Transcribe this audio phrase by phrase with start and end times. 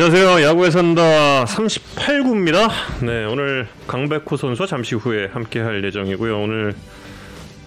[0.00, 0.42] 안녕하세요.
[0.42, 2.68] 야구에 산다 38구입니다.
[3.00, 6.38] 네, 오늘 강백호 선수와 잠시 후에 함께 할 예정이고요.
[6.38, 6.74] 오늘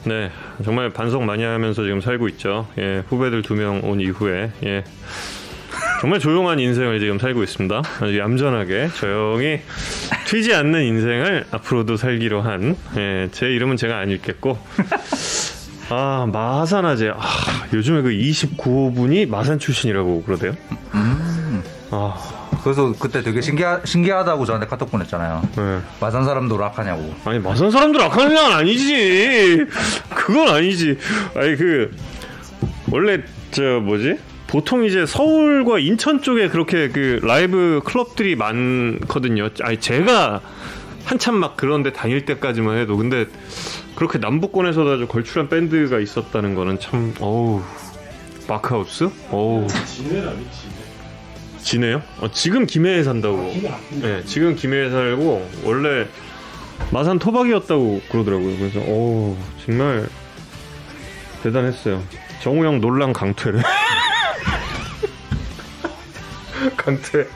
[0.06, 0.30] 네,
[0.64, 2.68] 정말 반성 많이 하면서 지금 살고 있죠.
[2.78, 4.84] 예, 후배들 두 명 온 이후에 예.
[6.02, 7.82] 정말 조용한 인생을 지금 살고 있습니다.
[8.00, 9.61] 아주 얌전하게 조용히
[10.28, 14.56] 튀지 않는 인생을 앞으로도 살기로 한, 예, 제 이름은 제가 안 읽겠고,
[15.89, 17.10] 아, 마산아재.
[17.10, 17.24] 아,
[17.74, 20.54] 요즘에 그 29호분이 마산 출신이라고 그러대요.
[21.92, 22.16] 아,
[22.64, 25.42] 그래서 그때 되게 신기하, 신기하다고 저한테 카톡 보냈잖아요.
[25.56, 25.79] 네.
[26.00, 27.14] 마산 사람도 락하냐고.
[27.25, 29.65] 아니 마산 사람들 악하는 건 아니지.
[30.10, 30.98] 그건 아니지.
[31.36, 31.96] 아니 그
[32.92, 34.17] 원래 저 뭐지?
[34.48, 39.50] 보통 이제 서울과 인천 쪽에 그렇게 그 라이브 클럽들이 많거든요.
[39.62, 40.42] 아니 제가
[41.06, 43.26] 한참 막 그런데 다닐 때까지만 해도 근데
[43.95, 47.62] 그렇게 남부권에서도 아주 걸출한 밴드가 있었다는 거는 참 어우
[48.48, 49.10] 마크하우스?
[49.32, 49.67] 어우
[51.70, 52.02] 지네요?
[52.20, 53.53] 어, 지금 김해에 산다고.
[54.02, 56.08] 네, 지금 김해에 살고 원래
[56.89, 58.58] 마산 토박이었다고 그러더라고요.
[58.58, 60.09] 그래서 오 정말
[61.44, 62.02] 대단했어요.
[62.42, 63.61] 정우 형 논란 강퇴를.
[66.76, 67.28] 강퇴.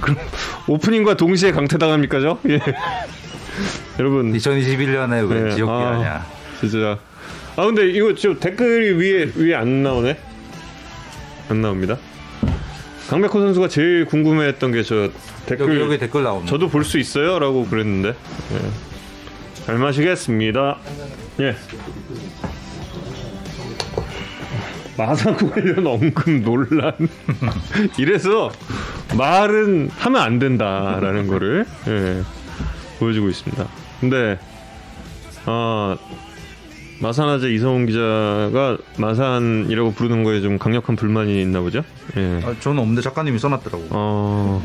[0.00, 0.18] 그럼
[0.66, 2.40] 오프닝과 동시에 강퇴 당합니까, 저?
[2.48, 2.58] 예.
[4.00, 5.90] 여러분 2021년에 왜 네, 지옥이 아.
[5.90, 6.26] 아니야.
[6.58, 6.98] 진짜.
[7.54, 10.18] 아 근데 이거 좀 댓글이 위에 위에 안 나오네.
[11.48, 11.96] 안 나옵니다.
[13.08, 15.08] 강백호 선수가 제일 궁금해했던 게 저
[15.46, 16.50] 댓글 여기, 여기 댓글 나옵니다.
[16.50, 18.08] 저도 볼 수 있어요?라고 그랬는데.
[18.10, 19.64] 예.
[19.64, 20.76] 잘 마시겠습니다.
[21.40, 21.56] 예.
[24.96, 26.92] 마산 관련 언급 논란.
[27.98, 28.50] 이래서
[29.16, 32.22] 말은 하면 안 된다라는 거를 예,
[32.98, 33.66] 보여주고 있습니다.
[34.00, 34.38] 근데
[35.46, 35.96] 아
[37.00, 41.82] 마산아재 이성훈 기자가 마산이라고 부르는 거에 좀 강력한 불만이 있나 보죠.
[42.16, 42.40] 예.
[42.44, 43.86] 아, 저는 없는데 작가님이 써놨더라고.
[43.90, 44.62] 어,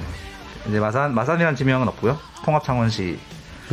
[0.68, 2.18] 이제 마산 마산이라는 지명은 없고요.
[2.44, 3.18] 통합 창원시가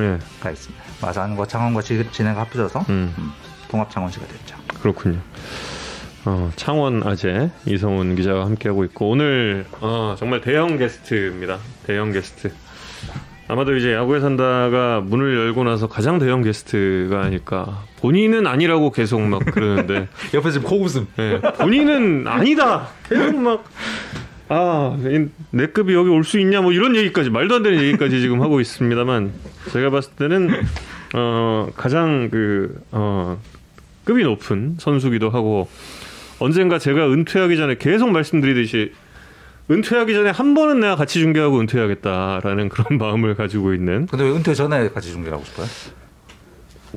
[0.01, 0.19] 예,
[0.53, 0.85] 있습니다.
[1.01, 3.15] 마산과 창원과 지, 진해가 합쳐져서 음.
[3.19, 3.33] 음,
[3.69, 4.57] 통합 창원시가 됐죠.
[4.81, 5.19] 그렇군요.
[6.27, 11.59] 어, 창원 아재 이성훈 기자가 함께하고 있고 오늘 어, 정말 대형 게스트입니다.
[11.87, 12.53] 대형 게스트.
[13.51, 17.83] 아마도 이제 야구에 산다가 문을 열고 나서 가장 대형 게스트가 아닐까.
[18.01, 21.09] 본인은 아니라고 계속 막 그러는데 옆에 지금 코웃음.
[21.19, 22.89] 예, 본인은 아니다.
[23.09, 23.65] 계속 막
[24.49, 28.21] 아, 이- 내 급이 여기 올 수 있냐 뭐 이런 얘기까지 말도 안 되는 얘기까지
[28.21, 29.33] 지금 하고 있습니다만
[29.73, 30.51] 제가 봤을 때는
[31.15, 33.37] 어, 가장 그 어,
[34.05, 35.69] 급이 높은 선수기도 하고
[36.39, 38.93] 언젠가 제가 은퇴하기 전에 계속 말씀드리듯이
[39.71, 44.53] 은퇴하기 전에 한 번은 내가 같이 중계하고 은퇴하겠다라는 그런 마음을 가지고 있는 근데 왜 은퇴
[44.55, 45.67] 전에 같이 중계하고 싶어요?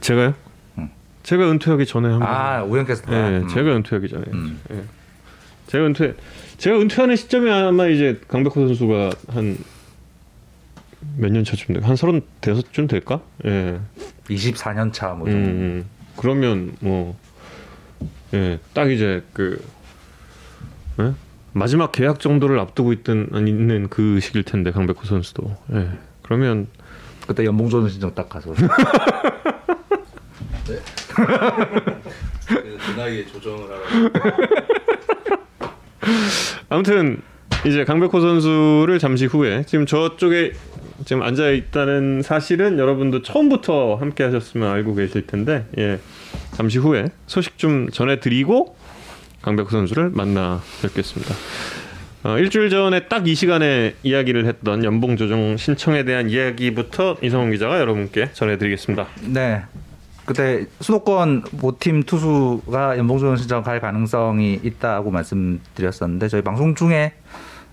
[0.02, 0.34] 제가요?
[0.80, 0.90] 음.
[1.24, 2.28] 제가 은퇴하기 전에 한 번.
[2.28, 3.14] 아 우연캐스터.
[3.14, 3.48] 예, 음.
[3.48, 4.24] 제가 은퇴하기 전에.
[4.34, 4.60] 음.
[4.72, 4.84] 예.
[5.68, 6.16] 제가 은퇴,
[6.58, 9.58] 제가 은퇴하는 시점이 아마 이제 강백호 선수가 한
[11.18, 11.82] 몇 년 차쯤 돼?
[11.86, 13.20] 한 서른 대여섯쯤 될까?
[13.46, 13.78] 예.
[14.30, 15.86] 24년 차뭐 음, 음.
[16.16, 17.18] 그러면 뭐,
[18.34, 19.62] 예, 딱 이제 그
[21.02, 21.12] 예?
[21.54, 25.56] 마지막 계약 정도를 앞두고 있던 있는 그 시기일 텐데 강백호 선수도.
[25.74, 25.90] 예.
[26.24, 26.68] 그러면
[27.28, 28.54] 그때 연봉조는 신청 딱 가서
[30.66, 30.82] 그
[32.98, 33.86] 나이에 조정을 하라고.
[36.70, 37.22] 아무튼
[37.66, 40.52] 이제 강백호 선수를 잠시 후에 지금 저쪽에
[41.06, 46.00] 지금 앉아 있다는 사실은 여러분도 처음부터 함께 하셨으면 알고 계실 텐데 예.
[46.54, 48.76] 잠시 후에 소식 좀 전해드리고
[49.44, 51.36] 강백호 선수를 만나 뵙겠습니다.
[52.24, 57.80] 어, 일주일 전에 딱 이 시간에 이야기를 했던 연봉 조정 신청에 대한 이야기부터 이성훈 기자가
[57.80, 59.08] 여러분께 전해드리겠습니다.
[59.28, 59.64] 네.
[60.26, 67.12] 그때 수도권 모팀 투수가 연봉 조정 신청 갈 가능성이 있다고 말씀드렸었는데 저희 방송 중에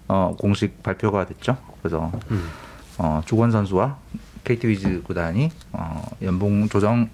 [0.08, 1.56] 어, 공식 발표가 됐죠.
[1.80, 2.10] 그래서
[2.98, 3.98] 어, 주권 선수와
[4.42, 7.08] KT 위즈 구단이 어, 연봉 조정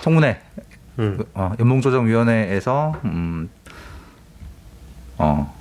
[0.00, 0.40] 청문회
[0.98, 1.22] 음.
[1.34, 3.48] 어, 연봉조정위원회에서 음,
[5.18, 5.52] 어,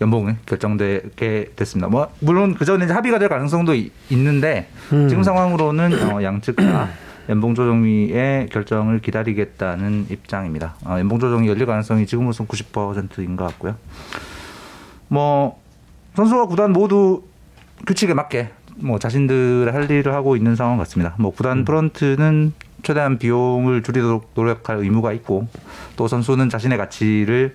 [0.00, 1.88] 연봉이 결정되게 됐습니다.
[1.88, 5.08] 뭐 물론 그 전에 합의가 될 가능성도 이- 있는데 음.
[5.08, 6.88] 지금 상황으로는 어, 양측 다
[7.28, 10.74] 연봉조정위의 결정을 기다리겠다는 입장입니다.
[10.84, 13.76] 어, 연봉조정이 열릴 가능성이 지금으로선 90%인 것 같고요.
[15.08, 15.60] 뭐
[16.14, 17.22] 선수와 구단 모두
[17.86, 21.14] 규칙에 맞게 뭐 자신들의 할 일을 하고 있는 상황 같습니다.
[21.18, 22.52] 뭐 구단 프런트는
[22.86, 25.48] 최대한 비용을 줄이도록 노력할 의무가 있고
[25.96, 27.52] 또 선수는 자신의 가치를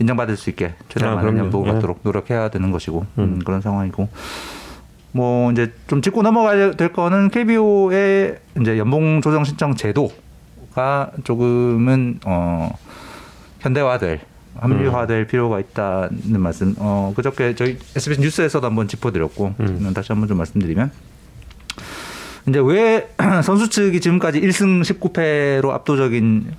[0.00, 1.38] 인정받을 수 있게 최대한 아, 많은.
[1.38, 1.74] 연봉을 네.
[1.74, 3.38] 받도록 노력해야 되는 것이고 음, 음.
[3.44, 4.08] 그런 상황이고
[5.12, 12.76] 뭐 이제 좀 짚고 넘어가야 될 거는 KBO의 이제 연봉 조정 신청 제도가 조금은 어
[13.60, 14.20] 현대화될
[14.56, 16.74] 합리화될 필요가 있다는 말씀.
[16.78, 19.92] 어 그저께 저희 SBS 뉴스에서도 한번 짚어드렸고 음.
[19.94, 20.90] 다시 한번 좀 말씀드리면
[22.48, 23.08] 이제 왜
[23.44, 26.52] 선수 측이 지금까지 1승 19패로 압도적인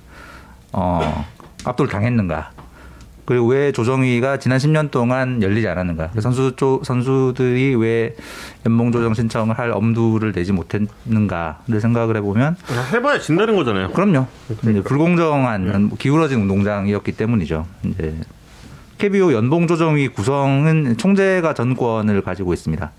[0.72, 1.24] 어
[1.64, 2.50] 압도를 당했는가?
[3.26, 6.10] 그리고 왜 조정위가 지난 10년 동안 열리지 않았는가?
[6.10, 8.14] 그 선수 쪽 선수들이 왜
[8.66, 12.56] 연봉 조정 신청을 할 엄두를 내지 못했는가를 생각을 해보면
[12.92, 13.92] 해봐야 진다는 거잖아요.
[13.92, 14.26] 그럼요.
[14.68, 17.66] 이제 불공정한 기울어진 운동장이었기 때문이죠.
[17.84, 18.14] 이제
[18.98, 22.92] KBO 연봉 조정위 구성은 총재가 전권을 가지고 있습니다.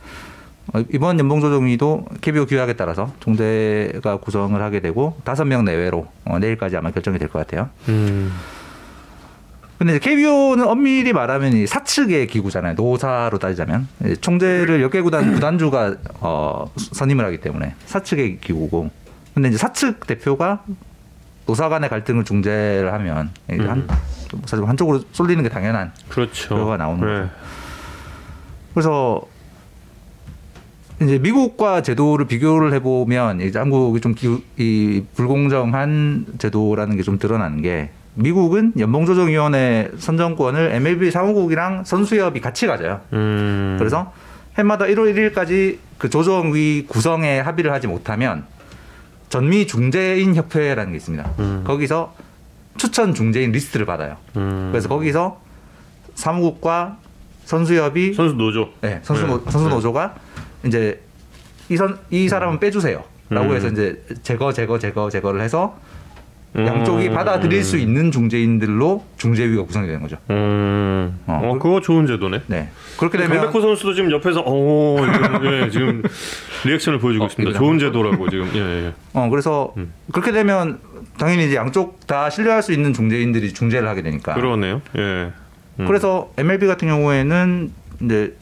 [0.73, 6.39] 어, 이번 연봉 조정위도 KBO 규약에 따라서 총재가 구성을 하게 되고 다섯 명 내외로 어,
[6.39, 7.69] 내일까지 아마 결정이 될 것 같아요.
[7.89, 8.31] 음.
[9.77, 12.75] 근데 KBO는 엄밀히 말하면 이 사측의 기구잖아요.
[12.75, 18.89] 노사로 따지자면 예, 총재를 몇개 구단 구단주가 어, 선임을 하기 때문에 사측의 기구고.
[19.33, 20.63] 근데 이제 사측 대표가
[21.45, 23.85] 노사 간의 갈등을 중재를 하면 이제 한
[24.45, 25.91] 사실 한쪽으로 쏠리는 게 당연한.
[26.07, 26.49] 그렇죠.
[26.55, 27.29] 결과가 나오는 네.
[28.73, 29.21] 그래서
[31.01, 37.61] 이제 미국과 제도를 비교를 해보면 이제 한국이 좀 기, 이 불공정한 제도라는 게 좀 드러나는
[37.61, 43.01] 게 미국은 연봉조정위원회 선정권을 MLB 사무국이랑 선수협이 같이 가져요.
[43.13, 43.75] 음.
[43.77, 44.13] 그래서
[44.57, 48.45] 해마다 1월 1일까지 그 조정위 구성에 합의를 하지 못하면
[49.27, 51.29] 전미 중재인 협회라는 게 있습니다.
[51.39, 51.63] 음.
[51.67, 52.15] 거기서
[52.77, 54.15] 추천 중재인 리스트를 받아요.
[54.37, 54.69] 음.
[54.71, 55.41] 그래서 거기서
[56.15, 56.97] 사무국과
[57.43, 58.69] 선수협이 선수 노조.
[58.81, 59.51] 네, 선수 노, 네.
[59.51, 59.75] 선수 네.
[59.75, 60.15] 노조가
[60.65, 60.99] 이제
[61.69, 63.55] 이 선 이 사람은 빼주세요 라고 음.
[63.55, 65.77] 해서 이제 제거 제거 제거 제거를 해서
[66.55, 66.65] 음.
[66.65, 70.15] 양쪽이 받아들일 수 있는 중재인들로 중재위가 구성이 되는 거죠.
[70.29, 71.19] 음.
[71.27, 71.41] 어.
[71.43, 72.41] 어, 그거 좋은 제도네.
[72.47, 76.03] 네, 그렇게 되면 강백호 선수도 지금 옆에서 어 지금, 예, 지금
[76.65, 77.57] 리액션을 보여주고 어, 있습니다.
[77.59, 78.49] 좋은 제도라고 지금.
[78.53, 78.93] 예, 예.
[79.13, 79.91] 어 그래서 음.
[80.13, 80.79] 그렇게 되면
[81.17, 84.35] 당연히 이제 양쪽 다 신뢰할 수 있는 중재인들이 중재를 하게 되니까.
[84.35, 84.81] 그러네요.
[84.97, 85.31] 예.
[85.79, 85.85] 음.
[85.87, 87.71] 그래서 MLB 같은 경우에는
[88.03, 88.33] 이제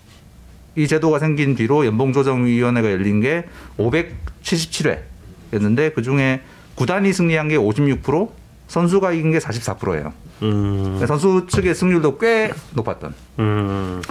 [0.75, 3.45] 이 제도가 생긴 뒤로 연봉조정위원회가 열린 게
[3.77, 6.41] 577회였는데 그 중에
[6.75, 8.31] 구단이 승리한 게 56%,
[8.67, 10.13] 선수가 이긴 게 44%예요.
[10.41, 11.05] 음.
[11.05, 13.13] 선수 측의 승률도 꽤 높았던.
[13.39, 14.01] 음.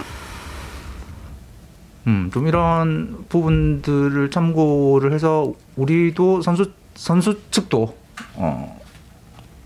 [2.07, 7.95] 음, 좀 이런 부분들을 참고를 해서 우리도 선수 선수 측도
[8.35, 8.79] 어,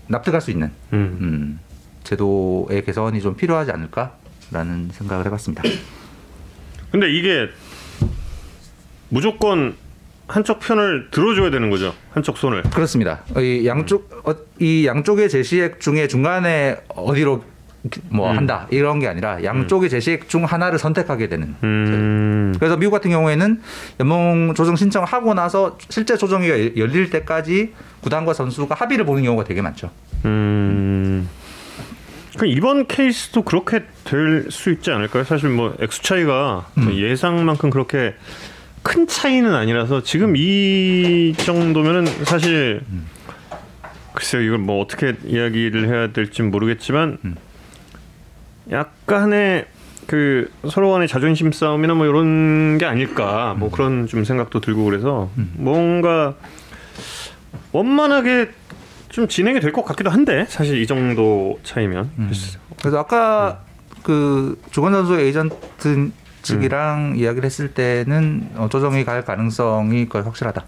[0.06, 1.18] 납득할 수 있는 음.
[1.20, 1.60] 음,
[2.04, 5.62] 제도의 개선이 좀 필요하지 않을까라는 생각을 해봤습니다.
[6.90, 7.48] 근데 이게
[9.08, 9.76] 무조건
[10.26, 11.94] 한쪽 편을 들어줘야 되는 거죠.
[12.12, 12.62] 한쪽 손을.
[12.62, 13.22] 그렇습니다.
[13.38, 17.44] 이 양쪽 어, 이 양쪽의 제시액 중에 중간에 어디로
[18.10, 18.36] 뭐 음.
[18.36, 21.54] 한다 이런 게 아니라 양쪽의 제시액 중 하나를 선택하게 되는.
[21.62, 22.54] 음.
[22.58, 23.62] 그래서 미국 같은 경우에는
[24.00, 29.62] 연봉 조정 신청을 하고 나서 실제 조정위가 열릴 때까지 구단과 선수가 합의를 보는 경우가 되게
[29.62, 29.90] 많죠.
[30.26, 31.28] 음.
[32.36, 35.24] 그 이번 케이스도 그렇게 될 수 있지 않을까요?
[35.24, 36.92] 사실 뭐 액수 차이가 음.
[36.94, 38.14] 예상만큼 그렇게
[38.82, 43.06] 큰 차이는 아니라서 지금 이 정도면은 사실 음.
[44.14, 47.36] 글쎄요 이걸 뭐 어떻게 이야기를 해야 될지 모르겠지만 음.
[48.70, 49.66] 약간의
[50.06, 53.60] 그 서로 간의 자존심 싸움이나 뭐 이런 게 아닐까 음.
[53.60, 56.34] 뭐 그런 좀 생각도 들고 그래서 뭔가
[57.72, 58.48] 원만하게
[59.10, 62.32] 좀 진행이 될 것 같기도 한데 사실 이 정도 차이면 음.
[62.78, 63.62] 그래서 아까
[64.08, 70.64] 그 조건 선수 에이전트 측이랑 이야기를 했을 때는 어, 조정이 갈 가능성이 거의 확실하다.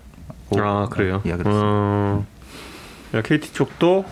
[0.59, 1.23] 아 그래요.
[1.25, 1.66] 이야기를 했습니다.
[1.66, 2.26] 어,
[3.25, 4.04] KT 쪽도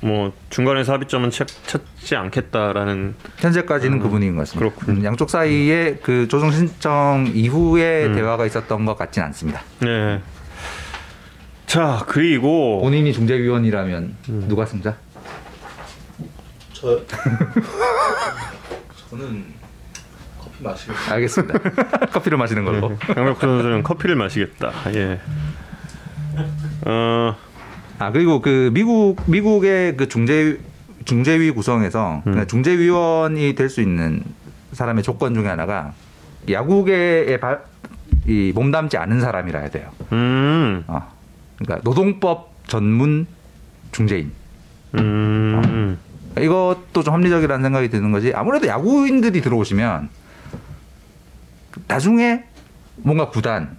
[0.00, 4.66] 뭐 중간에서 합의점은 찾, 찾지 않겠다라는 현재까지는 그 분위기인 것 같습니다.
[4.66, 4.70] 음.
[4.76, 5.00] 그렇군요.
[5.00, 8.14] 음, 양쪽 사이에 그 조정 신청 이후에 음.
[8.14, 9.62] 대화가 있었던 것 같지는 않습니다.
[9.80, 10.20] 네.
[11.64, 14.44] 자 그리고 본인이 중재위원이라면 음.
[14.48, 14.96] 누가 승자?
[16.86, 17.00] 저
[19.10, 19.44] 저는
[20.40, 21.58] 커피 마시고 알겠습니다.
[22.12, 22.90] 커피를 마시는 걸로.
[22.90, 22.96] 네.
[23.14, 24.72] 강백호 선수는 커피를 마시겠다.
[24.94, 25.18] 예.
[26.86, 27.34] 어,
[27.98, 30.58] 아 그리고 그 미국 미국의 그 중재
[31.04, 32.32] 중재위 구성에서 음.
[32.32, 34.22] 그냥 중재위원이 될 수 있는
[34.72, 35.92] 사람의 조건 중에 하나가
[36.48, 37.58] 야구계에 바,
[38.26, 39.90] 이 몸담지 않은 사람이라야 돼요.
[40.12, 41.12] 음, 어.
[41.58, 43.26] 그러니까 노동법 전문
[43.92, 44.30] 중재인.
[44.98, 45.98] 음,
[46.40, 48.32] 이것도 좀 합리적이라는 생각이 드는 거지.
[48.34, 50.08] 아무래도 야구인들이 들어오시면
[51.88, 52.44] 나중에
[52.96, 53.76] 뭔가 구단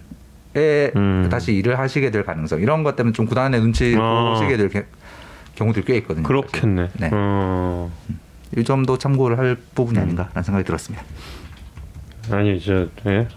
[0.56, 1.28] 에 음.
[1.30, 4.30] 다시 일을 하시게 될 가능성 이런 것 때문에 좀 구단의 눈치 아.
[4.32, 4.86] 보시게 될 게-
[5.56, 6.22] 경우들이 꽤 있거든요.
[6.26, 6.88] 그렇겠네.
[6.94, 7.10] 네.
[7.12, 7.90] 어,
[8.56, 11.04] 이 점도 참고를 할 부분이 아닌가라는 생각이 들었습니다.
[12.30, 13.28] 아니 저 예?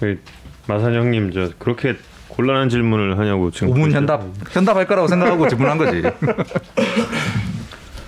[0.00, 0.20] 그
[0.66, 1.96] 마산 형님 저 그렇게
[2.28, 6.02] 곤란한 질문을 하냐고 지금 우문 현답 현답할 거라고 생각하고 질문한 거지.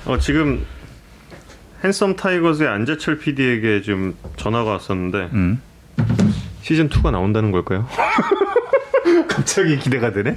[0.06, 0.64] 어 지금
[1.82, 5.60] 핸섬 타이거즈의 안재철 PD에게 지금 전화가 왔었는데 음.
[6.62, 7.86] 시즌 2가 나온다는 걸까요?
[9.28, 10.36] 갑자기 기대가 되네.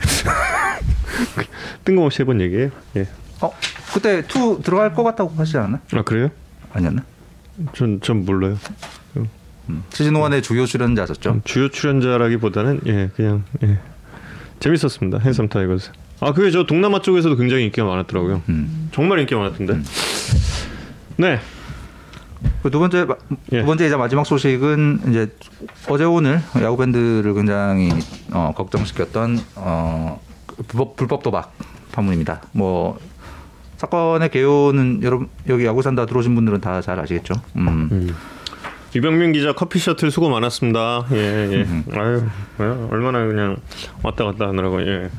[1.86, 2.70] 뜬금없이 해본 얘기예요.
[2.98, 3.08] 예.
[3.42, 3.52] 어
[3.94, 5.82] 그때 two 들어갈 것 같다고 하시지 않았나?
[5.94, 6.30] 아 그래요?
[6.74, 7.04] 아니었나?
[7.74, 8.58] 전, 전 몰라요.
[9.18, 9.84] 음.
[9.92, 11.42] 시즌 1의 주요 출연자셨죠.
[11.44, 13.80] 주요 출연자라기보다는 예 그냥 예
[14.60, 15.20] 재밌었습니다.
[15.20, 15.92] 핸섬 타이거즈.
[16.22, 18.42] 아 그게 저 동남아 쪽에서도 굉장히 인기가 많았더라고요.
[18.50, 18.90] 음.
[18.92, 19.80] 정말 인기가 많았던데.
[21.18, 21.40] 네.
[22.64, 23.16] 그 두 번째 마-
[23.52, 23.62] 예.
[23.62, 25.28] 두 번째 이제 마지막 소식은 이제
[25.90, 27.90] 어제 오늘 야구 팬들을 굉장히
[28.32, 30.22] 어, 걱정시켰던 어,
[30.68, 31.54] 불법, 불법 도박
[31.92, 32.42] 파문입니다.
[32.54, 32.98] 뭐
[33.78, 37.34] 사건의 개요는 여러분 여기 야구 산다 들어오신 분들은 다 잘 아시겠죠.
[37.58, 38.14] 음.
[38.96, 41.06] 유병민 기자 커피 셔틀 수고 많았습니다.
[41.14, 41.68] 예 예.
[41.98, 42.24] 아유
[42.58, 43.58] 뭐야, 얼마나 그냥
[44.04, 45.10] 왔다 갔다 하느라고 예.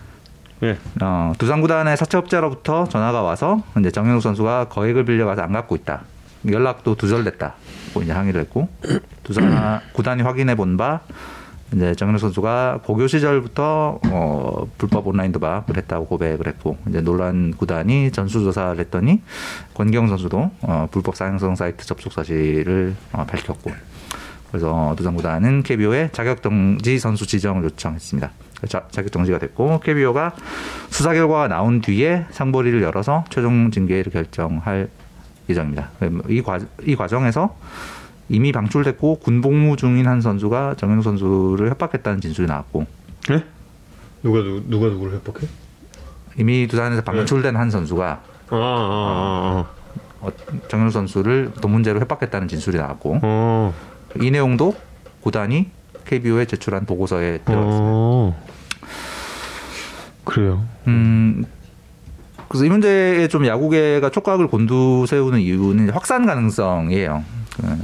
[0.62, 0.76] 예.
[1.00, 6.02] 어, 두산 구단의 사채업자로부터 전화가 와서 이제 정현욱 선수가 거액을 빌려가서 안 갚고 있다.
[6.46, 8.68] 연락도 두절됐다고 이제 항의를 했고
[9.24, 11.00] 두산 구단이 확인해 본 바
[11.72, 18.10] 이제 정현욱 선수가 고교 시절부터 어, 불법 온라인 도박을 했다고 고백을 했고 이제 논란 구단이
[18.10, 19.22] 전수조사를 했더니
[19.74, 23.70] 권경 선수도 어, 불법 사행성 사이트 접속 사실을 어, 밝혔고
[24.50, 28.30] 그래서 두산 구단은 KBO에 자격 정지 선수 지정을 요청했습니다.
[28.68, 30.34] 자, 자격 정지가 됐고 KBO가
[30.90, 34.88] 수사 결과가 나온 뒤에 상벌위를 열어서 최종 징계를 결정할
[35.48, 35.90] 예정입니다.
[36.28, 37.56] 이, 과, 이 과정에서
[38.28, 42.86] 이미 방출됐고 군복무 중인 한 선수가 정현우 선수를 협박했다는 진술이 나왔고
[43.30, 43.44] 예?
[44.22, 45.48] 누가 누 누가 누구를 협박해?
[46.38, 49.66] 이미 두산에서 방출된 한 선수가 아, 아, 아,
[50.20, 50.30] 어,
[50.68, 53.20] 정현우 선수를 돈 문제로 협박했다는 진술이 나왔고 아.
[53.22, 53.74] 어.
[54.20, 54.74] 이 내용도
[55.22, 55.68] 구단이
[56.04, 57.80] KBO에 제출한 보고서에 들어있습니다.
[57.82, 58.44] 어.
[60.24, 60.64] 그래요.
[60.86, 61.44] 음,
[62.48, 67.24] 그래서 이 문제에 좀 야구계가 촉각을 곤두세우는 이유는 확산 가능성이에요.
[67.56, 67.78] 그,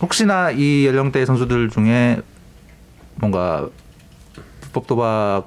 [0.00, 2.20] 혹시나 이 연령대 선수들 중에
[3.16, 3.68] 뭔가
[4.60, 5.46] 불법 도박과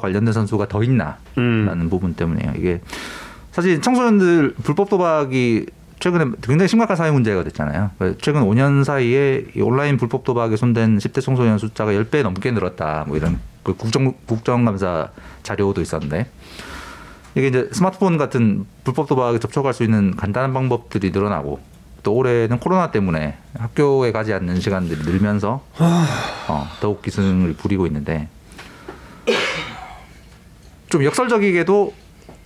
[0.00, 1.90] 관련된 선수가 더 있나라는 음.
[1.90, 2.52] 부분 때문에요.
[2.56, 2.80] 이게
[3.52, 5.66] 사실 청소년들 불법 도박이
[6.00, 7.90] 최근에 굉장히 심각한 사회 문제가 됐잖아요.
[8.20, 13.04] 최근 5년 사이에 이 온라인 불법 도박에 손댄 10대 청소년 숫자가 10배 넘게 늘었다.
[13.08, 15.10] 뭐 이런 그 국정 국정감사
[15.42, 16.30] 자료도 있었는데
[17.34, 21.60] 이게 이제 스마트폰 같은 불법 도박에 접촉할 수 있는 간단한 방법들이 늘어나고
[22.02, 25.64] 또 올해는 코로나 때문에 학교에 가지 않는 시간들이 늘면서
[26.48, 28.28] 어, 더욱 기승을 부리고 있는데
[30.88, 31.92] 좀 역설적이게도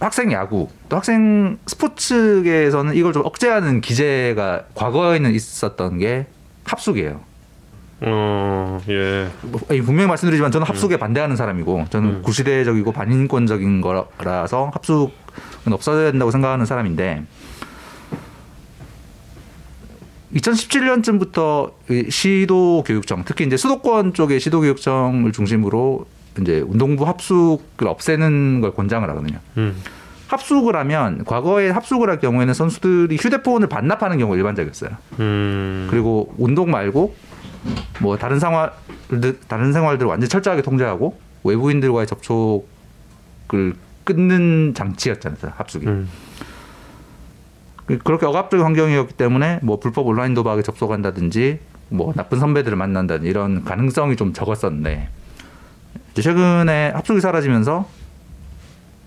[0.04, 6.26] 학생 야구 또 학생 스포츠계에서는 이걸 좀 억제하는 기제가 과거에는 있었던 게
[6.64, 7.20] 합숙이에요.
[8.04, 9.28] 어, 예.
[9.42, 12.22] 뭐, 분명히 말씀드리지만 저는 합숙에 반대하는 사람이고 저는 음.
[12.22, 17.24] 구시대적이고 반인권적인 거라서 합숙은 없어야 된다고 생각하는 사람인데
[20.34, 21.72] 2017년쯤부터
[22.10, 26.06] 시도 교육청 특히 이제 수도권 쪽의 시도 교육청을 중심으로
[26.40, 29.38] 이제 운동부 합숙을 없애는 걸 권장을 하거든요.
[29.58, 29.76] 음.
[30.28, 34.90] 합숙을 하면 과거에 합숙을 할 경우에는 선수들이 휴대폰을 반납하는 경우가 일반적이었어요.
[35.20, 35.88] 음.
[35.90, 37.14] 그리고 운동 말고
[38.00, 38.72] 뭐 다른 생활
[39.46, 43.74] 다른 생활들을 완전 철저하게 통제하고 외부인들과의 접촉을
[44.04, 45.52] 끊는 장치였잖아요.
[45.56, 45.86] 합숙이.
[45.86, 46.08] 음.
[47.84, 51.58] 그- 그렇게 억압적인 환경이었기 때문에 뭐 불법 온라인 도박에 접속한다든지
[51.90, 55.08] 뭐 나쁜 선배들을 만난다든지 이런 가능성이 좀 적었었는데
[56.20, 57.88] 최근에 합숙이 사라지면서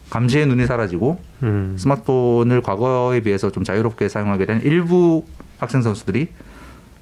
[0.10, 1.76] 감시의 눈이 사라지고 음.
[1.78, 5.26] 스마트폰을 과거에 비해서 좀 자유롭게 사용하게 된 일부
[5.60, 6.30] 학생 선수들이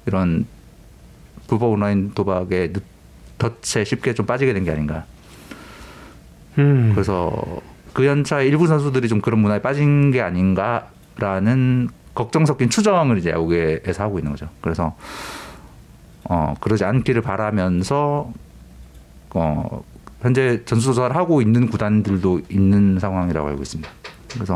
[0.06, 0.46] 이런
[1.46, 2.82] 불법 온라인 도박에 늦-
[3.38, 5.04] 덫에 쉽게 좀 빠지게 된 게 아닌가.
[6.58, 6.92] 음.
[6.94, 7.32] 그래서
[7.92, 14.02] 그 연차에 일부 선수들이 좀 그런 문화에 빠진 게 아닌가라는 걱정 섞인 추정을 이제 야구계에서
[14.04, 14.48] 하고 있는 거죠.
[14.60, 14.96] 그래서
[16.24, 18.32] 어 그러지 않기를 바라면서
[19.34, 19.84] 어
[20.24, 23.90] 현재 전수조사를 하고 있는 구단들도 있는 상황이라고 알고 있습니다.
[24.32, 24.54] 그래서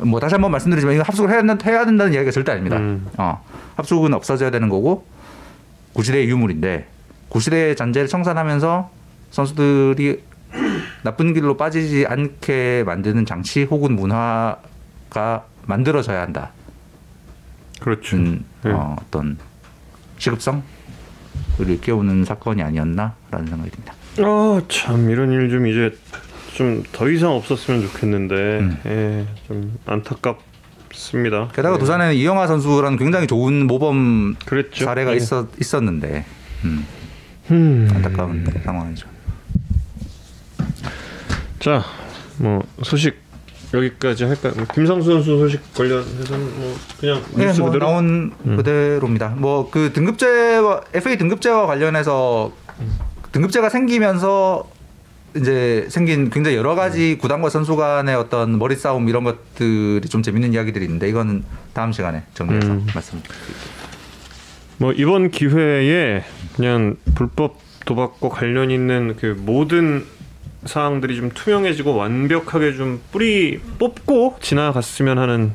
[0.00, 2.76] 뭐 다시 한번 말씀드리지만 이거 합숙을 해야, 된다, 해야 된다는 이야기가 절대 아닙니다.
[2.78, 3.06] 음.
[3.16, 3.40] 어,
[3.76, 5.06] 합숙은 없어져야 되는 거고
[5.92, 6.88] 구시대의 유물인데
[7.28, 8.90] 구시대의 잔재를 청산하면서
[9.30, 10.24] 선수들이
[11.04, 16.50] 나쁜 길로 빠지지 않게 만드는 장치 혹은 문화가 만들어져야 한다.
[17.78, 18.16] 그렇죠.
[18.16, 18.72] 음, 네.
[18.72, 19.38] 어, 어떤
[20.18, 20.62] 시급성을
[21.60, 23.94] 일깨우는 사건이 아니었나라는 생각이 듭니다.
[24.18, 25.96] 아, 참 이런 일 좀 이제
[26.54, 28.78] 좀 더 이상 없었으면 좋겠는데 음.
[28.86, 31.48] 예, 좀 안타깝습니다.
[31.54, 31.78] 게다가 예.
[31.80, 34.84] 두산에는 이영하 선수라는 굉장히 좋은 모범 그랬죠.
[34.84, 35.16] 사례가 예.
[35.16, 36.24] 있었, 있었는데
[36.64, 36.86] 음,
[37.50, 37.88] 음.
[37.92, 39.08] 안타까운 상황이죠.
[41.58, 41.82] 자,
[42.38, 43.16] 뭐 소식
[43.72, 44.52] 여기까지 할까요?
[44.56, 49.30] 뭐 김상수 선수 소식 관련해서는 뭐 그냥 네, 뉴스 뭐 그대로 나온 그대로입니다.
[49.30, 52.52] 뭐 그 등급제와 FA 등급제와 관련해서
[53.34, 54.70] 등급제가 생기면서
[55.36, 60.52] 이제 생긴 굉장히 여러 가지 구단과 선수 간의 어떤 머리 싸움 이런 것들이 좀 재밌는
[60.52, 62.86] 이야기들이 있는데 이거는 다음 시간에 정리해서 음.
[62.94, 63.44] 말씀드릴게요.
[64.78, 66.22] 뭐 이번 기회에
[66.54, 70.06] 그냥 불법 도박과 관련 있는 그 모든
[70.64, 75.52] 사항들이 좀 투명해지고 완벽하게 좀 뿌리 뽑고 지나갔으면 하는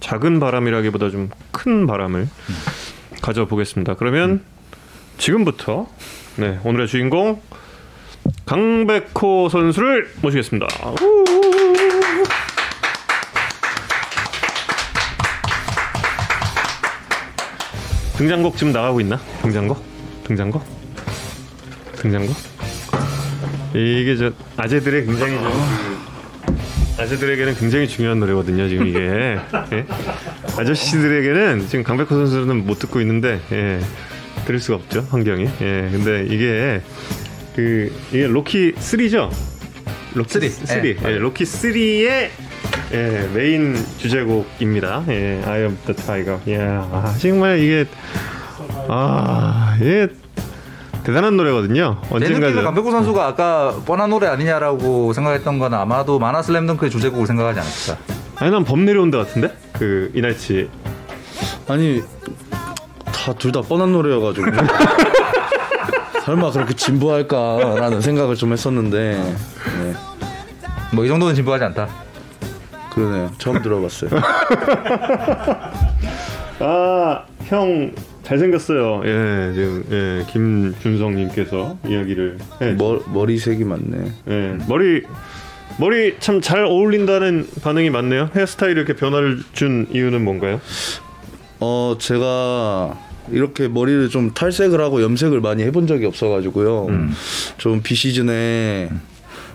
[0.00, 2.28] 작은 바람이라기보다 좀 큰 바람을
[3.22, 3.94] 가져보겠습니다.
[3.94, 4.42] 그러면
[5.18, 5.86] 지금부터
[6.36, 7.40] 네, 오늘의 주인공
[8.44, 10.66] 강백호 선수를 모시겠습니다.
[11.00, 11.24] 우!
[18.16, 19.18] 등장곡 지금 나가고 있나?
[19.42, 19.80] 등장곡?
[20.24, 20.64] 등장곡?
[21.98, 22.36] 등장곡?
[23.74, 25.52] 이게 저 아재들의 굉장히 좀
[26.98, 28.68] 아재들에게는 굉장히 중요한 노래거든요.
[28.68, 28.98] 지금 이게
[29.72, 29.86] 예?
[30.58, 33.80] 아저씨들에게는 지금 강백호 선수는 못 듣고 있는데 예,
[34.46, 35.44] 들을 수가 없죠 환경이.
[35.60, 36.80] 예, 근데 이게
[37.56, 39.30] 그 이게 로키 3죠?
[40.14, 40.50] 로키 three.
[40.50, 40.86] 3.
[40.86, 42.28] 예, 예, 로키 3의
[42.92, 45.04] 예, 메인 주제곡입니다.
[45.08, 46.38] 예, Eye of the Tiger.
[46.48, 47.86] 예, 아, 정말 이게
[48.88, 50.08] 아, 예,
[51.04, 52.00] 대단한 노래거든요.
[52.10, 58.00] 언젠가 강백호 선수가 아까 뻔한 노래 아니냐라고 생각했던 건 아마도 만화 슬램덩크의 주제곡을 생각하지 않았을까.
[58.36, 60.68] 아니 난 범 내려온다 같은데 그 이날치
[61.68, 62.06] 아니 다
[63.32, 64.46] 둘 다 뻔한 노래여가지고
[66.26, 69.22] 설마 그렇게 진부할까라는 생각을 좀 했었는데
[69.82, 69.94] 네,
[70.92, 71.88] 뭐이 정도는 진부하지 않다.
[72.90, 74.10] 그러네요 처음 들어봤어요
[76.60, 79.02] 아 형 잘생겼어요.
[79.04, 82.72] 예 지금 예 김준성 님께서 이야기를 해.
[82.72, 85.02] 머, 머리색이 맞네 예 머리
[85.78, 88.30] 머리 참 잘 어울린다는 반응이 많네요.
[88.34, 90.58] 헤어스타일 이렇게 변화를 준 이유는 뭔가요?
[91.60, 92.96] 어 제가
[93.30, 96.88] 이렇게 머리를 좀 탈색을 하고 염색을 많이 해본 적이 없어가지고요
[97.58, 98.90] 좀 비시즌에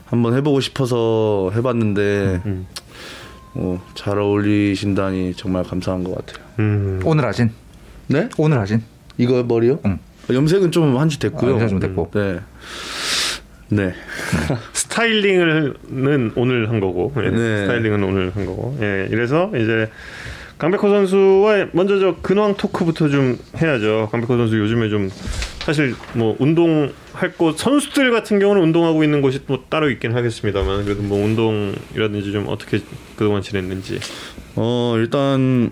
[0.05, 2.65] 한번 해보고 싶어서 해봤는데 음.
[3.55, 6.99] 어, 잘 어울리신다니 정말 감사한 것 같아요 음.
[7.03, 7.51] 오늘 하신?
[8.07, 8.29] 네?
[8.37, 8.81] 오늘 하신?
[9.17, 9.79] 이거 머리요?
[9.85, 9.99] 응.
[10.31, 11.51] 염색은 좀 한 지 됐고요.
[11.51, 12.11] 아, 염색 좀 됐고.
[12.13, 12.39] 네.
[13.69, 13.93] 네.
[14.73, 17.57] 스타일링을는 오늘 한 거고 예, 네.
[17.61, 19.89] 스타일링은 오늘 한 거고 예 이래서 이제
[20.59, 25.09] 강백호 선수와 먼저 저 근황 토크부터 좀 해야죠 강백호 선수 요즘에 좀
[25.59, 31.01] 사실 뭐 운동할 곳 선수들 같은 경우는 운동하고 있는 곳이 뭐 따로 있긴 하겠습니다만 그래도
[31.01, 32.81] 뭐 운동이라든지 좀 어떻게
[33.15, 33.99] 그동안 지냈는지
[34.55, 35.71] 어, 일단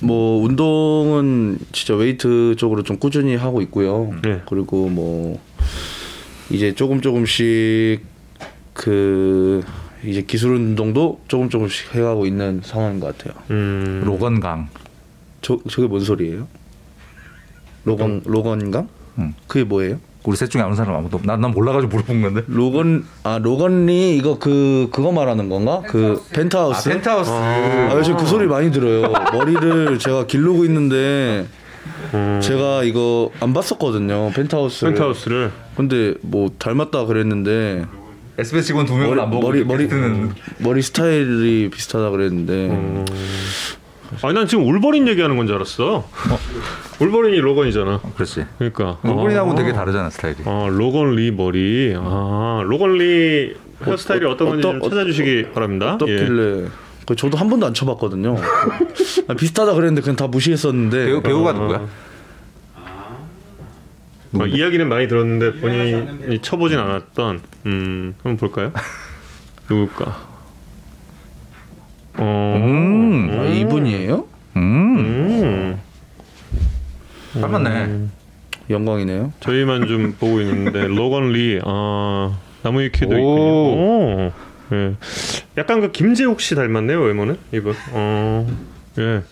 [0.00, 4.14] 뭐 운동은 진짜 웨이트 쪽으로 좀 꾸준히 하고 있고요.
[4.22, 4.40] 네.
[4.48, 5.38] 그리고 뭐
[6.48, 8.00] 이제 조금 조금씩
[8.72, 9.62] 그
[10.04, 13.40] 이제 기술 운동도 조금 조금씩 해가고 있는 상황인 것 같아요.
[13.50, 14.68] 음 로건강.
[15.42, 16.46] 저 저게 뭔 소리예요?
[17.84, 18.88] 로건 로건강?
[19.18, 19.34] 응.
[19.46, 19.98] 그게 뭐예요?
[20.24, 21.24] 우리 셋 중에 아는 사람 아무도 없.
[21.24, 22.42] 난, 난 몰라가지고 물어본 건데.
[22.46, 25.82] 로건 아 로건리 이거 그 그거 말하는 건가?
[25.86, 26.88] 그 펜트하우스.
[26.88, 27.30] 아, 펜트하우스.
[27.30, 29.10] 아, 요즘 그 소리 많이 들어요.
[29.32, 31.46] 머리를 제가 기르고 있는데
[32.12, 34.30] 음, 제가 이거 안 봤었거든요.
[34.34, 34.84] 펜트하우스.
[34.86, 37.86] 펜트하우스를 근데 뭐 닮았다 그랬는데
[38.40, 43.04] SBS 직원 두 명을 머리 안 보고 머리 머리 게스트는 머리 스타일이 비슷하다 그랬는데 음.
[44.22, 46.08] 아니 난 지금 울버린 얘기하는 건 줄 알았어
[47.00, 48.44] 울버린이 로건이잖아 그렇지.
[48.58, 49.62] 그러니까 로건이하고는 아.
[49.62, 50.36] 되게 다르잖아 스타일이.
[50.44, 55.96] 아 로건 리 머리 아 로건 리 헤어스타일이 어, 어떤 건지 어떠- 좀 찾아주시기 바랍니다
[56.06, 56.16] 예.
[56.16, 56.68] 어떻길래
[57.06, 58.36] 그 저도 한 번도 안 쳐봤거든요.
[59.28, 61.86] 아, 비슷하다 그랬는데 그냥 다 무시했었는데 배우, 배우가 어, 누구야?
[64.38, 68.72] 어, 이야기는 많이 들었는데 본인이 쳐보진 않았던 음 한번 볼까요
[69.68, 70.30] 누굴까
[72.18, 73.38] 어 음.
[73.40, 74.26] 아, 이분이에요?
[74.56, 74.98] 음.
[74.98, 75.80] 음.
[77.40, 78.08] 닮았네.
[78.68, 79.32] 영광이네요.
[79.40, 83.12] 저희만 좀 보고 있는데 로건 리, 아 나무 위키도 오.
[83.14, 83.22] 있군요.
[83.22, 84.32] 오,
[84.72, 84.94] 예,
[85.58, 87.74] 약간 그 김재욱 씨 닮았네요 외모는 이분.
[87.92, 88.46] 어,
[88.98, 89.22] 예,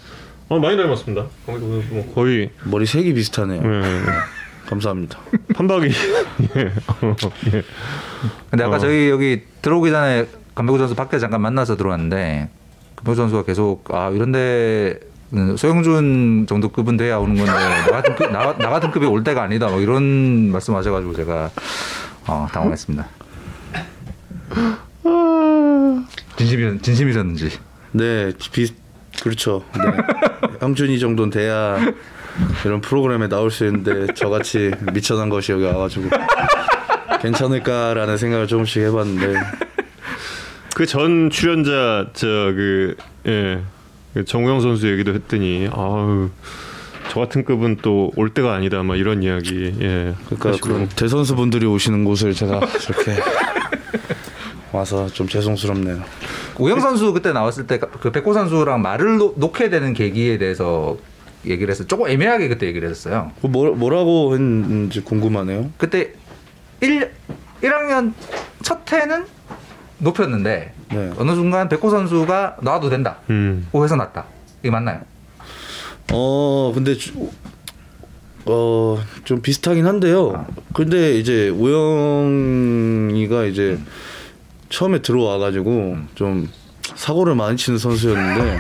[0.49, 1.27] 어 많이 닮았습니다.
[1.47, 3.61] 거의 뭐 거의 머리 색이 비슷하네요.
[3.63, 3.83] 예,
[4.69, 5.19] 감사합니다.
[5.55, 5.89] 판박이.
[6.57, 6.61] 예,
[7.03, 7.17] 어,
[7.53, 7.63] 예.
[8.51, 8.79] 근데 아까 어.
[8.79, 12.49] 저희 여기 들어오기 전에 강백호 선수 밖에 잠깐 만나서 들어왔는데
[12.97, 15.01] 강백호 선수가 계속 아 이런데
[15.33, 19.25] 음, 소영준 정도 급은 돼야 오는 건데 나 같은 급, 나, 나 같은 급이 올
[19.25, 21.51] 때가 아니다 뭐 이런 말씀하셔가지고 제가
[22.27, 23.09] 어, 당황했습니다.
[26.37, 27.51] 진심이 진심이셨는지.
[27.93, 28.73] 네, 비
[29.23, 29.65] 그렇죠.
[29.75, 29.81] 네.
[30.61, 31.79] 형준이 정도는 돼야
[32.65, 36.09] 이런 프로그램에 나올 수 있는데 저같이 미천한 것이 여기 와가지고
[37.21, 39.35] 괜찮을까라는 생각을 조금씩 해봤는데
[40.75, 42.97] 그 전 출연자 저그
[43.27, 43.61] 예.
[44.25, 46.31] 정우영 선수 얘기도 했더니 아우
[47.11, 50.15] 저 같은 급은 또 올 때가 아니다 막 이런 이야기 예.
[50.27, 50.69] 그러니까 하시고.
[50.69, 53.21] 그 대선수분들이 오시는 곳을 제가 이렇게
[54.73, 56.03] 와서 좀 죄송스럽네요.
[56.59, 60.97] 우영 선수 그때 나왔을 때 그 백호 선수랑 말을 놓, 놓게 되는 계기에 대해서
[61.47, 63.31] 얘기를 해서 조금 애매하게 그때 얘기를 했어요.
[63.41, 65.71] 그 뭐, 뭐라고 했는지 궁금하네요.
[65.77, 66.13] 그때
[66.81, 67.11] 1
[67.63, 68.13] 1학년
[68.63, 69.27] 첫 해는
[69.99, 71.11] 높였는데 네.
[71.17, 73.19] 어느 순간 백호 선수가 나와도 된다.
[73.31, 73.67] 음.
[73.73, 74.25] 고 해서 났다.
[74.63, 75.01] 이게 맞나요?
[76.13, 76.95] 어 근데
[78.47, 80.47] 어 좀 비슷하긴 한데요.
[80.73, 83.79] 근데 이제 우영이가 이제
[84.71, 86.49] 처음에 들어와 가지고 좀
[86.95, 88.59] 사고를 많이 치는 선수였는데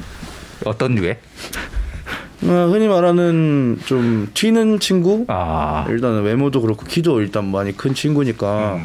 [0.64, 1.18] 어떤 류에?
[2.42, 5.24] 어, 흔히 말하는 좀 튀는 친구.
[5.28, 5.86] 아.
[5.88, 8.78] 일단은 외모도 그렇고 키도 일단 많이 큰 친구니까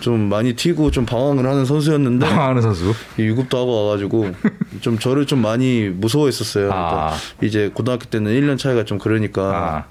[0.00, 2.92] 좀 많이 튀고 좀 방황을 하는 선수였는데 하는 선수.
[3.18, 4.32] 이 유급도 하고 와가지고
[4.80, 6.68] 좀 저를 좀 많이 무서워했었어요.
[6.68, 7.16] 그러니까 아.
[7.42, 9.84] 이제 고등학교 때는 1년 차이가 좀 그러니까 아.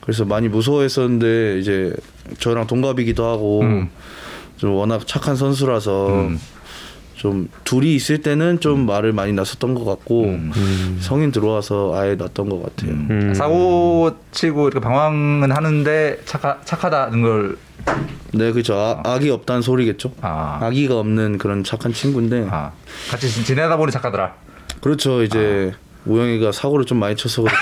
[0.00, 1.92] 그래서 많이 무서워했었는데 이제
[2.38, 3.88] 저랑 동갑이기도 하고 음.
[4.56, 6.40] 좀 워낙 착한 선수라서 음.
[7.26, 10.98] 좀 둘이 있을 때는 좀 말을 많이 났었던 것 같고 음.
[11.00, 12.92] 성인 들어와서 아예 났던 것 같아요.
[12.92, 13.34] 음.
[13.34, 17.56] 사고 치고 이렇게 방황은 하는데 착하, 착하다는 걸
[18.32, 18.74] 네, 그죠.
[18.76, 20.12] 아, 악이 없다는 소리겠죠.
[20.20, 20.58] 아.
[20.62, 22.70] 악의가 없는 그런 착한 친구인데 아,
[23.10, 24.34] 같이 지- 지내다 보니 착하더라.
[24.80, 25.24] 그렇죠.
[25.24, 25.72] 이제
[26.04, 27.58] 우영이가 사고를 좀 많이 쳐서 그렇지.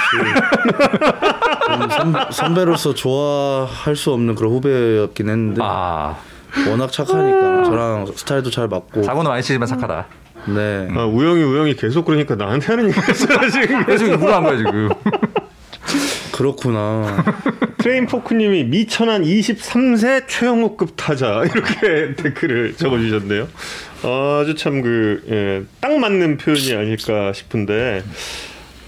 [1.78, 6.16] 좀 선, 선배로서 좋아할 수 없는 그런 후배였긴 했는데 아,
[6.68, 9.02] 워낙 착하니까 저랑 스타일도 잘 맞고.
[9.02, 10.06] 사고는 많이 치지만 착하다.
[10.46, 10.88] 네.
[10.94, 13.84] 아, 우영이 우영이 계속 그러니까 나한테 하는 얘기였어요 지금.
[13.86, 14.88] 그래서 일부러 한 거야 지금.
[16.32, 17.24] 그렇구나.
[17.78, 23.48] 트레인 포크님이 미천한 23세 최영호급 타자 이렇게 댓글을 적어주셨네요.
[24.02, 28.02] 아주 참 그딱 맞는 표현이 아닐까 싶은데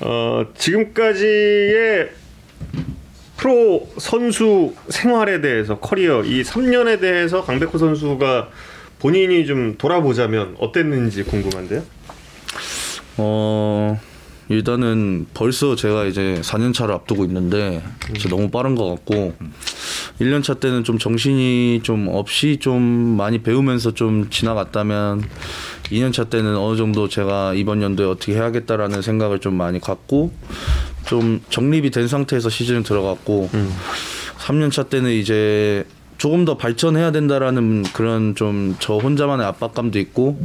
[0.01, 2.11] 어, 지금까지의
[3.37, 8.49] 프로 선수 생활에 대해서 커리어 이 3년에 대해서 강백호 선수가
[8.99, 11.83] 본인이 좀 돌아보자면 어땠는지 궁금한데요.
[13.19, 14.01] 어
[14.49, 19.35] 일단은 벌써 제가 이제 4년 차를 앞두고 있는데 진짜 너무 빠른 것 같고
[20.21, 25.25] 1년 차 때는 좀 정신이 좀 없이 좀 많이 배우면서 좀 지나갔다면
[25.91, 30.33] 2년 차 때는 어느 정도 제가 이번 연도에 어떻게 해야겠다라는 생각을 좀 많이 갖고
[31.07, 33.51] 좀 정립이 된 상태에서 시즌을 들어갔고
[34.39, 35.85] 3년 차 때는 이제
[36.19, 40.39] 조금 더 발전해야 된다라는 그런 좀 저 혼자만의 압박감도 있고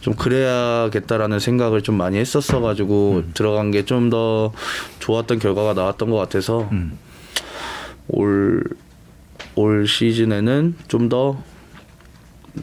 [0.00, 4.52] 좀 그래야겠다라는 생각을 좀 많이 했었어 가지고 들어간 게 좀 더
[5.00, 6.68] 좋았던 결과가 나왔던 것 같아서
[8.08, 8.62] 올
[9.54, 11.42] 올 시즌에는 좀더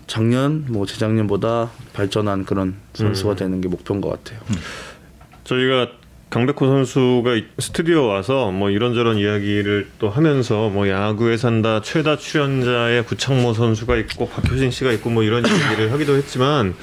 [0.07, 4.39] 작년 뭐 재작년보다 발전한 그런 선수가 되는 게 목표인 것 같아요.
[5.43, 5.87] 저희가
[6.29, 13.05] 강백호 선수가 이- 스튜디오 와서 뭐 이런저런 이야기를 또 하면서 뭐 야구에 산다 최다 출연자의
[13.05, 16.75] 구창모 선수가 있고 박효신 씨가 있고 뭐 이런 얘기를 하기도 했지만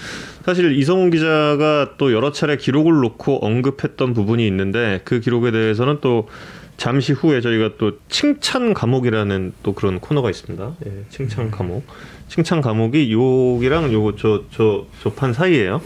[0.46, 6.28] 사실 이성훈 기자가 또 여러 차례 기록을 놓고 언급했던 부분이 있는데 그 기록에 대해서는 또
[6.76, 10.74] 잠시 후에 저희가 또 칭찬 감옥이라는 또 그런 코너가 있습니다.
[10.86, 11.84] 예, 칭찬 감옥.
[12.28, 15.80] 칭찬 감옥이 요기랑 요거 저 저 저 판 사이에요.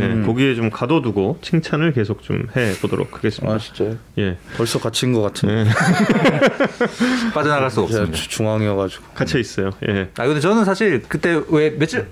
[0.00, 3.54] 예, 거기에 좀 가둬두고 칭찬을 계속 좀 해 보도록 하겠습니다.
[3.54, 3.96] 아 진짜요?
[4.18, 5.64] 예, 벌써 갇힌 것 같은데 예,
[7.34, 7.86] 빠져나갈 수.
[8.12, 9.70] 주- 중앙이어가지고 갇혀 있어요.
[9.88, 10.10] 예.
[10.18, 12.06] 아 근데 저는 사실 그때 왜 며칠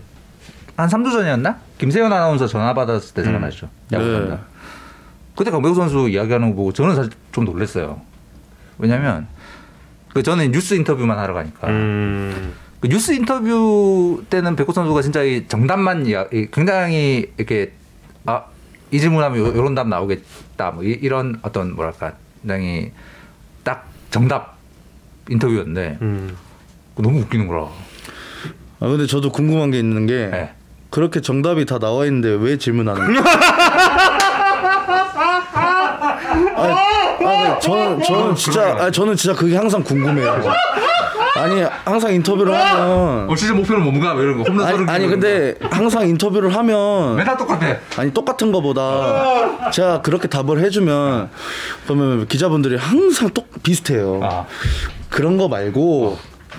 [0.76, 1.58] 한 3주 전이었나?
[1.78, 3.68] 김세현 아나운서 전화 받았을 때 생각나시죠?
[3.92, 4.20] 야구 네.
[4.30, 4.38] 네.
[5.36, 8.00] 그때 강백호 선수 이야기하는 거 보고 저는 사실 좀 놀랐어요.
[8.78, 9.26] 왜냐면
[10.12, 15.46] 그 저는 뉴스 인터뷰만 하러 가니까 음, 그 뉴스 인터뷰 때는 백호 선수가 진짜 이
[15.48, 17.72] 정답만 이야, 이 굉장히 이렇게
[18.26, 18.44] 아
[18.90, 22.92] 이 질문하면 요- 요런 답 나오겠다 뭐 이, 런 어떤 뭐랄까 굉장히
[23.64, 24.56] 딱 정답
[25.28, 26.36] 인터뷰였는데 음.
[26.94, 27.62] 너무 웃기는 거라.
[28.78, 30.52] 아 근데 저도 궁금한 게 있는 게 네.
[30.94, 33.20] 그렇게 정답이 다 나와 있는데 왜 질문하는 거예요?
[36.56, 36.72] 아니,
[37.26, 40.40] 아니, 저는 저는 진짜 아니, 저는 진짜 그게 항상 궁금해요.
[41.36, 45.08] 아니 항상 인터뷰를 하면 어 시즌 목표는 뭔가 뭐 이런 거 홈런 아니, 서른 아니
[45.08, 47.76] 근데 항상 인터뷰를 하면 맨날 똑같아.
[47.96, 51.28] 아니 똑같은 거보다 제가 그렇게 답을 해주면
[51.86, 54.20] 그러면 기자분들이 항상 똑 비슷해요.
[54.22, 54.44] 아,
[55.10, 56.18] 그런 거 말고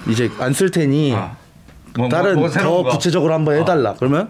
[0.10, 1.38] 이제 안 쓸 테니 아.
[1.98, 2.90] 뭐, 다른 뭐, 뭐 새로운 더 거.
[2.96, 3.94] 구체적으로 한번 해달라.
[3.98, 4.30] 그러면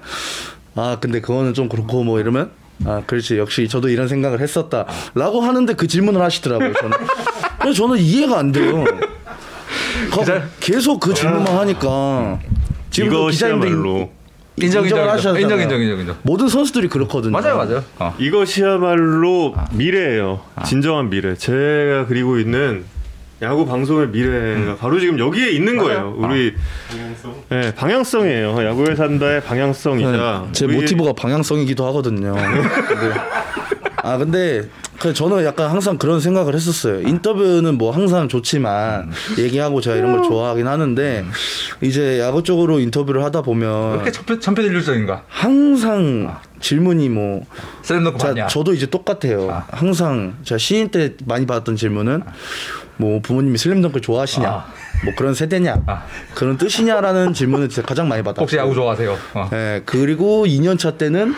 [0.75, 2.51] 아 근데 그거는 좀 그렇고 뭐 이러면
[2.85, 6.73] 아 그렇지 역시 저도 이런 생각을 했었다라고 하는데 그 질문을 하시더라고요.
[6.73, 6.97] 저는
[7.59, 8.83] 그래서 저는 이해가 안 돼요.
[10.59, 12.39] 계속 그 질문만 하니까
[12.89, 14.09] 지금 기자님들 이것이야말로
[14.57, 15.39] 인정 인정 인정.
[15.39, 16.15] 인정 인정 인정 인정.
[16.21, 17.31] 모든 선수들이 그렇거든요.
[17.31, 17.83] 맞아요 맞아요.
[17.99, 18.13] 어.
[18.17, 20.41] 이것이야말로 미래예요.
[20.65, 21.35] 진정한 미래.
[21.35, 22.85] 제가 그리고 있는
[23.41, 26.15] 야구 방송의 미래가 바로 지금 여기에 있는 거예요.
[26.17, 26.53] 우리
[27.49, 28.65] 네, 방향성이에요.
[28.65, 32.33] 야구에 산다의 방향성이자 네, 제 우리- 모티브가 방향성이기도 하거든요.
[32.87, 33.13] 근데,
[34.03, 34.69] 아 근데
[34.99, 37.01] 그 저는 약간 항상 그런 생각을 했었어요.
[37.01, 41.25] 인터뷰는 뭐 항상 좋지만 얘기하고 제가 이런 걸 좋아하긴 하는데
[41.81, 45.23] 이제 야구 쪽으로 인터뷰를 하다 보면 그렇게 천편 천편일률적인가?
[45.27, 47.43] 항상 질문이 뭐
[47.81, 48.47] 셀럽 자?
[48.47, 49.61] 저도 이제 똑같아요.
[49.71, 52.21] 항상 제가 신인 때 많이 받았던 질문은
[52.97, 54.65] 뭐 부모님이 슬램덩크 좋아하시냐, 아.
[55.03, 56.05] 뭐 그런 세대냐, 아.
[56.33, 58.43] 그런 뜻이냐라는 질문을 제가 가장 많이 받았어요.
[58.43, 59.17] 혹시 야구 좋아하세요?
[59.33, 59.49] 어.
[59.53, 61.33] 예, 그리고 2년 차 때는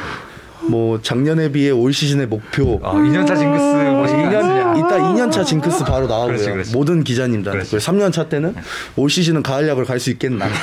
[0.69, 2.79] 뭐 작년에 비해 올 시즌의 목표.
[2.81, 6.27] 어, 2년차 징크스 뭐시기 2년 이따 2년 차 징크스 바로 나오고요.
[6.27, 6.73] 그렇지, 그렇지.
[6.75, 7.67] 모든 기자님들한테.
[7.69, 7.85] 그렇지.
[7.85, 8.55] 3년 차 때는
[8.95, 10.45] 올 시즌은 가을 야구를 갈 수 있겠나.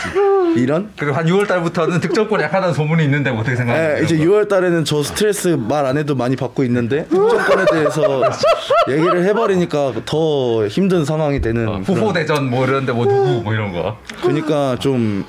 [0.57, 3.99] 이런 그리고 한 6월 달부터는 득점권이 약하다는 소문이 있는데 뭐 어떻게 생각하세요?
[3.99, 8.23] 예, 이제 6월 달에는 저 스트레스 말 안 해도 많이 받고 있는데 득점권에 대해서
[8.89, 13.73] 얘기를 해버리니까 더 힘든 상황이 되는 어, 후보 대전 뭐 이런데 뭐 누구 뭐 이런
[13.73, 13.99] 거.
[14.23, 15.25] 그러니까 좀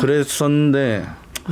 [0.00, 1.04] 그랬었는데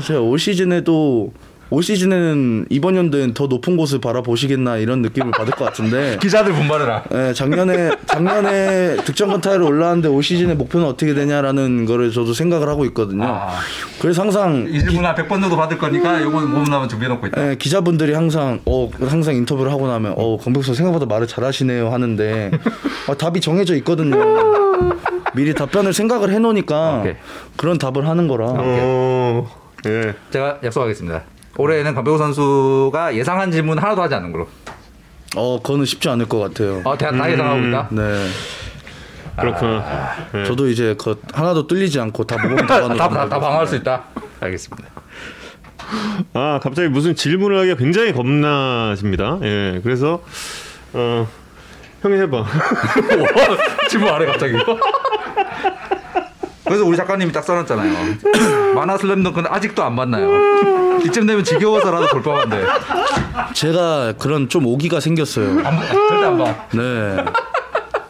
[0.05, 1.33] 제가 올 시즌에도
[1.69, 7.05] 올 시즌에는 이번 연도엔 더 높은 곳을 바라보시겠나 이런 느낌을 받을 것 같은데 기자들 분발해라.
[7.13, 12.85] 예, 작년에 작년에 득점권 타율 올라왔는데 올 시즌의 목표는 어떻게 되냐라는 거를 저도 생각을 하고
[12.87, 13.25] 있거든요.
[13.25, 13.59] 아.
[14.01, 17.51] 그래서 항상 이 질문 한 100번 정도 받을 거니까 요거 몸 나면 준비해 놓고 있다.
[17.51, 22.53] 예, 기자분들이 항상 어 항상 인터뷰를 하고 나면 어 강백수 생각보다 말을 잘하시네요 하는데
[23.09, 24.17] 아, 답이 정해져 있거든요.
[25.35, 27.15] 미리 답변을 생각을 해 놓으니까 오케이.
[27.57, 28.47] 그런 답을 하는 거라.
[28.57, 29.47] 어,
[29.87, 30.15] 예.
[30.31, 31.36] 제가 약속하겠습니다.
[31.59, 34.49] 올해는 강백호 선수가 예상한 질문 하나도 하지 않는 걸로.
[35.37, 36.81] 어 그거는 쉽지 않을 것 같아요.
[36.85, 37.89] 어, 다, 다 예상하고 있다.
[37.91, 38.27] 네,
[39.39, 40.15] 그렇구나.
[40.35, 40.45] 예.
[40.45, 42.97] 저도 이제 그 하나도 뚫리지 않고 다 모범 답안으로.
[42.99, 44.05] 다, 다, 다 방어할 수 있다.
[44.41, 44.89] 알겠습니다.
[46.33, 49.39] 아 갑자기 무슨 질문을 하기가 굉장히 겁나십니다.
[49.43, 50.23] 예, 그래서
[50.93, 51.27] 어
[52.03, 52.45] 형이 해봐.
[53.89, 54.55] 질문 안 해 갑자기.
[56.67, 57.95] 그래서 우리 작가님이 딱 써놨잖아요.
[58.75, 60.31] 만화 슬램덩크는 아직도 안 봤나요?
[61.05, 62.65] 이쯤 되면 지겨워서라도 볼 법한데.
[63.55, 65.59] 제가 그런 좀 오기가 생겼어요.
[65.61, 65.87] 안, 봐.
[65.87, 66.67] 절대 안 봐.
[66.73, 67.25] 네.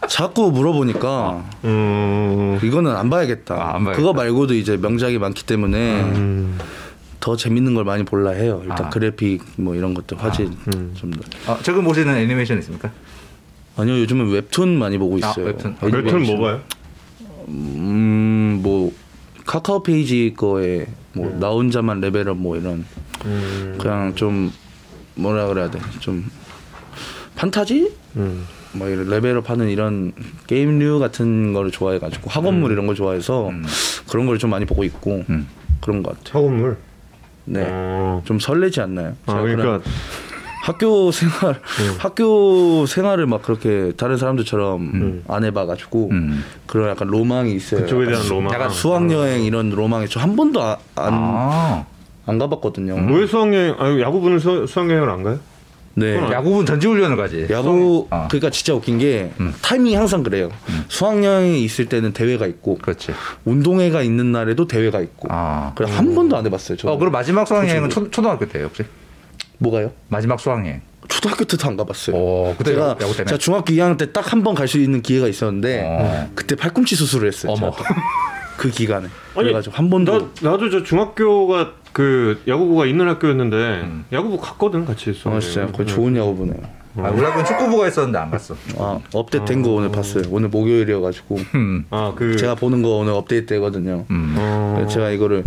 [0.08, 3.54] 자꾸 물어보니까 음, 이거는 안 봐야겠다.
[3.54, 3.92] 아, 안 봐야겠다.
[3.96, 6.12] 그거 말고도 이제 명작이 많기 때문에
[7.20, 8.60] 더 재밌는 걸 많이 볼라 해요.
[8.62, 8.90] 일단 아.
[8.90, 10.50] 그래픽 뭐 이런 것들 화질
[10.94, 11.52] 좀 더.
[11.52, 12.90] 어, 최근 보시는 애니메이션 있습니까?
[13.76, 15.46] 아니요 요즘은 웹툰 많이 보고 아, 있어요.
[15.46, 15.76] 웹툰.
[15.82, 16.60] 웹툰 뭐 봐요?
[17.48, 18.92] 음 뭐
[19.44, 22.84] 카카오 페이지 거에 뭐 나 혼자만 레벨업 뭐 이런
[23.24, 24.52] 음, 그냥 좀
[25.14, 26.28] 뭐라 그래야 돼 좀
[27.36, 28.46] 판타지 음.
[28.72, 30.12] 뭐 이런 레벨업 하는 이런
[30.46, 33.50] 게임류 같은 거를 좋아해가지고 학원물 이런 걸 좋아해서
[34.08, 35.46] 그런 걸 좀 많이 보고 있고 음.
[35.80, 36.44] 그런 것 같아요.
[36.44, 36.76] 학원물.
[37.44, 37.62] 네.
[37.66, 38.22] 어.
[38.24, 39.14] 좀 설레지 않나요?
[39.26, 39.82] 아 그러니까 그런
[40.66, 41.60] 학교 생활
[41.98, 46.44] 학교 생활을 막 그렇게 다른 사람들처럼 안 해봐가지고 음.
[46.66, 47.82] 그런 약간 로망이 있어요.
[47.82, 48.52] 그쪽에 약간 대한 로망.
[48.52, 51.84] 약간 수학 여행 이런 로망이 저 한 번도 아- 안, 아.
[52.26, 52.96] 안 가봤거든요.
[53.14, 53.76] 왜 수학여행?
[53.78, 55.38] 아 야구부는 수, 수학여행을 안 가요?
[55.94, 56.16] 네.
[56.16, 57.46] 야구분 전지훈련을 가지.
[57.48, 58.26] 야구 어.
[58.28, 59.54] 그러니까 진짜 웃긴 게 음.
[59.62, 60.50] 타이밍이 항상 그래요.
[60.88, 63.12] 수학 여행이 있을 때는 대회가 있고 그렇지.
[63.44, 65.28] 운동회가 있는 날에도 대회가 있고.
[65.30, 65.72] 아.
[65.76, 66.76] 그래 한 번도 안 해봤어요.
[66.76, 68.82] 저 어, 그럼 마지막 수학여행은 초, 초등학교 때예요, 혹시?
[69.58, 69.92] 뭐가요?
[70.08, 70.80] 마지막 수학여행.
[71.08, 72.16] 초등학교 때도 안 가봤어요.
[72.16, 73.24] 오, 그때 제가, 야구 때문에?
[73.26, 76.30] 제가 중학교 2학년 때 딱 한 번 갈 수 있는 기회가 있었는데 어.
[76.34, 77.54] 그때 팔꿈치 수술을 했어요.
[78.56, 79.06] 그 기간에.
[79.34, 85.10] 아니, 그래가지고 한 번도 나 나도 저 중학교가 그 야구부가 있는 학교였는데 야구부 갔거든 같이
[85.10, 85.30] 있어.
[85.34, 86.56] 아 진짜 거의 좋은 야구부네요.
[86.98, 88.56] 아, 우리 학교는 축구부가 있었는데 안 갔어.
[88.78, 90.24] 아 업데이트된 거 오늘 봤어요.
[90.30, 91.84] 오늘 목요일이어가지고 음.
[91.90, 94.06] 아 그 제가 보는 거 오늘 업데이트되거든요.
[94.10, 94.34] 음.
[94.38, 95.44] 어, 제가 이거를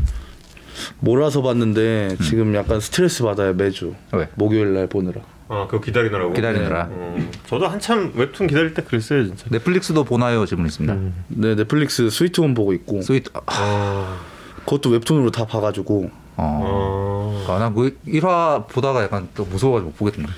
[0.99, 4.27] 몰아서 봤는데 지금 약간 스트레스 받아요 매주 왜?
[4.35, 5.21] 목요일 날 보느라.
[5.47, 6.33] 아 그거 기다리느라고.
[6.33, 6.87] 기다리느라.
[6.91, 9.45] 어, 저도 한참 웹툰 기다릴 때 그랬어요 진짜.
[9.49, 10.45] 넷플릭스도 보나요?
[10.45, 10.95] 질문 있습니다.
[11.29, 13.29] 네 넷플릭스 스위트홈 보고 있고 스위트.
[13.33, 14.17] 아, 아,
[14.65, 17.45] 그것도 웹툰으로 다 봐가지고 어.
[17.47, 20.31] 아, 아, 나그 1화 보다가 약간 또 무서워가지고 못 보겠던데.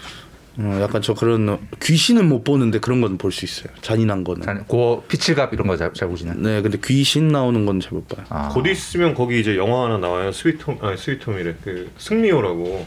[0.58, 3.74] 어, 약간 저 그런 귀신은 못 보는데 그런 건 볼 수 있어요.
[3.82, 4.42] 잔인한 거는.
[4.44, 6.36] 잘, 고 피칠갑 이런 거잘잘 보시나요?
[6.40, 8.26] 네 근데 귀신 나오는 건 잘 못 봐요.
[8.30, 8.50] 아.
[8.50, 10.32] 곧 있으면 거기 이제 영화 하나 나와요.
[10.32, 11.56] 스위트홈 아니 스위트홈이래.
[11.64, 12.86] 그 승리호라고.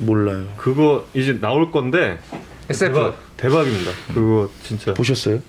[0.00, 0.46] 몰라요.
[0.56, 2.18] 그거 이제 나올 건데
[2.68, 2.92] SF.
[2.92, 3.90] 대박 대박입니다.
[4.12, 5.40] 그거 진짜 보셨어요?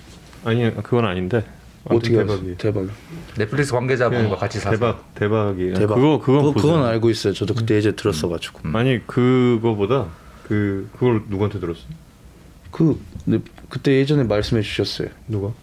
[0.46, 1.44] 아니 그건 아닌데
[1.86, 2.56] 어떻게 대박이.
[2.56, 2.58] 대박이?
[2.58, 2.88] 대박.
[3.36, 4.72] 넷플릭스 관계자분과 같이 사서.
[4.78, 5.74] 대박 대박이.
[5.74, 5.96] 대박.
[5.96, 6.72] 그거 그건 그거, 보세요.
[6.74, 7.34] 그건 알고 있어요.
[7.34, 8.62] 저도 그때 예제 들었어가지고.
[8.78, 10.06] 아니 그거보다
[10.50, 11.82] 그 그걸 누구한테 들었어?
[12.72, 15.10] 그 네, 그때 예전에 말씀해 주셨어요.
[15.28, 15.54] 누가?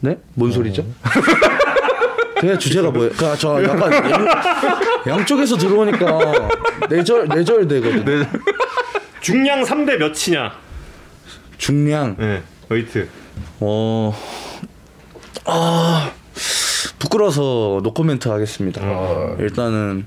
[0.00, 0.18] 네?
[0.34, 0.86] 뭔 소리죠?
[2.38, 3.10] 그게 주제가 뭐예요?
[3.12, 4.26] 그러니까 저 약간 양,
[5.18, 6.48] 양쪽에서 들어오니까
[6.90, 8.26] 내절 내절 되거든.
[9.22, 10.52] 중량 3대 몇이냐?
[11.56, 12.16] 중량.
[12.18, 12.42] 네.
[12.68, 13.08] 웨이트.
[13.60, 14.14] 어.
[15.46, 16.12] 아
[16.98, 18.82] 부끄러서 노코멘트 하겠습니다.
[19.38, 20.06] 일단은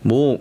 [0.00, 0.38] 뭐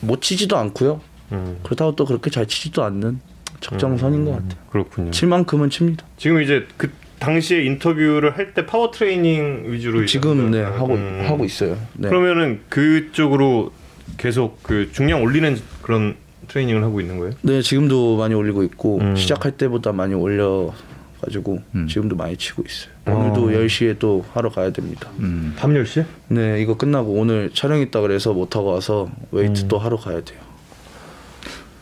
[0.00, 1.00] 못 치지도 않고요.
[1.32, 1.58] 음.
[1.62, 3.20] 그렇다고 또 그렇게 잘 치지도 않는
[3.60, 4.60] 적정선인 것 같아요.
[4.70, 5.10] 그렇군요.
[5.10, 6.06] 칠 만큼은 칩니다.
[6.16, 11.24] 지금 이제 그 당시에 인터뷰를 할 때 파워 트레이닝 위주로 지금 네 하고 음.
[11.26, 11.76] 하고 있어요.
[11.94, 12.08] 네.
[12.08, 13.72] 그러면은 그쪽으로
[14.16, 16.16] 계속 그 중량 올리는 그런
[16.48, 17.32] 트레이닝을 하고 있는 거예요?
[17.42, 19.14] 네 지금도 많이 올리고 있고 음.
[19.16, 20.72] 시작할 때보다 많이 올려
[21.20, 21.86] 가지고 음.
[21.86, 22.92] 지금도 많이 치고 있어요.
[23.04, 23.12] 어.
[23.12, 25.10] 오늘도 10시에 또 하러 가야 됩니다.
[25.18, 25.54] 음.
[25.58, 26.04] 밤 10시?
[26.28, 29.68] 네 이거 끝나고 오늘 촬영 있다 그래서 못 하고 와서 웨이트 음.
[29.68, 30.40] 또 하러 가야 돼요.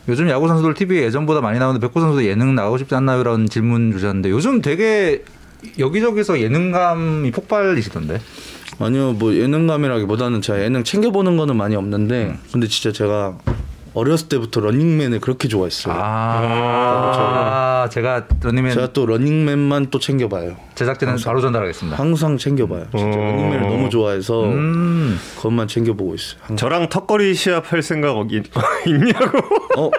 [0.09, 3.21] 요즘 야구 선수들 TV에 예전보다 많이 나오는데 백호 선수 예능 나가고 싶지 않나요?
[3.21, 5.23] 이런 질문 주셨는데 요즘 되게
[5.77, 8.19] 여기저기서 예능감이 폭발이시던데.
[8.79, 12.39] 아니요 뭐 예능감이라기보다는 제가 예능 챙겨보는 거는 많이 없는데 음.
[12.51, 13.37] 근데 진짜 제가
[13.93, 15.93] 어렸을 때부터 런닝맨을 그렇게 좋아했어요.
[15.97, 20.55] 아, 제가 런닝맨 제가 또 런닝맨만 또 챙겨봐요.
[20.75, 21.97] 제작진은 바로 전달하겠습니다.
[21.97, 22.85] 항상 챙겨봐요.
[22.95, 23.21] 진짜 어.
[23.21, 25.19] 런닝맨을 너무 좋아해서 음.
[25.37, 26.39] 그것만 챙겨보고 있어요.
[26.41, 26.57] 항상.
[26.57, 28.45] 저랑 턱걸이 시합 할 생각 어- 있-
[28.87, 29.37] 있냐고?
[29.77, 29.91] 어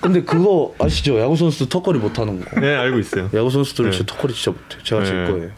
[0.00, 1.18] 근데 그거 아시죠?
[1.20, 2.60] 야구 선수 턱걸이 못하는 거.
[2.60, 3.30] 네 알고 있어요.
[3.34, 3.96] 야구 선수들은 네.
[3.96, 4.76] 진짜 턱걸이 진짜 못해.
[4.82, 5.30] 제가 질 네.
[5.30, 5.50] 거예요.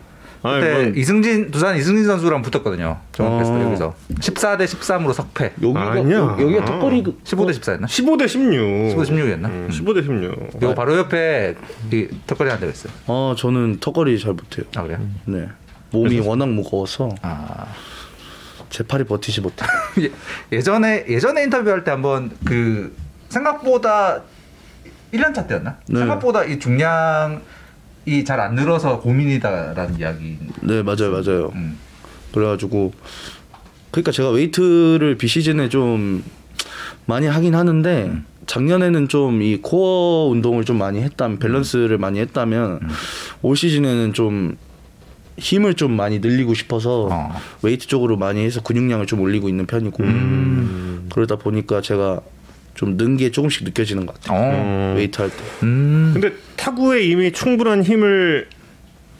[0.44, 3.00] 아니, 그때 뭐, 이승진 두산 이승진 선수랑 붙었거든요.
[3.12, 3.62] 종합테스트 어.
[3.62, 5.52] 여기서 14대 13으로 석패.
[5.62, 6.16] 여기가 아니야.
[6.18, 7.84] 여- 여기가 턱걸이 그- 15대 14였나?
[7.86, 8.94] 15대 16.
[8.94, 9.44] 15대 16이었나?
[9.46, 10.50] 음, 15대 16.
[10.58, 11.54] 그리고 바로 옆에
[11.90, 12.92] 이 턱걸이 한 대가 있어요.
[13.06, 14.66] 어 저는 턱걸이 잘 못해요.
[14.76, 14.98] 아 그래요?
[15.24, 15.48] 네.
[15.90, 17.66] 몸이 워낙 무거워서 아
[18.70, 19.64] 제 팔이 버티지 못해.
[20.02, 20.10] 예-
[20.50, 22.92] 예전에 예전에 인터뷰할 때 한번 그
[23.28, 24.20] 생각보다
[25.12, 25.76] 1년차 때였나?
[25.88, 25.98] 네.
[26.00, 27.40] 생각보다 이 중량
[28.06, 30.36] 이 잘 안 늘어서 고민이다라는 이야기.
[30.62, 31.52] 네 맞아요 맞아요.
[31.54, 31.78] 음.
[32.32, 32.92] 그래가지고
[33.90, 36.22] 그러니까 제가 웨이트를 비시즌에 좀
[37.06, 38.24] 많이 하긴 하는데 음.
[38.46, 42.88] 작년에는 좀 이 코어 운동을 좀 많이 했다면 밸런스를 많이 했다면 음.
[43.42, 44.56] 올 시즌에는 좀
[45.38, 47.34] 힘을 좀 많이 늘리고 싶어서 어.
[47.62, 51.08] 웨이트 쪽으로 많이 해서 근육량을 좀 올리고 있는 편이고 음.
[51.12, 52.20] 그러다 보니까 제가
[52.74, 54.38] 좀 는 게 조금씩 느껴지는 것 같아요.
[54.38, 54.52] 어.
[54.92, 54.94] 음.
[54.96, 55.36] 웨이트 할 때.
[55.62, 56.10] 음.
[56.12, 56.32] 근데
[56.64, 58.48] 타구에 이미 충분한 힘을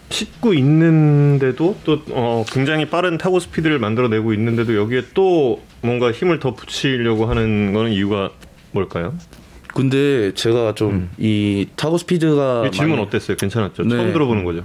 [0.08, 6.54] 싣고 있는데도 또 어, 굉장히 빠른 타구 스피드를 만들어내고 있는데도 여기에 또 뭔가 힘을 더
[6.54, 8.30] 붙이려고 하는 거는 이유가
[8.72, 9.14] 뭘까요?
[9.74, 13.36] 근데 제가 좀 이 타구 스피드가 이 질문 많이- 어땠어요?
[13.36, 13.82] 괜찮았죠?
[13.82, 13.96] 네.
[13.96, 14.64] 처음 들어보는 거죠.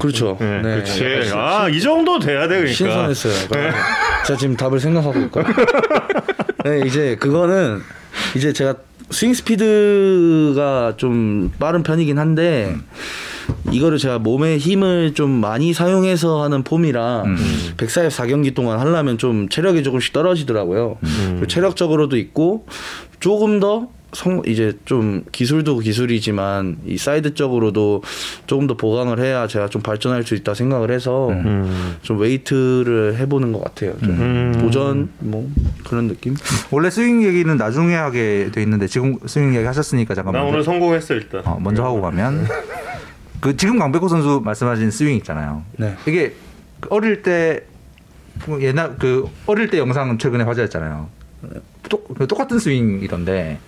[0.00, 0.36] 그렇죠.
[0.40, 0.82] 네, 네.
[0.82, 1.30] 그렇지.
[1.34, 2.72] 아, 이 정도 돼야 돼, 그러니까.
[2.72, 3.48] 신선했어요.
[3.48, 3.78] 그러니까
[4.26, 5.54] 제가 지금 답을 생각하고 있거든요.
[6.64, 7.80] 네, 이제 그거는
[8.34, 8.74] 이제 제가
[9.10, 12.76] 스윙 스피드가 좀 빠른 편이긴 한데
[13.70, 17.36] 이거를 제가 몸의 힘을 좀 많이 사용해서 하는 폼이라 음.
[17.76, 20.98] 144경기 동안 하려면 좀 체력이 조금씩 떨어지더라고요.
[21.30, 22.66] 그리고 체력적으로도 있고
[23.20, 28.02] 조금 더 성, 이제 좀 기술도 기술이지만 이 사이즈 쪽으로도
[28.46, 31.96] 조금 더 보강을 해야 제가 좀 발전할 수 있다 생각을 해서 음.
[32.00, 33.94] 좀 웨이트를 해보는 것 같아요.
[33.98, 34.58] 좀 음.
[34.58, 35.46] 도전 뭐
[35.86, 36.34] 그런 느낌.
[36.70, 40.64] 원래 스윙 얘기는 나중에 하게 돼 있는데 지금 스윙 얘기 하셨으니까 잠깐 나 먼저, 오늘
[40.64, 41.42] 성공했어, 일단.
[41.44, 42.46] 어, 먼저 하고 가면
[43.40, 45.62] 그 지금 강백호 선수 말씀하신 스윙 있잖아요.
[45.76, 45.94] 네.
[46.06, 46.32] 이게
[46.80, 47.64] 그 어릴 때
[48.62, 51.06] 옛날 그 어릴 때 영상 최근에 화제였잖아요.
[51.90, 53.58] 똑, 그 똑같은 스윙이던데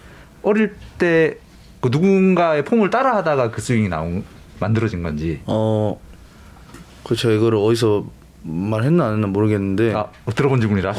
[0.43, 1.39] 어릴 때
[1.81, 4.25] 그 누군가의 폼을 따라하다가 그 스윙이 나온
[4.59, 6.01] 만들어진 건지 어
[7.05, 7.31] 그렇죠.
[7.31, 8.07] 이거를 어디서
[8.43, 10.95] 말했나 안 했나 모르겠는데 아 들어본 질문이라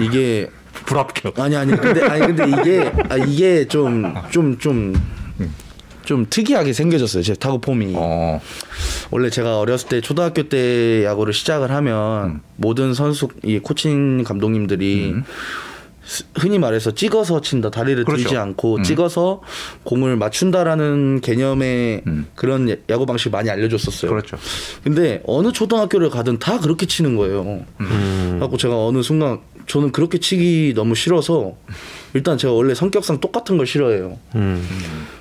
[0.00, 1.38] 이게 불합격.
[1.38, 4.94] 아니 아니 근데 아니 근데 이게 아 이게 좀 좀 좀
[6.04, 7.24] 좀 특이하게 생겨졌어요.
[7.24, 7.94] 제 타구 폼이.
[7.96, 8.40] 어.
[9.10, 15.24] 원래 제가 어렸을 때 초등학교 때 야구를 시작을 하면 모든 선수 이 코칭 감독님들이 음.
[16.06, 18.22] 스- 흔히 말해서 찍어서 친다 다리를 그렇죠.
[18.22, 18.82] 들지 않고 음.
[18.84, 19.40] 찍어서
[19.82, 22.26] 공을 맞춘다라는 개념의 음.
[22.36, 24.10] 그런 야- 야구 방식 많이 알려줬었어요.
[24.10, 24.36] 그렇죠.
[24.84, 27.64] 근데 어느 초등학교를 가든 다 그렇게 치는 거예요.
[27.80, 28.26] 음.
[28.34, 31.54] 그래갖고 제가 어느 순간 저는 그렇게 치기 너무 싫어서
[32.14, 34.16] 일단 제가 원래 성격상 똑같은 걸 싫어해요.
[34.36, 34.64] 음.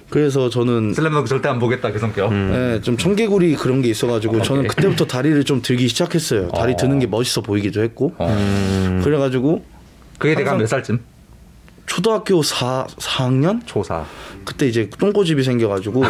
[0.09, 2.31] 그래서 저는 슬램덩크 절대 안 보겠다 그 성격.
[2.31, 2.75] 음.
[2.77, 6.49] 예, 좀 청개구리 그런 게 있어가지고 저는 그때부터 다리를 좀 들기 시작했어요.
[6.49, 6.75] 다리 어.
[6.75, 8.13] 드는 게 멋있어 보이기도 했고.
[8.19, 8.27] 어.
[8.29, 9.01] 음.
[9.03, 9.63] 그래가지고
[10.17, 10.99] 그게 내가 몇 살쯤?
[11.85, 13.61] 초등학교 4, 4학년?
[13.65, 14.05] 초사.
[14.43, 16.03] 그때 이제 똥꼬집이 생겨가지고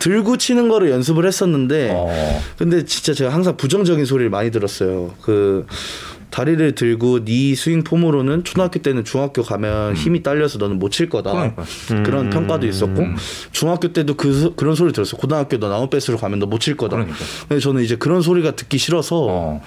[0.00, 2.40] 들고 치는 거를 연습을 했었는데 어.
[2.58, 5.14] 근데 진짜 제가 항상 부정적인 소리를 많이 들었어요.
[5.22, 5.66] 그
[6.30, 11.32] 다리를 들고 네 스윙 폼으로는 초등학교 때는 중학교 가면 힘이 딸려서 너는 못 칠 거다.
[11.32, 11.64] 그러니까.
[12.04, 12.30] 그런 음.
[12.30, 13.02] 평가도 있었고
[13.50, 15.16] 중학교 때도 그 소- 그런 소리 들었어.
[15.16, 16.96] 요 고등학교 너 나무 배스로 가면 너 못 칠 거다.
[16.96, 17.16] 그러니까.
[17.48, 19.62] 근데 저는 이제 그런 소리가 듣기 싫어서 어.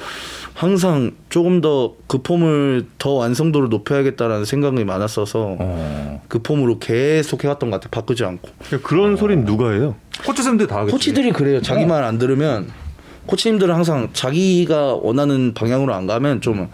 [0.54, 6.22] 항상 조금 더 그 폼을 더 완성도를 높여야겠다라는 생각이 많았어서 어.
[6.28, 7.88] 그 폼으로 계속 해왔던 것 같아.
[7.88, 8.50] 요 바꾸지 않고.
[8.84, 9.96] 그런 소리는 누가 해요?
[10.26, 10.92] 코치 쌤들 다 하겠지.
[10.92, 11.62] 코치들이 그래요.
[11.62, 12.68] 자기 말 안 들으면
[13.28, 16.68] 코치님들은 항상 자기가 원하는 방향으로 안 가면 좀좀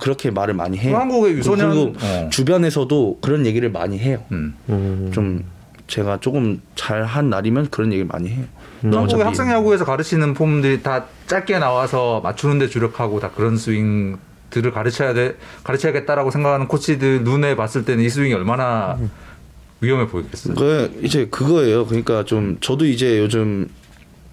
[0.00, 0.96] 그렇게 말을 많이 해요.
[0.96, 2.28] 한국의 유소년- 그리고 어.
[2.30, 4.18] 주변에서도 그런 얘기를 많이 해요.
[4.32, 4.54] 음.
[4.70, 5.10] 음.
[5.14, 5.44] 좀
[5.86, 8.44] 제가 조금 잘한 날이면 그런 얘기를 많이 해요.
[8.90, 14.18] 너 한국의 학생 야구에서 가르치는 폼들이 다 짧게 나와서 맞추는데 주력하고 다 그런 스윙
[14.50, 18.98] 들을 가르쳐야 돼 가르쳐야겠다라고 생각하는 코치들 눈에 봤을 때는 이 스윙이 얼마나
[19.80, 20.54] 위험해 보이겠어요.
[20.54, 21.86] 그 이제 그거예요.
[21.86, 23.68] 그러니까 좀 저도 이제 요즘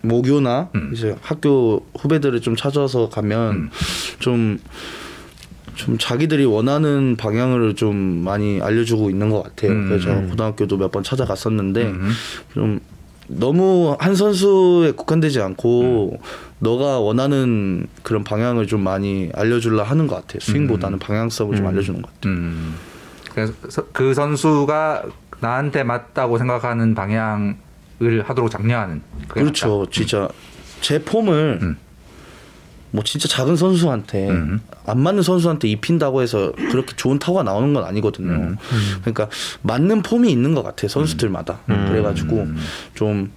[0.02, 0.92] 모교나 음.
[0.94, 3.70] 이제 학교 후배들을 좀 찾아서 가면
[4.20, 4.60] 좀좀
[5.98, 9.72] 자기들이 원하는 방향을 좀 많이 알려주고 있는 것 같아요.
[9.72, 9.88] 음.
[9.90, 12.12] 그래서 고등학교도 몇 번 찾아갔었는데 음.
[12.54, 12.80] 좀
[13.38, 16.20] 너무 한 선수에 국한되지 않고
[16.60, 20.40] 너가 원하는 그런 방향을 좀 많이 알려주려 하는 것 같아요.
[20.42, 22.34] 스윙보다는 방향성을 좀 알려주는 것 같아요.
[22.34, 22.76] 음.
[23.34, 23.54] 그래서
[23.94, 25.04] 그 선수가
[25.40, 27.56] 나한테 맞다고 생각하는 방향을
[28.24, 29.88] 하도록 장려하는 그렇죠.
[29.90, 30.28] 진짜
[30.82, 31.78] 제 폼을 음.
[32.92, 34.60] 뭐 진짜 작은 선수한테 음.
[34.86, 38.32] 안 맞는 선수한테 입힌다고 해서 그렇게 좋은 타구가 나오는 건 아니거든요.
[38.32, 38.58] 음.
[39.02, 39.30] 그러니까
[39.62, 40.90] 맞는 폼이 있는 것 같아요.
[40.90, 41.60] 선수들마다.
[41.70, 41.86] 음.
[41.90, 42.48] 그래가지고
[42.94, 43.32] 좀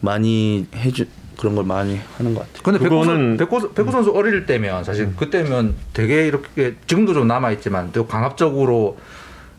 [0.00, 1.06] 많이 해주
[1.38, 2.62] 그런 걸 많이 하는 것 같아요.
[2.62, 7.26] 근데 백호, 그거는- 선, 백호, 백호 선수 어릴 때면 사실 그때면 되게 이렇게 지금도 좀
[7.28, 8.98] 남아 있지만 또 강압적으로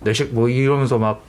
[0.01, 1.23] 내식 뭐 이러면서 막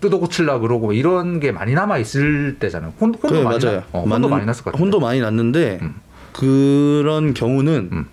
[0.00, 2.94] 뜯어 고칠라 그러고 이런 게 많이 남아 있을 때잖아요.
[3.00, 3.80] 혼, 혼도 그래, 많이 맞아요.
[3.80, 4.82] 나, 어, 혼도 많이 났을 것 같아요.
[4.82, 5.94] 혼도 많이 났는데 음.
[6.32, 8.06] 그런 경우는 음.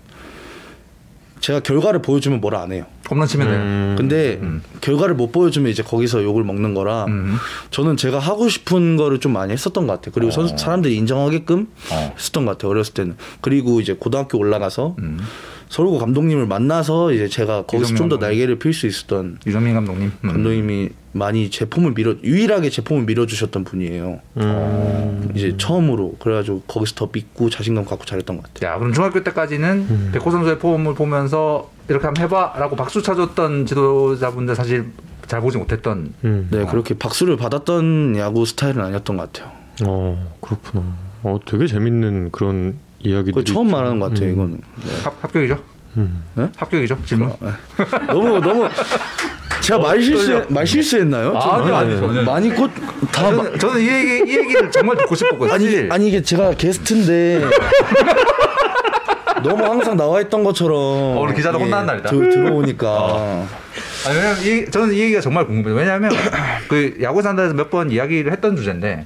[1.40, 2.86] 제가 결과를 보여주면 뭐라 안 해요.
[3.10, 3.58] 홈런 치면 돼요.
[3.58, 3.96] 음.
[3.98, 4.62] 근데 음.
[4.82, 7.38] 결과를 못 보여주면 이제 거기서 욕을 먹는 거라 음.
[7.72, 10.12] 저는 제가 하고 싶은 거를 좀 많이 했었던 것 같아요.
[10.14, 12.14] 그리고 선수 사람들이 인정하게끔 어.
[12.18, 12.72] 했었던 것 같아요.
[12.72, 13.16] 어렸을 때는.
[13.42, 15.20] 그리고 이제 고등학교 올라가서 음.
[15.70, 18.18] 서울고 감독님을 만나서 이제 제가 거기서 좀 더.
[18.18, 20.12] 날개를 필 수 있었던 유정민 감독님.
[20.24, 20.30] 음.
[20.30, 24.20] 감독님이 많이 제 폼을 밀어 유일하게 제 폼을 밀어주셨던 분이에요.
[24.38, 25.32] 음.
[25.36, 28.72] 이제 처음으로 그래가지고 거기서 더 믿고 자신감 갖고 잘했던 것 같아요.
[28.72, 34.86] 야, 그럼 중학교 때까지는 백호 선수의 폼을 보면서 이렇게 한번 해봐라고 박수 쳐줬던 지도자분들 사실
[35.28, 36.14] 잘 보지 못했던.
[36.24, 36.48] 음.
[36.52, 39.52] 네 그렇게 박수를 받았던 야구 스타일은 아니었던 것 같아요.
[39.86, 40.84] 어 그렇구나.
[41.24, 42.76] 어 되게 재밌는 그런
[43.12, 44.30] 그거 처음 말하는 것 같아요.
[44.30, 44.34] 음.
[44.34, 45.04] 이거는 네.
[45.04, 45.58] 합, 합격이죠?
[45.98, 46.24] 음.
[46.56, 46.98] 합격이죠?
[47.06, 47.32] 질문?
[48.08, 48.68] 너무 너무
[49.62, 51.32] 제가 말 실수 말 실수했나요?
[51.32, 52.22] 좀 아니요, 아니요, 전혀.
[52.22, 52.82] 많이 곧다
[53.12, 55.54] 저는, 저는 이 얘기 이 얘기를 정말 듣고 싶었거든요.
[55.54, 55.88] 아니.
[55.92, 57.44] 아니 이게 제가 게스트인데
[59.44, 62.10] 너무 항상 나와 있던 것처럼 오늘 기자들 이게 혼나는 날이다.
[62.10, 63.46] 들- 들어오니까
[64.08, 65.76] 아니, 왜냐면 이, 저는 이 얘기가 정말 궁금해요.
[65.78, 66.12] 왜냐하면
[66.68, 69.06] 그 야구 산다에서 몇 번 이야기를 했던 주제인데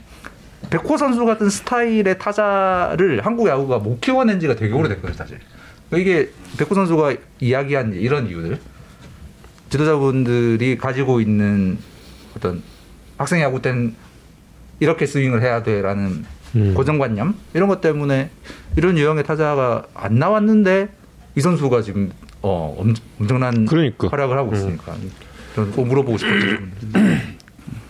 [0.71, 5.37] 백호 선수 같은 스타일의 타자를 한국 야구가 못 키워낸 지가 되게 오래됐거든요, 사실.
[5.89, 8.57] 그러니까 이게 백호 선수가 이야기한 이런 이유들
[9.69, 11.77] 지도자분들이 가지고 있는
[12.35, 12.63] 어떤
[13.17, 13.95] 학생 야구 때는
[14.79, 16.73] 이렇게 스윙을 해야 돼라는 음.
[16.73, 18.29] 고정관념 이런 것 때문에
[18.77, 20.89] 이런 유형의 타자가 안 나왔는데
[21.35, 22.11] 이 선수가 지금
[22.41, 24.07] 어 엄, 엄청난 그러니까.
[24.07, 24.95] 활약을 하고 있으니까
[25.55, 26.57] 저는 꼭 물어보고 싶었죠.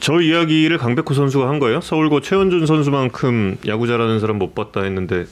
[0.02, 1.80] 저 이야기를 강백호 선수가 한 거예요.
[1.80, 5.26] 서울고 최원준 선수만큼 야구 잘하는 사람 못 봤다 했는데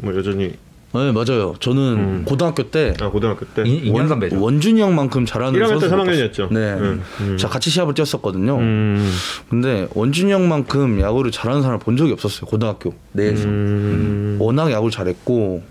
[0.00, 0.52] 뭐 여전히
[0.94, 1.54] 네 맞아요.
[1.60, 2.22] 저는 음.
[2.26, 3.62] 고등학교 때 아 고등학교 때.
[3.64, 4.40] 이- 이년 선배죠.
[4.40, 6.52] 원준이 형만큼 잘하는 1학년 때 선수 3학년이었죠.
[6.52, 7.36] 네, 음, 음.
[7.36, 8.56] 제가 같이 시합을 뛰었었거든요.
[8.58, 9.12] 음.
[9.48, 12.46] 근데 원준이 형만큼 야구를 잘하는 사람을 본 적이 없었어요.
[12.46, 14.38] 고등학교 내에서 음.
[14.40, 15.62] 워낙 야구를 잘했고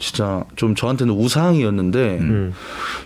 [0.00, 2.52] 진짜 좀 저한테는 우상이었는데 음.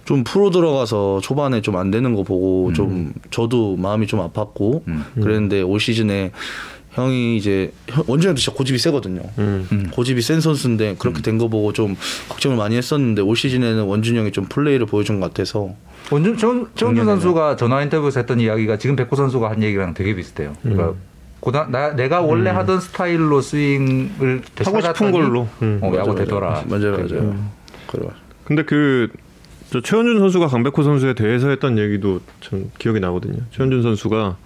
[0.04, 5.04] 좀 프로 들어가서 초반에 좀 안 되는 거 보고 좀 저도 마음이 좀 아팠고 음.
[5.20, 6.30] 그랬는데 올 시즌에
[6.92, 9.20] 형이 이제 형- 원준이 형도 진짜 고집이 세거든요.
[9.38, 9.90] 음.
[9.92, 11.96] 고집이 센 선수인데 그렇게 된 거 보고 좀
[12.28, 15.70] 걱정을 많이 했었는데 올 시즌에는 원준이 형이 좀 플레이를 보여준 것 같아서
[16.12, 16.36] 원준
[16.76, 17.04] 작년에는.
[17.06, 20.52] 선수가 전화 인터뷰에서 했던 이야기가 지금 백호 선수가 한 얘기랑 되게 비슷해요.
[20.62, 20.94] 그러니까 음.
[21.44, 25.46] 고등 나, 내가 원래 하던 스타일로 스윙을 하고 싶은 걸로.
[25.60, 25.78] 음.
[25.82, 26.64] 어, 야구 되더라.
[26.66, 27.50] 맞아요, 맞아요.
[27.86, 28.08] 그래.
[28.44, 29.08] 근데 그,
[29.68, 33.42] 저 최원준 선수가 강백호 선수에 대해서 했던 얘기도 참 기억이 나거든요.
[33.50, 34.38] 최원준 선수가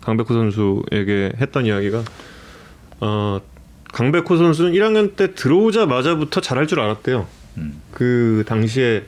[0.00, 2.02] 강백호 선수에게 했던 이야기가,
[2.98, 3.40] 어,
[3.92, 7.28] 강백호 선수는 1학년 때 들어오자마자부터 잘할 줄 알았대요.
[7.58, 7.80] 음.
[7.92, 9.04] 그 당시에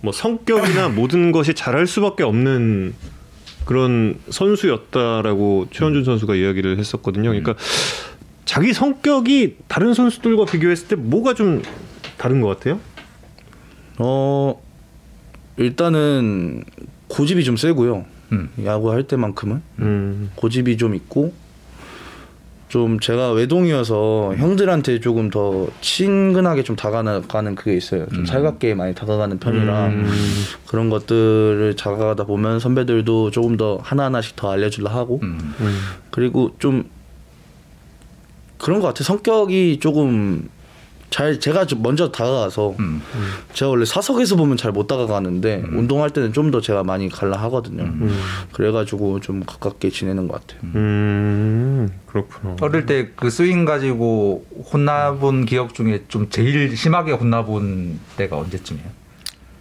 [0.00, 2.94] 뭐 성격이나 모든 것이 잘할 수밖에 없는
[3.64, 7.30] 그런 선수였다라고 최원준 선수가 이야기를 했었거든요.
[7.30, 7.54] 그러니까
[8.44, 11.62] 자기 성격이 다른 선수들과 비교했을 때 뭐가 좀
[12.16, 12.80] 다른 것 같아요?
[13.98, 14.60] 어
[15.56, 16.64] 일단은
[17.08, 18.06] 고집이 좀 세고요.
[18.32, 18.50] 음.
[18.64, 20.30] 야구 할 때만큼은 음.
[20.36, 21.32] 고집이 좀 있고
[22.70, 28.06] 좀 제가 외동이어서 형들한테 조금 더 친근하게 좀 다가가는 그게 있어요.
[28.14, 30.08] 좀 살갑게 많이 다가가는 편이라 음.
[30.68, 35.52] 그런 것들을 다가가다 보면 선배들도 조금 더 하나하나씩 더 알려주려 하고 음.
[35.60, 35.80] 음.
[36.12, 36.84] 그리고 좀
[38.56, 39.04] 그런 것 같아요.
[39.04, 40.48] 성격이 조금
[41.10, 43.02] 잘 제가 좀 먼저 다가가서 음.
[43.52, 47.82] 제가 원래 사석에서 보면 잘 못 다가가는데 운동할 때는 좀 더 제가 많이 갈라 하거든요.
[47.82, 48.16] 음.
[48.52, 50.60] 그래가지고 좀 가깝게 지내는 것 같아요.
[50.74, 51.88] 음.
[52.06, 52.56] 그렇구나.
[52.60, 58.86] 어릴 때 그 스윙 가지고 혼나본 기억 중에 좀 제일 심하게 혼나본 때가 언제쯤이에요?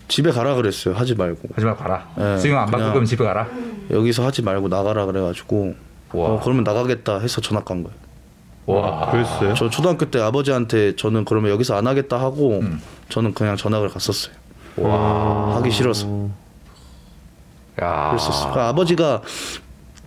[0.07, 0.95] 집에 가라 그랬어요.
[0.95, 2.07] 하지 말고 하지 말고 가라.
[2.17, 3.47] 네, 스윙 안 바꿀 그냥- 거면 집에 가라.
[3.91, 5.75] 여기서 하지 말고 나가라 그래가지고
[6.13, 6.29] 와.
[6.29, 7.95] 어, 그러면 나가겠다 해서 전학 간 거예요.
[8.65, 9.09] 와.
[9.11, 9.53] 그랬어요?
[9.55, 12.81] 저 초등학교 때 아버지한테 저는 그러면 여기서 안 하겠다 하고 음.
[13.09, 14.33] 저는 그냥 전학을 갔었어요.
[14.77, 15.55] 와.
[15.57, 16.29] 하기 싫어서
[17.81, 18.09] 야.
[18.11, 18.51] 그랬었어요.
[18.51, 19.21] 그러니까 아버지가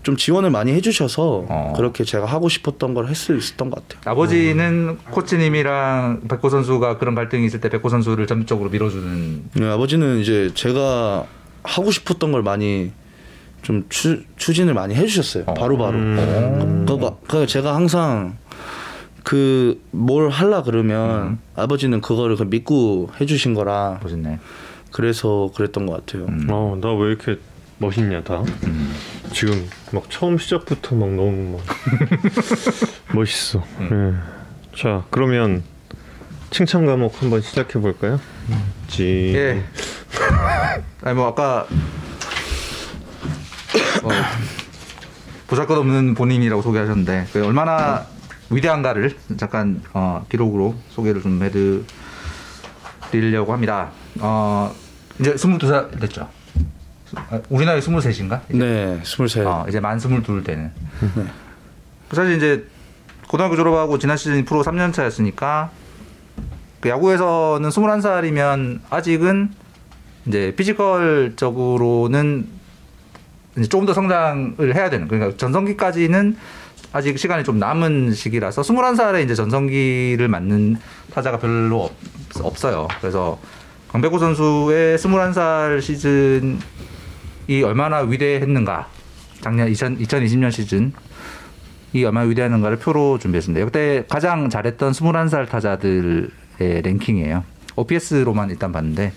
[0.02, 1.72] 좀 지원을 많이 해주셔서 어.
[1.76, 4.10] 그렇게 제가 하고 싶었던 걸 할 수 있었던 것 같아요.
[4.12, 10.50] 아버지는 코치님이랑 백호 선수가 그런 갈등이 있을 때 백호 선수를 전적으로 밀어주는 네, 아버지는 이제
[10.54, 11.24] 제가
[11.62, 12.90] 하고 싶었던 걸 많이
[13.62, 15.44] 좀 추, 추진을 많이 해주셨어요.
[15.46, 15.54] 어.
[15.54, 15.92] 바로바로.
[15.96, 16.84] 음.
[16.86, 18.36] 그거 그 제가 항상
[19.24, 21.38] 그뭘 하려 그러면 음.
[21.54, 24.38] 아버지는 그거를 그 믿고 해주신 거라 보셨네.
[24.90, 26.26] 그래서 그랬던 것 같아요.
[26.26, 26.46] 음.
[26.50, 27.38] 어, 나 왜 이렇게
[27.78, 28.42] 멋있냐 다.
[29.32, 31.76] 지금 막 처음 시작부터 막 너무 막
[33.14, 33.64] 멋있어.
[33.80, 34.12] 예.
[34.76, 35.62] 자, 그러면
[36.50, 38.20] 칭찬 과목 한번 시작해 볼까요?
[38.88, 39.32] 지.
[39.34, 39.64] 예.
[41.02, 41.66] 아니 뭐 아까
[44.02, 44.08] 어,
[45.48, 48.06] 보잘것없는 본인이라고 소개하셨는데 그 얼마나
[48.52, 51.42] 위대한가를 잠깐 어, 기록으로 소개를 좀
[53.10, 53.90] 해드리려고 합니다.
[54.20, 54.74] 어,
[55.18, 56.28] 이제 22살 됐죠.
[57.14, 58.40] 아, 우리 나이 23인가?
[58.48, 59.42] 네, 스물세.
[59.42, 60.70] 어, 이제 만 22 되는.
[62.10, 62.66] 사실 이제
[63.28, 65.70] 고등학교 졸업하고 지난 시즌 프로 3년 차였으니까
[66.80, 69.50] 그 야구에서는 21살이면 아직은
[70.26, 72.46] 이제 피지컬적으로는
[73.56, 76.36] 이제 조금 더 성장을 해야 되는 그러니까 전성기까지는
[76.92, 80.76] 아직 시간이 좀 남은 시기라서 21살에 이제 전성기를 맞는
[81.12, 81.92] 타자가 별로 없,
[82.42, 82.88] 없어요.
[83.00, 83.38] 그래서
[83.88, 88.88] 강백호 선수의 21살 시즌이 얼마나 위대했는가
[89.40, 90.92] 작년 2000, 2020년 시즌
[91.94, 93.60] 이 얼마나 위대했는가를 표로 준비했습니다.
[93.60, 96.28] 역대 가장 잘했던 21살 타자들의
[96.58, 97.44] 랭킹이에요.
[97.76, 99.12] OPS로만 일단 봤는데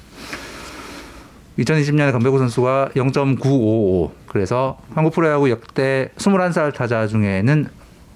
[1.59, 7.67] 2020년에 강백호 선수가 0.955 그래서 한국 프로야구 역대 21살 타자 중에는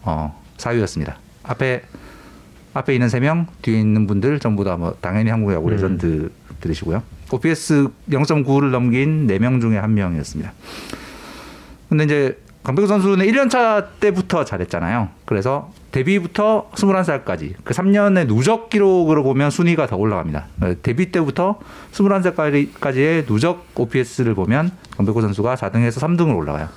[0.04, 1.16] 어, 4위였습니다.
[1.44, 1.84] 앞에
[2.74, 6.30] 앞에 있는 3명, 뒤에 있는 분들 전부 다 뭐 당연히 한국 야구 레전드
[6.62, 7.02] 들이시고요.
[7.32, 10.52] OPS 0.9를 넘긴 4명 중에 한 명이었습니다.
[11.90, 15.10] 근데 이제 강백호 선수는 1년차 때부터 잘했잖아요.
[15.26, 20.46] 그래서 데뷔부터 21살까지 그 3년의 누적 기록으로 보면 순위가 더 올라갑니다.
[20.62, 21.60] 어, 데뷔 때부터
[21.94, 26.68] 21살까지의 누적 OPS를 보면 강백호 선수가 4등에서 3등으로 올라가요.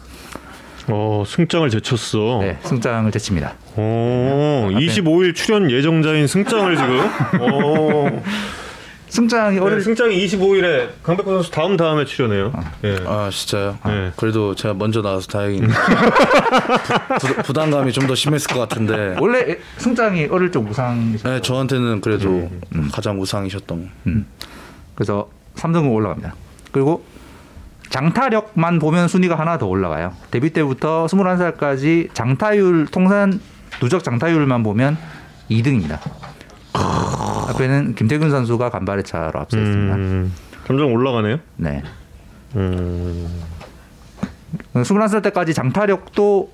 [0.89, 2.39] 어, 승장을 제쳤어.
[2.41, 3.55] 네, 승장을 제칩니다.
[3.76, 7.01] 오, 25일 출연 예정자인 승장을 지금.
[7.41, 8.22] 오.
[9.12, 12.50] 승장이 네, 어릴 승장이 25일에 강백호 선수 다음 다음에 출연해요.
[12.84, 12.96] 예.
[13.06, 13.76] 아 진짜요?
[13.84, 14.10] 네.
[14.16, 15.68] 그래도 제가 먼저 나와서 다행이네요.
[17.20, 19.16] 부, 부담감이 좀 더 심했을 것 같은데.
[19.20, 21.28] 원래 승장이 어릴 적 우상이셨죠.
[21.28, 22.50] 네, 저한테는 그래도
[22.90, 23.90] 가장 우상이셨던.
[24.06, 24.26] 음.
[24.94, 26.34] 그래서 3등으로 올라갑니다.
[26.72, 27.04] 그리고
[27.90, 30.14] 장타력만 보면 순위가 하나 더 올라가요.
[30.30, 33.40] 데뷔 때부터 21살까지 장타율 통산
[33.78, 34.96] 누적 장타율만 보면
[35.50, 36.00] 2등입니다.
[37.62, 39.94] 앞에는 김태균 선수가 간발의 차로 앞서 있습니다.
[39.94, 40.32] 음,
[40.66, 41.38] 점점 올라가네요.
[41.56, 41.82] 네.
[42.56, 43.28] 음,
[44.74, 46.50] 21살 때까지 장타력도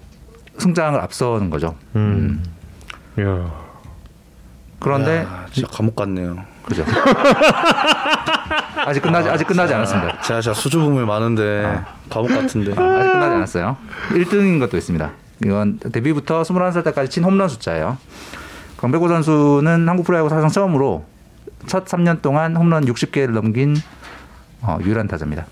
[0.58, 1.74] 승장을 앞서는 거죠.
[1.96, 2.44] 음.
[3.20, 3.52] 야.
[4.80, 6.36] 그런데 야, 진짜 감옥 같네요.
[6.64, 6.84] 그죠.
[8.84, 10.20] 아직 끝나지 아 직 끝나지 않았습니다.
[10.20, 11.80] 제가 진짜 수줍음이 많은데
[12.10, 12.72] 감옥 같은데.
[12.72, 13.76] 아 직 끝나지 않았어요.
[14.10, 15.10] 1등인 것도 있습니다.
[15.44, 17.96] 이건 데뷔부터 21살 때까지 친 홈런 숫자예요.
[18.78, 21.04] 강백호 선수는 한국 프로야구 사상 처음으로
[21.66, 23.76] 첫 3년 동안 홈런 60개를 넘긴
[24.62, 25.46] 어, 유일한 타자입니다.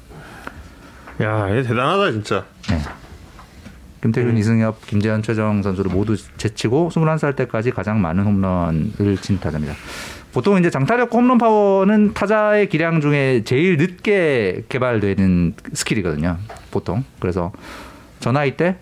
[1.23, 2.45] 야, 얘 대단하다 진짜.
[2.71, 2.79] 네.
[4.03, 9.75] 김태균, 이승엽, 김재현, 최정 선수를 모두 제치고 21살 때까지 가장 많은 홈런을 친 타자입니다.
[10.33, 16.37] 보통 이제 장타력 홈런 파워는 타자의 기량 중에 제일 늦게 개발되는 스킬이거든요.
[16.71, 17.03] 보통.
[17.19, 17.51] 그래서
[18.21, 18.77] 저 나이 때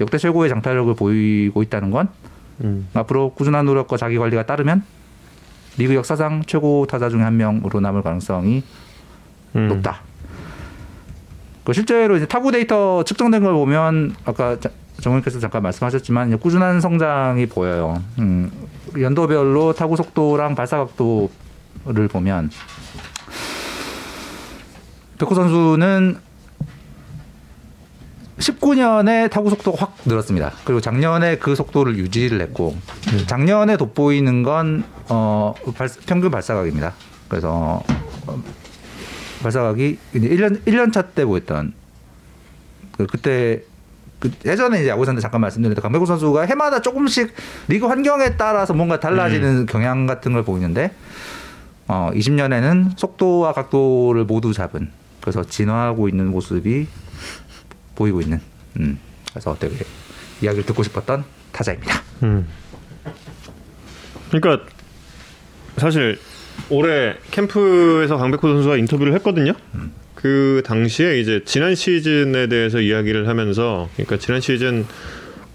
[0.00, 2.08] 역대 최고의 장타력을 보이고 있다는 건
[2.64, 2.88] 음.
[2.94, 4.82] 앞으로 꾸준한 노력과 자기 관리가 따르면
[5.78, 8.62] 리그 역사상 최고 타자 중에 한 명으로 남을 가능성이
[9.56, 9.68] 음.
[9.68, 10.00] 높다.
[11.64, 17.46] 그 실제로 이제 타구 데이터 측정된 걸 보면 아까 자- 정원께서 잠깐 말씀하셨지만 꾸준한 성장이
[17.46, 18.02] 보여요.
[18.18, 18.50] 음,
[18.98, 22.50] 연도별로 타구 속도랑 발사 각도를 보면
[25.18, 26.18] 백호 선수는
[28.38, 30.52] 19년에 타구 속도가 확 늘었습니다.
[30.64, 32.76] 그리고 작년에 그 속도를 유지를 했고
[33.26, 36.92] 작년에 돋보이는 건 어, 발- 평균 발사각입니다.
[37.28, 37.82] 그래서
[38.26, 38.42] 어,
[39.42, 41.72] 발사각이 이제 1년 1년 차 때 보였던
[42.96, 43.62] 그 그때
[44.18, 47.32] 그 예전에 이제 야구선때 잠깐 말씀드렸는데 강백호 선수가 해마다 조금씩
[47.68, 50.92] 리그 환경에 따라서 뭔가 달라지는 경향 같은 걸 보이는데
[51.88, 56.86] 어 20년에는 속도와 각도를 모두 잡은 그래서 진화하고 있는 모습이
[57.96, 58.40] 보이고 있는
[58.78, 58.98] 음
[59.30, 59.84] 그래서 되게
[60.42, 62.02] 이야기를 듣고 싶었던 타자입니다.
[62.22, 62.46] 음.
[64.30, 64.64] 그러니까
[65.76, 66.18] 사실
[66.70, 69.52] 올해 캠프에서 강백호 선수가 인터뷰를 했거든요.
[70.14, 74.86] 그 당시에 이제 지난 시즌에 대해서 이야기를 하면서 그러니까 지난 시즌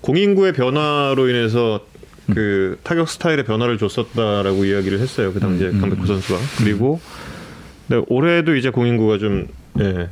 [0.01, 1.85] 공인구의 변화로 인해서
[2.33, 5.33] 그 타격 스타일의 변화를 줬었다라고 이야기를 했어요.
[5.33, 6.07] 그 당시에 음, 음, 강백호 음.
[6.07, 7.01] 선수가 그리고
[7.87, 9.47] 네, 올해도 이제 공인구가 좀
[9.79, 10.09] 예,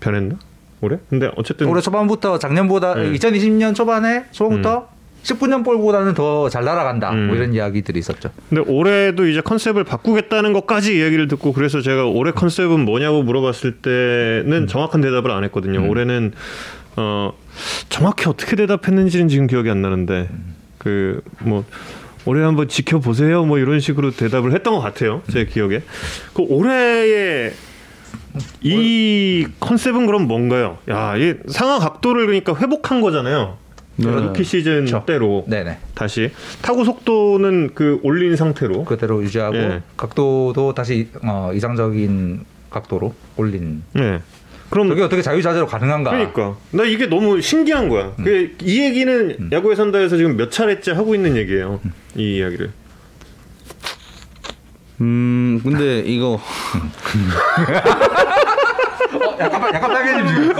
[0.00, 0.38] 변했나?
[0.80, 0.98] 올해?
[1.10, 3.12] 근데 어쨌든 올해 초반부터 작년보다 네.
[3.12, 4.88] 2020년 초반에 초반부터
[5.24, 7.26] 19년 볼보다는 더 잘 날아간다 음.
[7.26, 8.30] 뭐 이런 이야기들이 있었죠.
[8.48, 14.66] 근데 올해도 이제 컨셉을 바꾸겠다는 것까지 이야기를 듣고 그래서 제가 올해 컨셉은 뭐냐고 물어봤을 때는
[14.68, 15.88] 정확한 대답을 안 했거든요.
[15.88, 16.32] 올해는
[16.96, 17.32] 어
[17.88, 20.28] 정확히 어떻게 대답했는지는 지금 기억이 안 나는데
[20.78, 21.64] 그 뭐
[22.24, 25.22] 올해 한번 지켜보세요 뭐 이런 식으로 대답을 했던 것 같아요.
[25.32, 25.82] 제 기억에.
[26.34, 27.52] 그 올해의
[28.60, 30.78] 이 컨셉은 그럼 뭔가요?
[30.88, 33.56] 야, 이 상하 각도를 그러니까 회복한 거잖아요.
[33.96, 34.10] 네.
[34.10, 35.04] 루키 시즌 그렇죠.
[35.06, 35.78] 때로 네네.
[35.94, 36.30] 다시
[36.62, 39.82] 타구 속도는 그 올린 상태로 그대로 유지하고 예.
[39.96, 43.82] 각도도 다시 어, 이상적인 각도로 올린.
[43.92, 44.20] 네.
[44.70, 46.10] 그럼 저게 어떻게 자유자재로 가능한가?
[46.10, 48.14] 그러니까 나 이게 너무 신기한 거야.
[48.18, 48.24] 음.
[48.24, 51.80] 그, 이 얘기는 야구에 산다에서 지금 몇 차례째 하고 있는 얘기예요.
[52.16, 52.70] 이 이야기를.
[55.00, 56.40] 음 근데 이거
[59.12, 60.54] 어, 약간 약간 빨개짐 지금.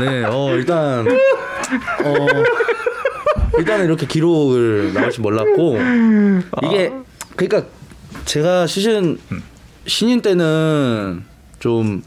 [0.00, 1.06] 네, 어 일단
[2.04, 2.26] 어
[3.58, 5.78] 일단은 이렇게 기록을 나올 줄 몰랐고
[6.62, 6.92] 이게
[7.36, 7.68] 그러니까
[8.24, 9.18] 제가 시즌
[9.86, 11.24] 신인 때는
[11.58, 12.02] 좀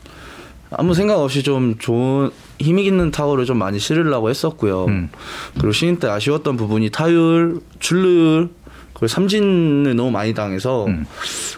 [0.72, 2.32] 아무 생각 없이 좀 좋은
[2.62, 4.86] 힘이 있는 타구를 좀 많이 실으려고 했었고요.
[4.86, 5.10] 음.
[5.56, 8.50] 그리고 신인 때 아쉬웠던 부분이 타율, 출루율,
[8.94, 11.06] 그리고 삼진을 너무 많이 당해서 음.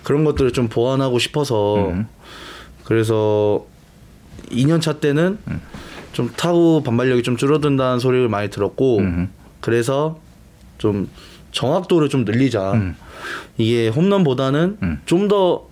[0.04, 2.08] 그런 것들을 좀 보완하고 싶어서 음.
[2.84, 3.66] 그래서
[4.50, 5.38] 2년 차 때는
[6.14, 9.30] 좀 타구 반발력이 좀 줄어든다는 소리를 많이 들었고 음.
[9.62, 10.20] 그래서
[10.78, 11.10] 좀
[11.52, 12.74] 정확도를 좀 늘리자.
[12.74, 12.96] 음.
[13.58, 15.02] 이게 홈런보다는 음.
[15.06, 15.68] 좀더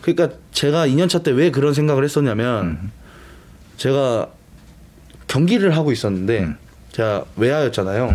[0.00, 2.92] 그러니까 제가 2년 차 때 왜 그런 생각을 했었냐면 음.
[3.82, 4.30] 제가
[5.26, 6.56] 경기를 하고 있었는데 음.
[6.92, 8.14] 제가 외야였잖아요.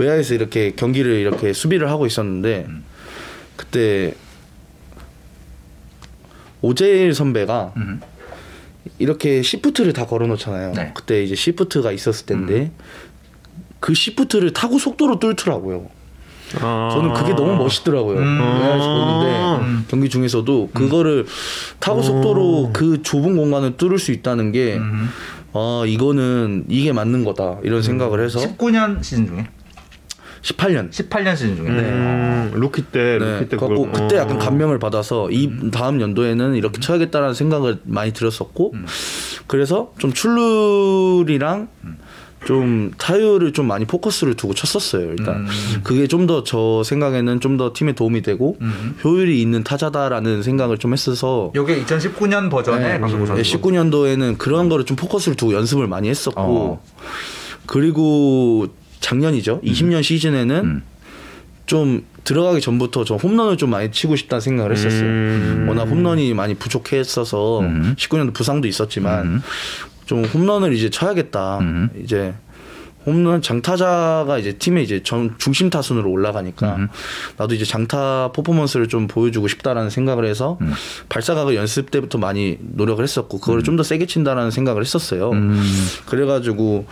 [0.00, 2.84] 외야에서 이렇게 경기를 이렇게 수비를 하고 있었는데 음.
[3.54, 4.14] 그때
[6.62, 8.00] 오재일 선배가 음.
[8.98, 10.72] 이렇게 시프트를 다 걸어놓잖아요.
[10.72, 10.90] 네.
[10.96, 12.72] 그때 이제 시프트가 있었을 때인데
[13.78, 15.90] 그 시프트를 타고 속도로 뚫더라고요.
[16.60, 16.90] 아.
[16.92, 18.18] 저는 그게 너무 멋있더라고요.
[18.18, 18.38] 음.
[18.40, 19.84] 외야에서 보는데 음.
[19.88, 21.26] 경기 중에서도 그거를
[21.80, 25.08] 타고 속도로 그 좁은 공간을 뚫을 수 있다는 게 음.
[25.52, 29.46] 아 이거는 이게 맞는 거다 이런 생각을 해서 19년 시즌 중에
[30.42, 31.68] 18년 18년 시즌 중에.
[31.70, 31.80] 네.
[31.80, 34.38] 음, 루키 때, 네, 루키 때 그래갖고 그걸- 그때 약간 어.
[34.38, 38.74] 감명을 받아서 이 다음 연도에는 이렇게 쳐야겠다라는 생각을 많이 들었었고
[39.46, 41.68] 그래서 좀 출루율이랑
[42.46, 45.80] 좀 타율을 좀 많이 포커스를 두고 쳤었어요 일단 음.
[45.82, 48.96] 그게 좀 더 저 생각에는 좀 더 팀에 도움이 되고 음.
[49.04, 53.42] 효율이 있는 타자다라는 생각을 좀 했어서 요게 2019년 버전의 강수구 선수.
[53.58, 56.82] 19년도에는 그런 거를 좀 포커스를 두고 연습을 많이 했었고 어.
[57.66, 58.66] 그리고
[59.00, 60.82] 작년이죠 20년 시즌에는 음.
[61.66, 65.02] 좀 들어가기 전부터 좀 홈런을 좀 많이 치고 싶다는 생각을 했었어요.
[65.02, 65.66] 음.
[65.68, 67.94] 워낙 홈런이 많이 부족했어서 음.
[67.98, 69.42] 19년도 부상도 있었지만 음.
[70.06, 71.58] 좀 홈런을 이제 쳐야겠다.
[71.60, 71.90] 음.
[72.02, 72.34] 이제
[73.06, 76.88] 홈런 장타자가 이제 팀의 이제 전 중심 타순으로 올라가니까 음.
[77.36, 80.72] 나도 이제 장타 퍼포먼스를 좀 보여주고 싶다라는 생각을 해서 음.
[81.10, 85.32] 발사각을 연습 때부터 많이 노력을 했었고 그거를 좀더 세게 친다라는 생각을 했었어요.
[85.32, 85.62] 음.
[86.06, 86.86] 그래가지고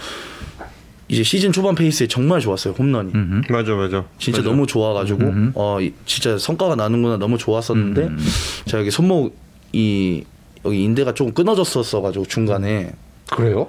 [1.09, 3.13] 이제 시즌 초반 페이스에 정말 좋았어요 홈런이.
[3.15, 3.43] 음.
[3.49, 4.05] 맞아, 맞아.
[4.19, 4.51] 진짜 맞아.
[4.51, 5.53] 너무 좋아가지고 음.
[5.55, 8.19] 어 이- 진짜 성과가 나는구나 너무 좋았었는데 음.
[8.67, 9.35] 제가 여기 손목
[9.73, 10.25] 이
[10.65, 12.93] 여기 인대가 조금 끊어졌었어가지고 중간에
[13.31, 13.69] 그래요?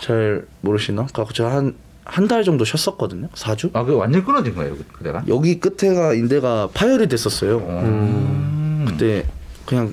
[0.00, 1.06] 잘 모르시나?
[1.12, 1.74] 그래서 제가 한
[2.10, 3.28] 한 달 정도 쉬었었거든요.
[3.34, 3.68] 4주.
[3.74, 5.24] 아, 그 완전 끊어진 거예요, 그때가?
[5.28, 7.58] 여기 끝에가 인대가 파열이 됐었어요.
[7.58, 8.86] 음.
[8.88, 9.26] 그때
[9.66, 9.92] 그냥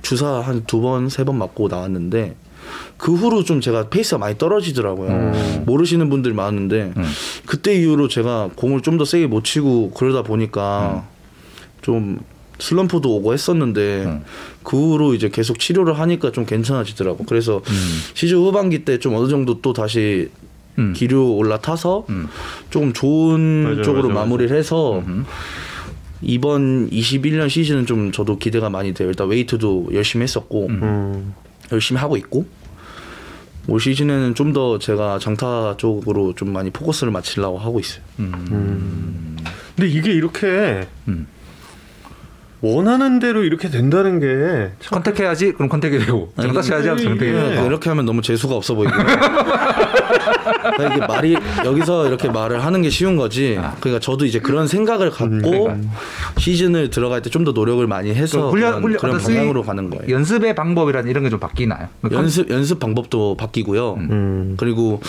[0.00, 2.36] 주사 한 두 번, 세 번 맞고 나왔는데
[2.98, 5.64] 그 후로 좀 제가 페이스가 많이 떨어지더라고요.
[5.66, 7.04] 모르시는 분들이 많은데 음.
[7.46, 11.04] 그때 이후로 제가 공을 좀 더 세게 못 치고 그러다 보니까
[11.82, 12.20] 좀
[12.58, 14.24] 슬럼프도 오고 했었는데 음.
[14.62, 17.24] 그 후로 이제 계속 치료를 하니까 좀 괜찮아지더라고.
[17.24, 18.00] 그래서 음.
[18.14, 20.30] 시즌 후반기 때 좀 어느 정도 또 다시
[20.78, 20.92] 음.
[20.96, 22.28] 기류 올라타서 음.
[22.70, 24.20] 조금 좋은 맞아, 쪽으로 맞아.
[24.20, 25.24] 마무리를 해서 음.
[26.22, 29.08] 이번 21년 시즌은 좀 저도 기대가 많이 돼요.
[29.08, 31.34] 일단 웨이트도 열심히 했었고 음.
[31.72, 32.46] 열심히 하고 있고
[33.66, 38.02] 올 시즌에는 좀 더 제가 장타 쪽으로 좀 많이 포커스를 맞추려고 하고 있어요.
[38.16, 41.26] 근데 이게 이렇게 음.
[42.64, 45.02] 원하는 대로 이렇게 된다는 게 참.
[45.02, 48.92] 컨택해야지 그럼 컨택이 되고 장타쳐야지 하면 장택이 되고 이렇게 하면 너무 재수가 없어 보이고.
[50.14, 53.58] 그러니까 이게 말이 여기서 이렇게 말을 하는 게 쉬운 거지.
[53.80, 55.70] 그러니까 저도 이제 그런 생각을 갖고
[56.38, 59.90] 시즌을 들어갈 때 좀 더 노력을 많이 해서 그 훈련- 그런, 훈련- 그런 방향으로 가는
[59.90, 60.04] 거예요.
[60.14, 61.88] 연습의 방법이란 이런 게 좀 바뀌나요?
[62.12, 63.94] 연습 연습 방법도 바뀌고요.
[63.94, 64.54] 음.
[64.56, 65.00] 그리고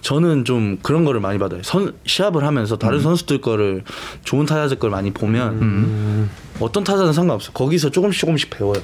[0.00, 1.60] 저는 좀 그런 거를 많이 받아요.
[1.62, 3.82] 선 시합을 하면서 다른 선수들 거를
[4.24, 6.28] 좋은 타자들 걸 많이 보면
[6.60, 7.48] 어떤 타자는 상관없어.
[7.48, 8.80] 요 거기서 조금씩 조금씩 배워요.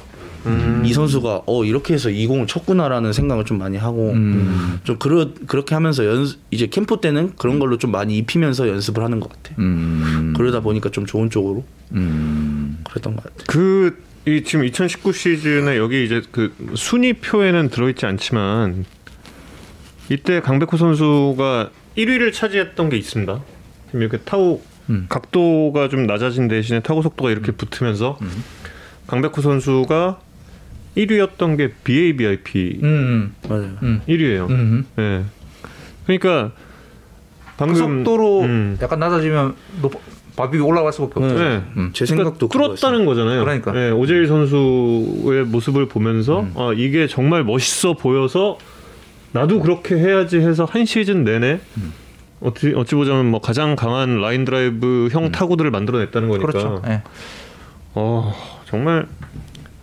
[0.85, 4.81] 이 선수가 어 이렇게 해서 이 공을 쳤구나라는 생각을 좀 많이 하고 음.
[4.85, 9.21] 좀 그러 그렇게 하면서 연 이제 캠프 때는 그런 걸로 좀 많이 입히면서 연습을 하는
[9.21, 9.57] 것 같아요.
[9.59, 10.35] 음.
[10.37, 12.79] 그러다 보니까 좀 좋은 쪽으로 음.
[12.85, 13.45] 그랬던 것 같아요.
[13.47, 18.85] 그 이 지금 2019 시즌에 여기 이제 그 순위표에는 들어있지 않지만
[20.11, 23.41] 이때 강백호 선수가 1위를 차지했던 게 있습니다.
[23.87, 24.61] 지금 이렇게 타구
[24.91, 25.07] 음.
[25.09, 28.19] 각도가 좀 낮아진 대신에 타구 속도가 이렇게 붙으면서
[29.07, 30.21] 강백호 선수가
[30.97, 33.35] 1위였던 게 BABIP 음.
[33.49, 33.71] 맞아요.
[33.83, 34.01] 음.
[34.09, 34.51] 1위예요.
[34.51, 34.87] 음.
[34.99, 35.25] 예.
[36.07, 38.79] 그러니까 그 방금 속도로 음.
[38.81, 40.01] 약간 낮아지면 높
[40.39, 41.37] 밥이 올라갈 수밖에 없죠.
[41.37, 41.63] 네.
[41.77, 41.91] 음.
[41.93, 43.41] 제 생각도 그러니까 뚫었다는 거잖아요.
[43.41, 43.75] 그러니까.
[43.75, 46.53] 예, 오재일 선수의 모습을 보면서 음.
[46.55, 48.57] 아, 이게 정말 멋있어 보여서
[49.33, 51.93] 나도 그렇게 해야지 해서 한 시즌 내내 음.
[52.41, 56.47] 어찌 어찌 보자면 뭐 가장 강한 라인 드라이브 형 타구들을 만들어냈다는 거니까.
[56.47, 56.53] 음.
[56.53, 56.83] 그렇죠.
[56.87, 57.03] 예.
[57.95, 58.33] 어,
[58.67, 59.09] 정말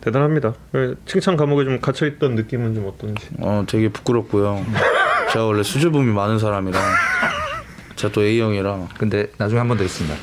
[0.05, 0.53] 대단합니다.
[0.75, 3.27] 예, 칭찬 감옥에 좀 갇혀 있던 느낌은 좀 어떤지.
[3.39, 4.63] 어 되게 부끄럽고요.
[5.33, 6.79] 제가 원래 수줍음이 많은 사람이라
[7.95, 10.15] 제가 또 A형이라 근데 나중에 한 번 더 있습니다.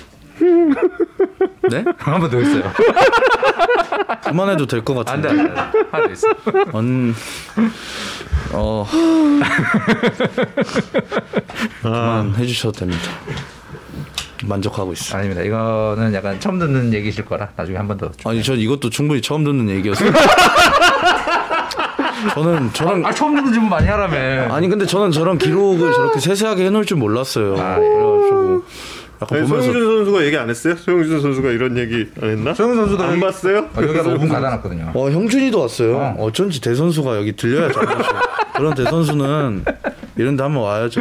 [1.71, 1.85] 네?
[1.99, 2.63] 한 번 더 있어요.
[4.25, 5.29] 그만해도 될 것 같은데.
[5.29, 5.61] 안 돼.
[5.91, 6.29] 하나 더 있어.
[6.73, 7.15] 언...
[8.53, 8.87] 어
[11.83, 13.03] 아, 그만 해주셔도 됩니다.
[14.47, 15.15] 만족하고 있어.
[15.17, 15.43] 요 아닙니다.
[15.43, 18.11] 이거는 약간 처음 듣는 얘기실 거라 나중에 한 번 더.
[18.25, 20.11] 아니 전 이것도 충분히 처음 듣는 얘기였어요.
[22.35, 24.53] 저는 저는 아 처음 듣는 질문 많이 하라며.
[24.55, 27.55] 아니 근데 저는 저런 기록을 저렇게 세세하게 해놓을 줄 몰랐어요.
[27.59, 28.63] 아, 그래가지고
[29.23, 30.77] 약간 아니, 보면서 소영준 선수가 얘기 안 했어요?
[30.77, 32.55] 소영준 선수가 이런 얘기 안 했나?
[32.55, 33.69] 소영 선수도 안 봤어요?
[33.75, 34.93] 어, 여기가 5분 가다놨거든요.
[34.95, 35.97] 어 형준이도 왔어요.
[35.97, 36.15] 어.
[36.19, 36.33] 어.
[36.33, 38.03] 쩐지 대선수가 여기 들려야 잘하죠.
[38.57, 39.65] 그런 대선수는
[40.17, 41.01] 이런 데 한번 와야죠.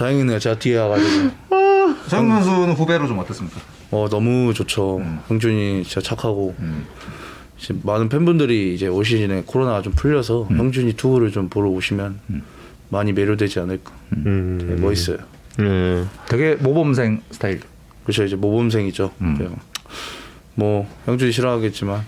[0.00, 0.38] 다행이네요.
[0.38, 1.30] 제가 뒤에 와가지고.
[2.08, 3.60] 소영 선수는 후배로 좀 어떻습니까?
[3.90, 5.02] 어 너무 좋죠.
[5.28, 6.54] 형준이 진짜 착하고
[7.58, 12.20] 이제 많은 팬분들이 이제 올 시즌에 코로나가 좀 풀려서 형준이 투구를 좀 보러 오시면
[12.88, 13.92] 많이 매료되지 않을까.
[14.16, 14.58] 음.
[14.60, 15.18] 되게 멋있어요.
[15.58, 16.04] 네.
[16.28, 17.60] 되게 모범생 스타일.
[18.04, 19.12] 그렇죠 이제 모범생이죠.
[19.20, 19.36] 음.
[19.38, 19.48] 네.
[20.54, 22.04] 뭐 형준이 싫어하겠지만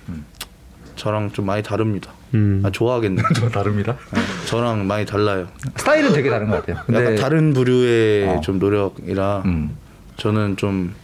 [0.96, 2.12] 저랑 좀 많이 다릅니다.
[2.34, 2.62] 음.
[2.64, 3.22] 아 좋아하겠네.
[3.34, 3.96] 좀 다릅니다.
[4.12, 5.48] 네, 저랑 많이 달라요.
[5.76, 6.82] 스타일은 되게 다른 것 같아요.
[6.86, 8.40] 근데 약간 다른 부류의 어.
[8.40, 9.76] 좀 노력이라 음.
[10.16, 10.94] 저는 좀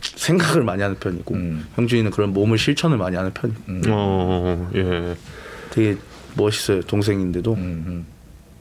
[0.00, 1.66] 생각을 많이 하는 편이고 음.
[1.74, 5.16] 형준이는 그런 몸을 실천을 많이 하는 편이고 어, 예.
[5.70, 5.96] 되게
[6.36, 8.06] 멋있어요 동생인데도 음, 음.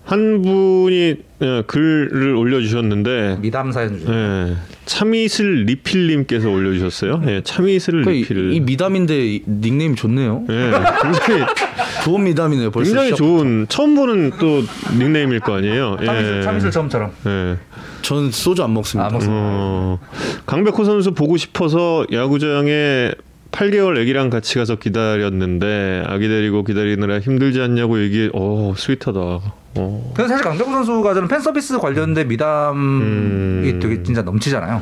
[0.06, 4.14] 한 분이 예, 글을 올려주셨는데 미담 사연 중.
[4.14, 7.24] 예, 참이슬 리필님께서 올려주셨어요.
[7.28, 8.52] 예, 참이슬 그러니까 리필.
[8.52, 10.44] 이, 이 미담인데 이 닉네임 좋네요.
[10.50, 11.44] 예, 굉장히
[12.06, 12.70] 좋은 미담이네요.
[12.70, 13.16] 벌써 굉장히 시작.
[13.18, 14.62] 좋은 처음 보는 또
[14.98, 15.98] 닉네임일 거 아니에요.
[16.02, 16.06] 예.
[16.06, 17.12] 참이슬, 참이슬 처음처럼.
[17.26, 17.58] 예.
[18.04, 19.08] 전 소주 안 먹습니다.
[19.08, 19.42] 안 먹습니다.
[19.44, 20.00] 어,
[20.46, 23.12] 강백호 선수 보고 싶어서 야구장에
[23.52, 28.30] 8개월 아기랑 같이 가서 기다렸는데 아기 데리고 기다리느라 힘들지 않냐고 얘기해.
[28.34, 29.65] 어, 스윗하다.
[29.78, 30.14] 어.
[30.16, 33.80] 근데 사실 강백호 선수가 저는 팬 서비스 관련된 미담이 음.
[33.82, 34.82] 되게 진짜 넘치잖아요.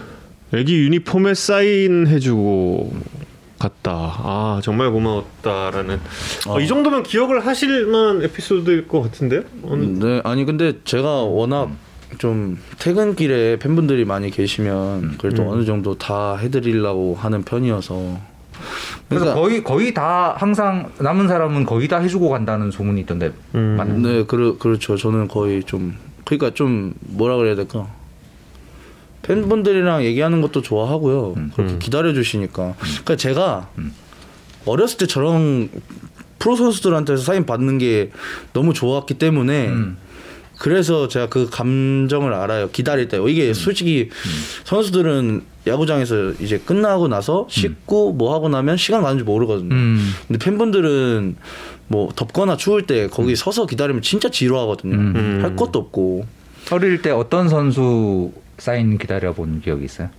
[0.53, 2.93] 애기 유니폼에 사인 해주고
[3.57, 3.91] 갔다.
[3.93, 5.99] 아 정말 고마웠다라는.
[6.47, 9.41] 어, 이 정도면 기억을 하실 만한 에피소드일 것 같은데요?
[9.63, 11.69] 어느- 네, 아니 근데 제가 워낙
[12.19, 18.19] 좀 퇴근길에 팬분들이 많이 계시면 그래도 어느 정도 다 해드리려고 하는 편이어서
[19.09, 23.76] 그래서 그러니까 거의 거의 다 항상 남은 사람은 거의 다 해주고 간다는 소문이 있던데 음.
[23.78, 23.99] 맞나요?
[23.99, 24.97] 네, 그러, 그렇죠.
[24.97, 25.95] 저는 거의 좀
[26.26, 27.88] 그러니까 좀 뭐라 그래야 될까
[29.24, 31.36] 팬분들이랑 얘기하는 것도 좋아하고요.
[31.55, 32.76] 그렇게 기다려 주시니까.
[32.78, 33.70] 그러니까 제가
[34.66, 35.70] 어렸을 때 저런
[36.39, 38.11] 프로 선수들한테서 사인 받는 게
[38.51, 39.72] 너무 좋았기 때문에
[40.57, 42.69] 그래서 제가 그 감정을 알아요.
[42.69, 43.19] 기다릴 때.
[43.27, 44.09] 이게 솔직히
[44.65, 49.73] 선수들은 야구장에서 이제 끝나고 나서 씻고 뭐 하고 나면 시간 가는 줄 모르거든요.
[49.73, 50.13] 음.
[50.27, 51.35] 근데 팬분들은
[51.87, 54.95] 뭐 덥거나 추울 때 거기 서서 기다리면 진짜 지루하거든요.
[54.95, 55.39] 음.
[55.41, 56.25] 할 것도 없고.
[56.71, 60.09] 어릴 때 어떤 선수 사인 기다려 본 기억이 있어요?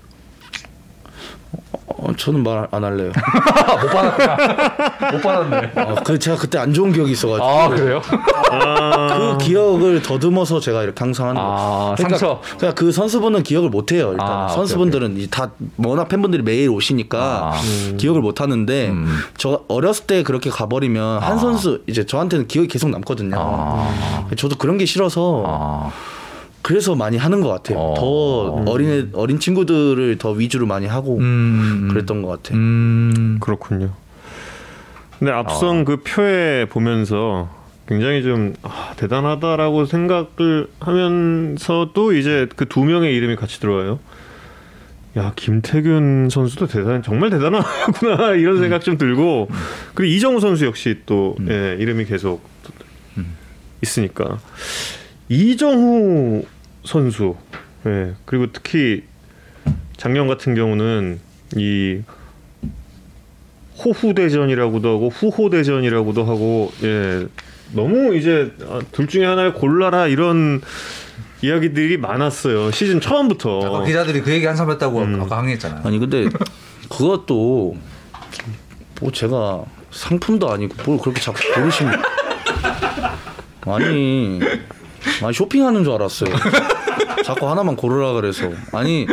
[1.53, 1.78] 어,
[2.17, 3.13] 저는 말 안 할래요.
[3.83, 5.13] 못 받았다.
[5.13, 5.73] 못 받았네.
[5.77, 8.01] 어, 그 제가 그때 안 좋은 기억이 있어가지고 아 그래요?
[8.51, 11.57] 아, 그 기억을 더듬어서 제가 이렇게 항상 하는 거예요.
[11.57, 12.41] 아 그러니까, 상처.
[12.57, 14.11] 그러니까 그 선수분은 기억을 못 해요.
[14.13, 17.97] 일단 아, 오케이, 선수분들은 이다 워낙 팬분들이 매일 오시니까 아.
[17.97, 19.07] 기억을 못 하는데 음.
[19.37, 21.37] 저 어렸을 때 그렇게 가버리면 한 아.
[21.37, 23.37] 선수 이제 저한테는 기억이 계속 남거든요.
[23.39, 24.27] 아.
[24.37, 25.91] 저도 그런 게 싫어서 아.
[26.65, 27.79] 그래서 많이 하는 것 같아요.
[27.79, 27.95] 어.
[27.95, 31.89] 더 어린애 어린 친구들을 더 위주로 많이 하고 음.
[31.91, 32.59] 그랬던 것 같아요.
[32.59, 33.37] 음.
[33.39, 33.91] 그렇군요.
[35.19, 37.51] 근데 앞선 그 표에 보면서
[37.87, 43.99] 굉장히 좀 아, 대단하다라고 생각을 하면서도 이제 그 두 명의 이름이 같이 들어와요.
[45.19, 49.49] 야 김태균 선수도 대단 정말 대단하구나 이런 생각 좀 들고
[49.95, 52.43] 그리고 이정우 선수 역시 또 예, 이름이 계속
[53.83, 54.39] 있으니까
[55.29, 56.45] 이정우
[56.85, 57.37] 선수
[57.87, 59.03] 예, 그리고 특히
[59.97, 61.20] 작년 같은 경우는
[61.57, 62.01] 이
[63.78, 67.26] 호후 대전이라고도 하고 후호 대전이라고도 하고 예
[67.72, 70.61] 너무 이제 아, 둘 중에 하나를 골라라 이런
[71.43, 75.20] 이야기들이 많았어요 시즌 처음부터 아까 기자들이 그 얘기 한참 했다고 음.
[75.20, 75.82] 아까 항의했잖아요.
[75.85, 76.28] 아니 근데
[76.89, 77.76] 그것도
[79.01, 82.03] 뭐 제가 상품도 아니고 뭘 그렇게 자꾸 고르십니까?
[83.66, 84.41] 아니
[85.22, 86.30] 아니 쇼핑하는 줄 알았어요.
[87.25, 88.51] 자꾸 하나만 고르라 그래서.
[88.72, 89.07] 아니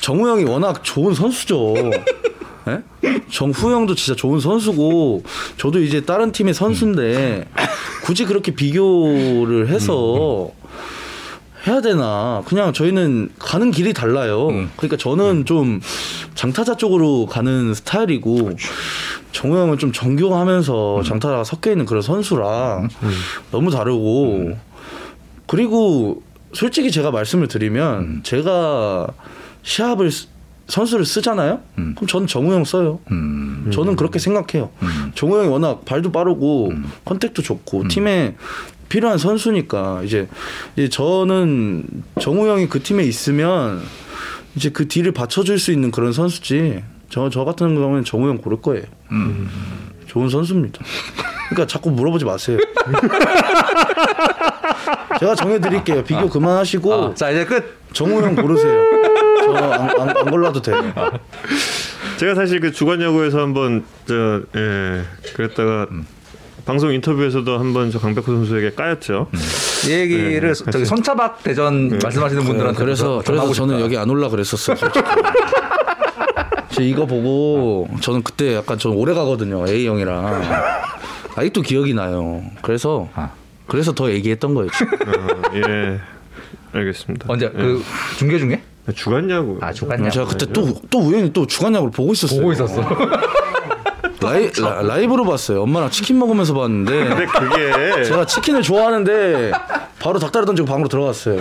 [0.00, 1.74] 정우 형이 워낙 좋은 선수죠.
[2.68, 2.82] 예?
[3.30, 5.22] 정후 형도 진짜 좋은 선수고
[5.56, 7.46] 저도 이제 다른 팀의 선수인데
[8.04, 10.50] 굳이 그렇게 비교를 해서
[11.66, 12.42] 해야 되나.
[12.46, 14.48] 그냥 저희는 가는 길이 달라요.
[14.48, 14.70] 음.
[14.76, 15.80] 그러니까 저는 좀
[16.34, 18.52] 장타자 쪽으로 가는 스타일이고
[19.32, 22.88] 정우 형은 좀 정교하면서 장타자가 섞여 있는 그런 선수라
[23.50, 24.56] 너무 다르고
[25.46, 26.22] 그리고
[26.52, 29.06] 솔직히 제가 말씀을 드리면 제가
[29.62, 30.26] 시합을 쓰-
[30.66, 31.94] 선수를 쓰잖아요 음.
[31.96, 33.70] 그럼 저는 정우 형 써요 음.
[33.72, 34.70] 저는 그렇게 생각해요.
[34.82, 35.12] 음.
[35.14, 36.72] 정우 형이 워낙 발도 빠르고
[37.04, 38.36] 컨택도 좋고 팀에
[38.88, 40.28] 필요한 선수니까 이제,
[40.76, 41.84] 이제 저는
[42.20, 43.80] 정후 형이 그 팀에 있으면
[44.56, 46.82] 이제 그 뒤를 받쳐줄 수 있는 그런 선수지.
[47.08, 48.84] 저 저 같은 경우는 정후 형 고를 거예요.
[49.12, 49.48] 음.
[50.06, 50.80] 좋은 선수입니다.
[51.50, 52.58] 그러니까 자꾸 물어보지 마세요.
[55.20, 56.02] 제가 정해드릴게요.
[56.02, 57.78] 비교 그만하시고 아, 자 이제 끝.
[57.92, 58.82] 정후 형 고르세요.
[59.44, 60.76] 저 안안 골라도 돼요.
[62.18, 65.02] 제가 사실 그 주간 야구에서 한번 저 예,
[65.34, 65.88] 그랬다가
[66.64, 69.28] 방송 인터뷰에서도 한번 저 강백호 선수에게 까였죠.
[69.86, 74.76] 이 얘기를 네, 저기 손차박 대전 말씀하시는 분들한테 그래서 그래서 저는 여기 안 올라 그랬었어요.
[76.70, 80.42] 저 이거 보고 저는 그때 약간 좀 오래 가거든요 A 형이랑
[81.36, 82.42] 아직도 기억이 나요.
[82.62, 83.30] 그래서 아.
[83.70, 84.68] 그래서 더 얘기했던 거예요.
[84.68, 86.00] 어, 예,
[86.72, 87.26] 알겠습니다.
[87.28, 87.50] 언제 예.
[87.50, 87.82] 그
[88.18, 88.62] 중계 중에?
[88.94, 89.58] 주간 야구.
[89.60, 90.10] 아 주간 야구.
[90.10, 92.40] 제가 그때 또 또 우연히 또 주간 야구를 보고 있었어요.
[92.40, 92.80] 보고 있었어.
[94.22, 95.62] 라이, 라, 라이브로 봤어요.
[95.62, 99.52] 엄마랑 치킨 먹으면서 봤는데 근데 그게 제가 치킨을 좋아하는데
[99.98, 101.40] 바로 닭다리 던지고 방으로 들어갔어요.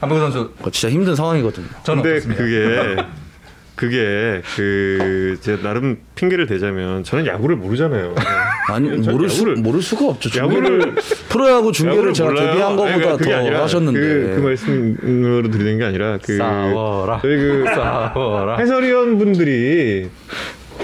[0.00, 1.66] 한국 선수 진짜 힘든 상황이거든요.
[1.84, 2.34] 저는 근데?
[2.34, 2.96] 그게
[3.82, 8.14] 그게 그 제가 나름 핑계를 대자면 저는 야구를 모르잖아요.
[8.68, 10.30] 아니 전 모를 수 야구를- 모를 수가 없죠.
[10.30, 10.94] 야구를- 중계를
[11.28, 12.46] 프로야구 중계를 제가 몰라요.
[12.52, 17.18] 데뷔한 거보다 그러니까 더 아니라 하셨는데 그, 그 말씀으로 드리는 게 아니라 그 싸워라.
[17.22, 18.56] 저희 그 싸워라.
[18.58, 20.08] 해설위원 분들이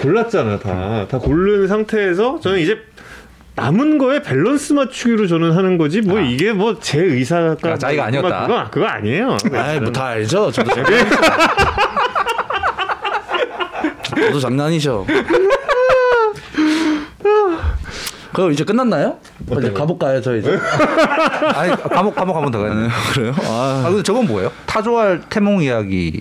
[0.03, 1.07] 골랐잖아 다.
[1.09, 2.79] 다 고른 상태에서 저는 이제
[3.55, 8.47] 남은 거에 밸런스 맞추기로 저는 하는 거지 뭐 이게 뭐 제 의사가 아, 자기가 아니었다.
[8.47, 9.37] 그거 그거 아니에요.
[9.53, 10.51] 아이 뭐다 알죠.
[10.51, 10.71] 저도
[14.19, 14.29] 장...
[14.29, 15.07] 저도 장난이죠.
[18.33, 19.17] 그럼 이제 끝났나요?
[19.59, 20.57] 이제 가볼까요, 저 이제?
[21.55, 22.89] 아니 감옥 감옥 한번 더 가야 돼.
[23.13, 23.35] 그래요?
[23.43, 24.53] 아, 아 근데 저건 뭐예요?
[24.67, 26.21] 타조알 태몽 이야기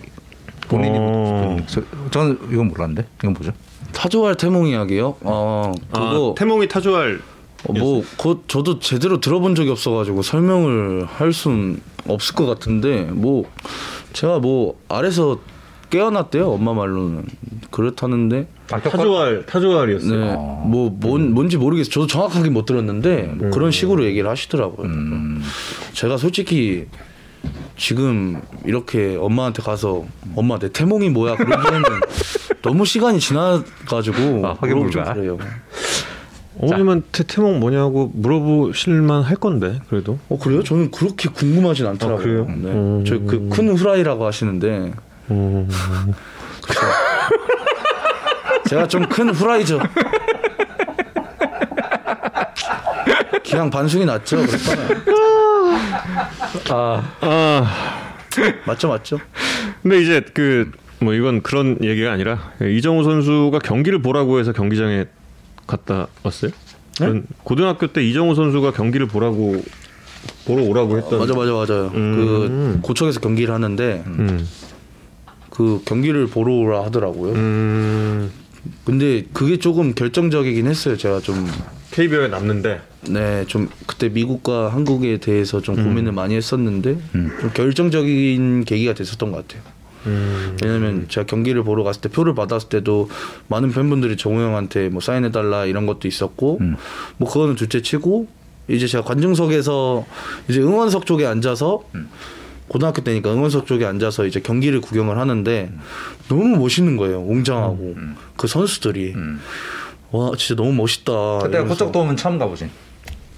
[0.68, 1.58] 본인이 어.
[1.68, 1.82] 저,
[2.12, 3.52] 저는 이건 몰랐는데 이건 뭐죠?
[3.94, 5.16] 타조알 태몽 이야기요?
[5.22, 7.20] 어, 그거 아, 태몽이 타조할
[7.68, 13.44] 어, 뭐, 그 저도 제대로 들어본 적이 없어가지고 설명을 할 순 없을 것 같은데, 뭐,
[14.14, 15.40] 제가 뭐, 아래서
[15.90, 17.26] 깨어났대요, 엄마 말로는.
[17.72, 20.20] 그렇다는데, 타조알 타조알이었어요.
[20.26, 21.92] 네, 뭐 뭔, 뭔지 모르겠어요.
[21.92, 24.90] 저도 정확하게 못 들었는데 뭐 그런 식으로 얘기를 하시더라고요.
[25.94, 26.88] 제가 솔직히
[27.78, 31.82] 지금 이렇게 엄마한테 가서 엄마 내 태몽이 뭐야 그런 거는
[32.62, 35.14] 너무 시간이 지나가지고 아, 확인 불가.
[35.14, 35.38] 그래요.
[36.60, 40.18] 어머님한테 태몽 뭐냐고 물어보실만 할 건데 그래도.
[40.28, 40.64] 어 그래요?
[40.64, 42.20] 저는 그렇게 궁금하진 않더라고요.
[42.20, 42.46] 아, 그래요?
[42.48, 42.72] 네.
[42.72, 43.06] 음.
[43.06, 44.92] 저그 큰 후라이라고 하시는데
[45.32, 45.68] 음.
[48.70, 49.80] 제가 좀 큰 후라이죠.
[53.44, 54.38] 기왕 반숙이 났죠.
[54.46, 54.90] 그랬잖아요.
[56.70, 57.66] 아, 아
[58.66, 59.20] 맞죠, 맞죠.
[59.82, 65.06] 근데 이제 그 뭐 이건 그런 얘기가 아니라 이정우 선수가 경기를 보라고 해서 경기장에
[65.68, 66.52] 갔다 왔어요.
[66.98, 69.62] 그런 고등학교 때 이정우 선수가 경기를 보라고
[70.46, 71.20] 보러 오라고 했던.
[71.20, 71.92] 맞아, 맞아, 맞아요.
[71.94, 72.80] 음.
[72.82, 74.48] 그 고척에서 경기를 하는데 음.
[75.58, 77.34] 그 경기를 보러 오라 하더라고요.
[77.34, 78.32] 음.
[78.86, 80.98] 근데 그게 조금 결정적이긴 했어요.
[80.98, 81.48] 제가 좀
[81.92, 82.80] KBO에 남는데.
[83.10, 85.84] 네, 좀 그때 미국과 한국에 대해서 좀 음.
[85.84, 89.64] 고민을 많이 했었는데 좀 결정적인 계기가 됐었던 것 같아요.
[90.06, 90.58] 음.
[90.64, 93.10] 왜냐면 제가 경기를 보러 갔을 때 표를 받았을 때도
[93.48, 96.60] 많은 팬분들이 정우 형한테 뭐 사인해 달라 이런 것도 있었고
[97.18, 98.28] 뭐 그거는 둘째 치고
[98.68, 100.06] 이제 제가 관중석에서
[100.50, 101.82] 이제 응원석 쪽에 앉아서
[102.68, 105.72] 고등학교 때니까 응원석 쪽에 앉아서 이제 경기를 구경을 하는데
[106.30, 107.96] 너무 멋있는 거예요 웅장하고
[108.36, 109.14] 그 선수들이
[110.12, 111.62] 와 진짜 너무 멋있다 그때.
[111.62, 112.70] 고척돔은 처음 가보지.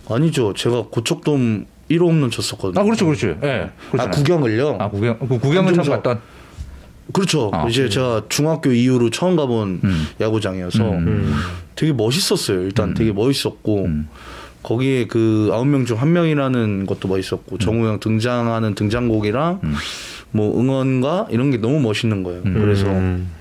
[0.09, 3.29] 아니죠 제가 고척돔 1호 홈런 쳤었거든요 아, 그렇죠, 그렇죠.
[3.29, 3.37] 예.
[3.41, 5.87] 네, 아 구경을요 아, 구경, 그 구경은 처음.
[5.89, 6.19] 갔던.
[7.11, 7.49] 그렇죠.
[7.51, 9.81] 아, 이제 제가 중학교 이후로 처음 가본
[10.21, 11.35] 야구장이어서 음.
[11.75, 12.61] 되게 멋있었어요.
[12.61, 13.87] 일단 되게 멋있었고
[14.63, 19.61] 거기에 그 아홉 명 중 한 명이라는 것도 멋있었고 정우 형 등장하는 등장곡이랑
[20.31, 22.43] 뭐 응원가 이런 게 너무 멋있는 거예요.
[22.43, 23.31] 그래서 음.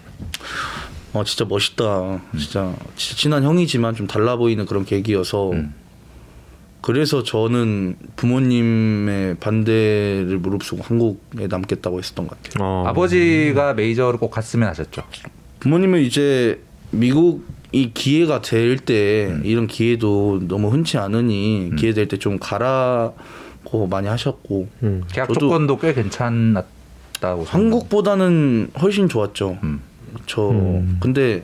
[1.12, 2.20] 어 진짜 멋있다.
[2.38, 5.52] 진짜 진짜 친한 형이지만 좀 달라 보이는 그런 계기여서
[6.80, 12.64] 그래서 저는 부모님의 반대를 무릅쓰고 한국에 남겠다고 했었던 것 같아요.
[12.64, 12.84] 어.
[12.86, 15.02] 아버지가 메이저를 꼭 갔으면 하셨죠.
[15.60, 22.38] 부모님은 이제 미국이 기회가 될 때 이런 기회도 너무 흔치 않으니 기회 될 때 좀
[22.38, 25.02] 가라고 많이 하셨고 음.
[25.12, 26.64] 계약 조건도 꽤 괜찮았다고.
[27.20, 27.52] 생각합니다.
[27.52, 29.58] 한국보다는 훨씬 좋았죠.
[29.62, 29.80] 음.
[30.26, 30.52] 저
[31.00, 31.42] 근데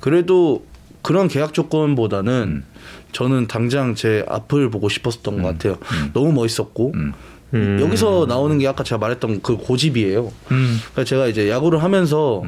[0.00, 0.64] 그래도
[1.02, 2.64] 그런 계약 조건보다는 음.
[3.12, 5.76] 저는 당장 제 앞을 보고 싶었던 것 같아요.
[6.14, 7.12] 너무 멋있었고 음.
[7.54, 7.78] 음.
[7.80, 10.32] 여기서 나오는 게 아까 제가 말했던 그 고집이에요.
[10.50, 10.78] 음.
[10.92, 12.42] 그러니까 제가 이제 야구를 하면서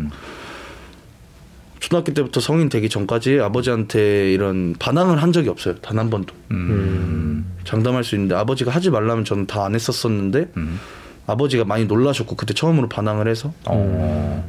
[1.84, 5.74] 초등학교 때부터 성인 되기 전까지 아버지한테 이런 반항을 한 적이 없어요.
[5.82, 6.34] 단 한 번도.
[6.50, 7.44] 음.
[7.64, 10.80] 장담할 수 있는데 아버지가 하지 말라면 저는 다 안 했었었는데 음.
[11.26, 14.44] 아버지가 많이 놀라셨고 그때 처음으로 반항을 해서 어.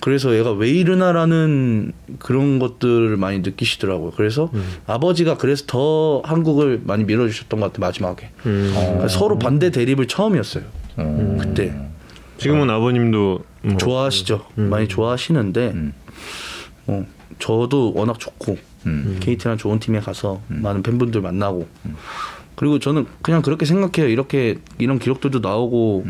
[0.00, 4.12] 그래서 얘가 왜 이러나라는 그런 것들을 많이 느끼시더라고요.
[4.16, 4.50] 그래서
[4.86, 7.86] 아버지가 그래서 더 한국을 많이 밀어주셨던 것 같아요.
[7.86, 8.72] 마지막에 음.
[8.74, 10.64] 그러니까 서로 반대 대립을 처음이었어요.
[10.96, 11.38] 어.
[11.40, 11.74] 그때
[12.38, 14.46] 지금은 아버님도 뭐 좋아하시죠.
[14.56, 15.92] 많이 좋아하시는데 음.
[16.86, 17.06] 어,
[17.38, 18.56] 저도 워낙 좋고
[18.86, 19.18] 음.
[19.20, 21.66] KT랑 좋은 팀에 가서 많은 팬분들 만나고
[22.56, 24.08] 그리고 저는 그냥 그렇게 생각해요.
[24.10, 26.04] 이렇게 이런 기록들도 나오고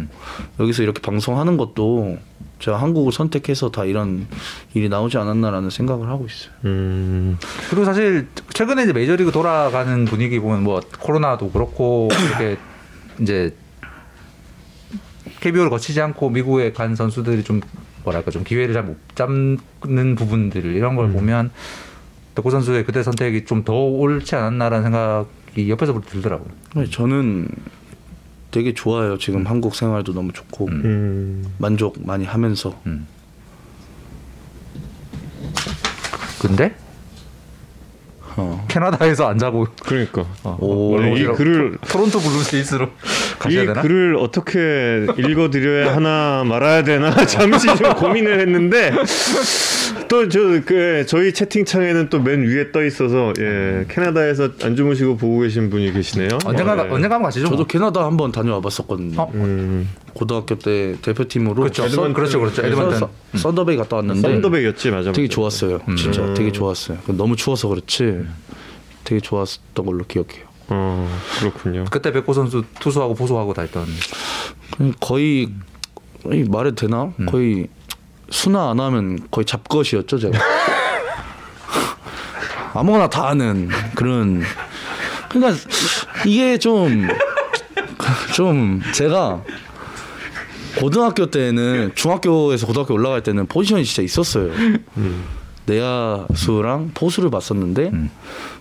[0.60, 2.18] 여기서 이렇게 방송하는 것도
[2.58, 4.26] 제가 한국을 선택해서 다 이런
[4.74, 6.52] 일이 나오지 않았나라는 생각을 하고 있어요.
[6.64, 7.38] 음.
[7.68, 12.56] 그리고 사실 최근에 이제 메이저리그 돌아가는 분위기 보면 뭐 코로나도 그렇고 이렇게
[13.20, 13.54] 이제
[15.40, 17.60] KBO를 거치지 않고 미국에 간 선수들이 좀
[18.04, 21.50] 뭐랄까 좀 기회를 잘 못 잡는 부분들 이런 걸 보면
[22.34, 26.48] 덕구 선수의 그때 선택이 좀 더 옳지 않았나라는 생각이 옆에서 들더라고요.
[26.76, 27.48] 네, 저는
[28.50, 29.18] 되게 좋아요.
[29.18, 31.44] 지금 한국 생활도 너무 좋고 음.
[31.58, 32.74] 만족 많이 하면서.
[36.40, 36.74] 근데?
[38.36, 38.64] 어.
[38.68, 39.66] 캐나다에서 안 자고.
[39.82, 40.26] 그러니까.
[40.58, 42.90] 오, 네, 이 글을 토론토 블루제이스로
[43.34, 43.82] 이 가셔야 되나?
[43.82, 48.92] 글을 어떻게 읽어드려야 하나 말아야 되나 잠시 좀 고민을 했는데
[50.08, 55.40] 또 저 그 저희 채팅창에는 또 맨 위에 떠 있어서 예 캐나다에서 안 주무시고 보고
[55.40, 56.38] 계신 분이 계시네요.
[56.44, 56.82] 언젠가 네.
[56.82, 57.46] 언젠가 한번 가시죠.
[57.46, 57.66] 저도 뭐.
[57.66, 59.20] 캐나다 한번 다녀와 봤었거든요.
[59.20, 59.30] 어?
[59.34, 61.88] 음, 고등학교 때 대표팀으로 그렇죠.
[61.88, 62.56] 선- 그렇죠, 그렇죠.
[62.62, 62.98] 선- 에드먼턴.
[62.98, 65.12] 선- 썬더베이 갔다 왔는데 썬더백이었지 맞아.
[65.12, 65.34] 되게 맞아.
[65.34, 65.80] 좋았어요.
[65.96, 66.98] 진짜 되게 좋았어요.
[67.08, 68.20] 너무 추워서 그렇지
[69.04, 70.44] 되게 좋았던 걸로 기억해요.
[70.68, 71.08] 어
[71.38, 71.84] 그렇군요.
[71.90, 73.86] 그때 백호 선수 투수하고 보수하고 다 했던
[75.00, 75.48] 거의
[76.32, 77.12] 이 말해도 되나?
[77.28, 77.68] 거의
[78.30, 80.38] 순화 안 하면 거의 잡것이었죠 제가.
[82.74, 84.42] 아무거나 다 하는 그런.
[85.28, 85.60] 그러니까
[86.24, 87.06] 이게 좀
[88.34, 89.42] 좀 제가
[90.78, 94.50] 고등학교 때는 중학교에서 고등학교 올라갈 때는 포지션이 진짜 있었어요.
[95.66, 98.10] 내야수랑 포수를 봤었는데 음.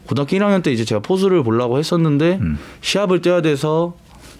[0.06, 2.58] 고등학교 1학년 때 이제 제가 포수를 보려고 했었는데 음.
[2.82, 3.96] 시합을 뛰어야 돼서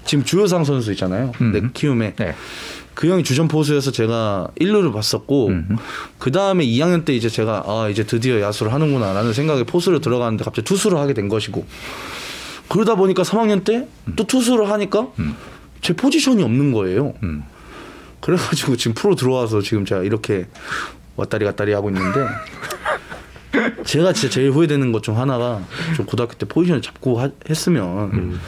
[0.06, 1.32] 지금 주효상 선수 있잖아요.
[1.42, 1.52] 음.
[1.52, 2.36] 내 키움에 네.
[2.94, 5.78] 그 형이 주전 포수여서 제가 1루를 봤었고 음.
[6.20, 10.66] 그 다음에 2학년 때 이제 제가 아 이제 드디어 야수를 하는구나라는 생각에 포수를 들어가는데 갑자기
[10.66, 11.66] 투수를 하게 된 것이고
[12.68, 15.08] 그러다 보니까 3학년 때 또 투수를 하니까
[15.82, 17.14] 제 포지션이 없는 거예요.
[17.24, 17.44] 음.
[18.20, 20.48] 그래가지고 지금 프로 들어와서 지금 제가 이렇게
[21.16, 22.26] 왔다리 갔다리 하고 있는데
[23.86, 25.62] 제가 진짜 제일 후회되는 것 중 하나가
[25.96, 28.40] 좀 고등학교 때 포지션을 잡고 하- 했으면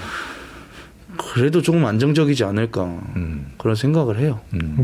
[1.18, 2.84] 그래도 조금 안정적이지 않을까
[3.16, 3.54] 음.
[3.58, 4.40] 그런 생각을 해요.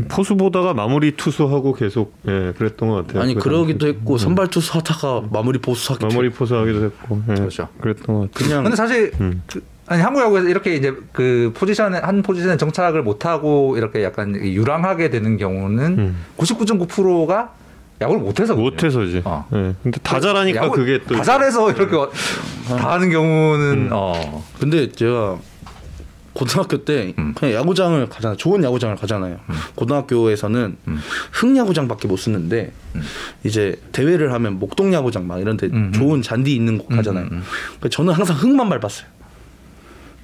[0.08, 3.22] 포수 보다가 마무리 투수하고 계속 예 그랬던 것 같아요.
[3.22, 3.98] 아니 그 그러기도 당시.
[3.98, 7.68] 했고 선발 투수 하다가 마무리 보수 하기 마무리 포수 하기도 했고 예, 그렇죠.
[7.80, 8.48] 그랬던 것 같아요.
[8.48, 9.42] 그냥 근데 사실 음.
[9.46, 14.34] 그, 아니 한국 야구에서 이렇게 이제 그 포지션에 한 포지션에 정착을 못 하고 이렇게 약간
[14.34, 16.16] 유랑하게 되는 경우는 음.
[16.38, 17.52] 99.9%가
[18.02, 19.22] 야구를 못해서 못해서지.
[19.24, 19.46] 어.
[19.54, 19.74] 예.
[19.82, 21.96] 근데 다 잘하니까 그게 또 다 잘해서 이렇게
[22.68, 23.88] 다 하는 경우는 음.
[23.92, 25.38] 어 근데 제가
[26.34, 27.34] 고등학교 때 음.
[27.36, 28.34] 그냥 야구장을 가잖아.
[28.36, 29.36] 좋은 야구장을 가잖아요.
[29.74, 30.76] 고등학교에서는
[31.32, 32.72] 흙야구장밖에 못 쓰는데
[33.44, 37.26] 이제 대회를 하면 목동 야구장 막 이런 데 음, 좋은 잔디 있는 곳 가잖아요.
[37.28, 39.06] 그러니까 저는 항상 흙만 밟았어요.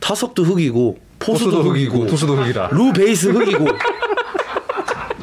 [0.01, 3.67] 타석도 흙이고 포수도, 포수도 흙이고, 투수도 흑이라 루 베이스 흙이고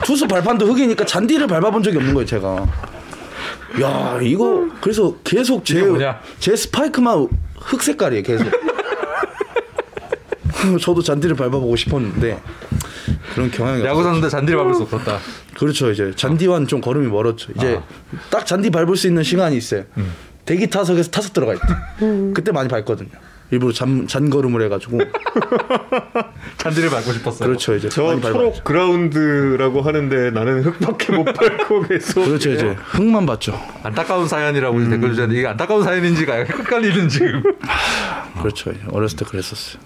[0.05, 2.67] 투수 발판도 흙이니까 잔디를 밟아본 적이 없는 거예요, 제가.
[3.81, 5.81] 야, 이거 그래서 계속 제?
[6.37, 8.45] 제 스파이크만 흑 색깔이에요, 계속.
[10.79, 12.39] 저도 잔디를 밟아보고 싶었는데
[13.33, 14.03] 그런 경향이 야구.
[14.03, 15.17] 선수인데 잔디를 밟을 수 없었다.
[15.57, 17.53] 그렇죠, 이제 잔디와는 좀 걸음이 멀었죠.
[17.55, 17.83] 이제 아.
[18.29, 19.85] 딱 잔디 밟을 수 있는 시간이 있어요.
[19.97, 20.13] 음.
[20.45, 21.65] 대기 타석에서 타석 들어가 있대.
[22.35, 23.09] 그때 많이 밟거든요.
[23.51, 24.99] 일부러 잔, 잔걸음을 해가지고
[26.57, 27.47] 잔디를 밟고 싶었어요.
[27.47, 28.19] 그렇죠 이제 저.
[28.19, 33.59] 초록 그라운드라고 하는데 나는 흙밖에 못 밟고 계속 그렇죠 이제 흙만 봤죠.
[33.83, 34.89] 안타까운 사연이라고 음.
[34.89, 37.43] 댓글 주셨는데 이게 안타까운 사연인지가 헷갈리는 지금.
[38.41, 38.73] 그렇죠.
[38.91, 39.81] 어렸을 때 그랬었어요.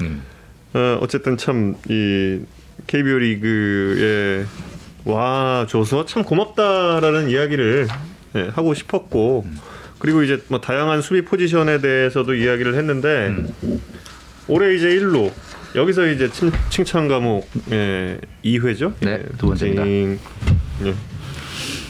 [0.74, 2.40] 어, 어쨌든 참 이
[2.88, 4.46] KBO 리그에
[5.06, 7.88] 와 줘서 참 고맙다라는 이야기를
[8.36, 9.46] 예, 하고 싶었고
[10.00, 13.36] 그리고 이제 뭐 다양한 수비 포지션에 대해서도 이야기를 했는데
[14.48, 15.32] 올해 이제 1루
[15.76, 18.94] 여기서 이제 칭, 칭찬 과목 예, 2회죠?
[19.02, 19.88] 네, 두 번째입니다.
[19.88, 20.96] 예.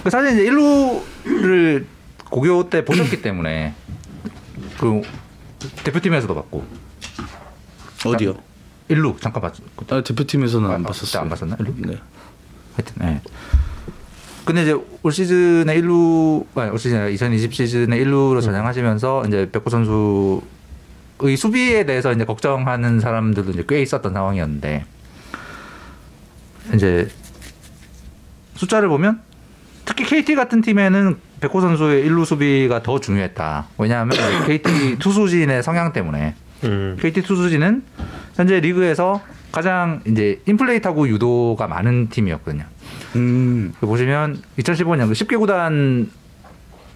[0.03, 1.85] 그 사실 이제 1루를
[2.29, 3.73] 고교 때 보셨기 때문에
[4.79, 5.01] 그
[5.83, 6.65] 대표팀에서도 봤고
[8.05, 8.35] 어디요?
[8.89, 9.53] 1루 잠깐 봤.
[9.89, 11.21] 아, 대표팀에서는 아, 안 그때 봤었어요.
[11.21, 11.55] 안 봤었나?
[11.57, 11.73] 1루?
[11.77, 11.99] 네.
[12.75, 13.21] 하여튼 네.
[14.49, 19.69] 근데 이제 올 시즌에 1루 아니 올 시즌 아니라 2020 시즌에 1루로 전향하시면서 이제 백호
[19.69, 20.41] 선수
[21.19, 24.85] 의 수비에 대해서 이제 걱정하는 사람들도 이제 꽤 있었던 상황이었는데
[26.73, 27.07] 이제
[28.55, 29.21] 숫자를 보면
[29.85, 33.67] 특히 KT 같은 팀에는 백호 선수의 1루 수비가 더 중요했다.
[33.77, 36.33] 왜냐하면 KT 투수진의 성향 때문에
[36.63, 36.97] 음.
[36.99, 37.83] KT 투수진은
[38.33, 39.21] 현재 리그에서
[39.51, 42.65] 가장 이제 인플레이 타구 유도가 많은 팀이었거든요.
[43.15, 43.73] 음.
[43.79, 46.09] 그 보시면 2015년 그 10개 구단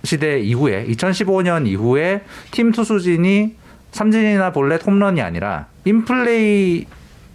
[0.04, 3.56] 시대 이후에 2015년 이후에 팀 투수진이
[3.92, 6.88] 삼진이나 볼넷 홈런이 아니라 인플레이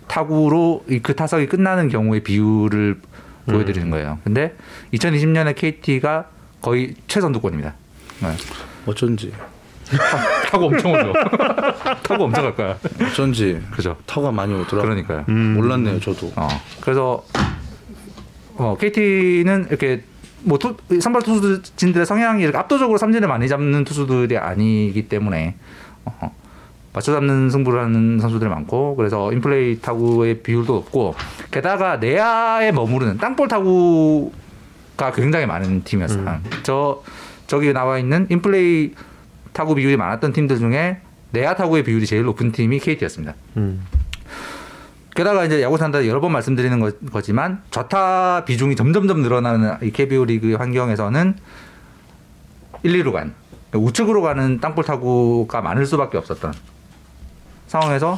[0.06, 3.00] 타구로 이그 타석이 끝나는 경우의 비율을
[3.46, 4.18] 보여드리는 거예요.
[4.24, 4.54] 근데
[4.92, 6.26] 2020년에 KT가
[6.60, 7.74] 거의 최선두권입니다.
[8.20, 8.28] 네.
[8.86, 9.32] 어쩐지
[10.50, 11.12] 타구 엄청 오죠.
[12.02, 12.78] 타구 엄청 갈 거야.
[13.10, 13.96] 어쩐지 그죠.
[14.06, 14.82] 타가 많이 오더라.
[14.82, 15.24] 그러니까요.
[15.28, 15.54] 음.
[15.54, 16.32] 몰랐네요, 저도.
[16.36, 16.48] 어,
[16.80, 17.24] 그래서
[18.58, 20.02] 어, KT는 이렇게
[20.42, 25.54] 뭐 투, 선발 투수진들의 성향이 압도적으로 삼진을 많이 잡는 투수들이 아니기 때문에
[26.04, 26.34] 어,
[26.92, 31.14] 맞춰 잡는 승부를 하는 선수들이 많고 그래서 인플레이 타구의 비율도 높고
[31.50, 36.40] 게다가 내야에 머무르는 땅볼 타구가 굉장히 많은 팀이었어요.
[36.64, 37.02] 저
[37.46, 38.94] 저기 나와 있는 인플레이
[39.52, 40.98] 타구 비율이 많았던 팀들 중에
[41.30, 43.34] 내야 타구의 비율이 제일 높은 팀이 KT였습니다.
[43.56, 43.82] 음.
[45.18, 50.24] 게다가 이제 야구 산다 여러 번 말씀드리는 거, 거지만 좌타 비중이 점점점 늘어나는 이 KBO
[50.26, 51.34] 리그 환경에서는
[52.84, 53.34] 1, 2루 간
[53.74, 56.54] 우측으로 가는 땅볼 타구가 많을 수밖에 없었던
[57.66, 58.16] 상황에서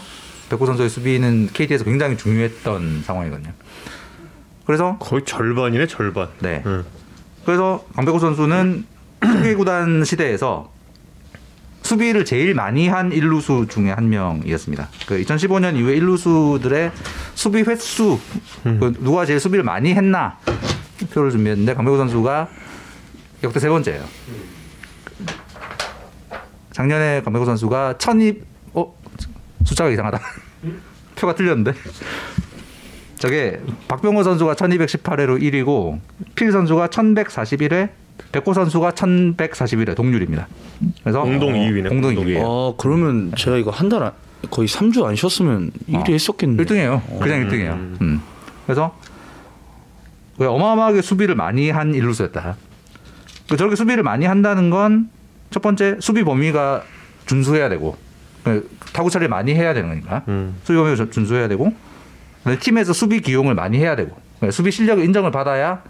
[0.51, 3.51] 백호 선수의 수비는 KT에서 굉장히 중요했던 상황이거든요.
[4.66, 6.28] 그래서 거의 절반이네 절반.
[6.40, 6.62] 네.
[6.66, 6.85] 음.
[7.47, 8.85] 그래서 강백호 선수는
[9.24, 10.70] 수비 구단 시대에서
[11.90, 14.88] 수비를 제일 많이 한 일루수 중에 한 명이었습니다.
[15.08, 16.92] 그 2015년 이후에 일루수들의
[17.34, 18.20] 수비 횟수
[18.62, 20.38] 그 누가 제일 수비를 많이 했나
[21.12, 22.48] 표를 준비했는데 강백호 선수가
[23.42, 24.04] 역대 세 번째예요.
[26.70, 28.92] 작년에 강백호 선수가 1002어
[29.64, 30.20] 숫자가 이상하다.
[31.18, 31.74] 표가 틀렸는데.
[33.18, 35.98] 저게 박병호 선수가 1218회로 1위고
[36.36, 37.90] 필 선수가 1141회,
[38.32, 40.47] 백호 선수가 1141회 동률입니다.
[41.02, 42.44] 그래서 공동 어, 2위네, 공동 공동 2위예요.
[42.44, 44.12] 아 그러면 제가 이거 한 달
[44.51, 46.62] 거의 3주 안 쉬었으면 1위 했었겠네.
[46.64, 47.20] 1등이에요.
[47.20, 48.01] 그냥 1등이에요.
[48.01, 48.20] 음.
[48.66, 48.97] 그래서
[50.38, 52.56] 그 어마어마하게 수비를 많이 한 일루수였다.
[53.48, 55.10] 그 저렇게 수비를 많이 한다는 건
[55.51, 56.84] 첫 번째 수비 범위가
[57.26, 57.97] 준수해야 되고
[58.44, 60.55] 그 타구 처리를 많이 해야 되는 거니까 음.
[60.62, 61.74] 수비 범위가 저- 준수해야 되고
[62.60, 65.82] 팀에서 수비 기용을 많이 해야 되고 그러니까 수비 실력 인정을 받아야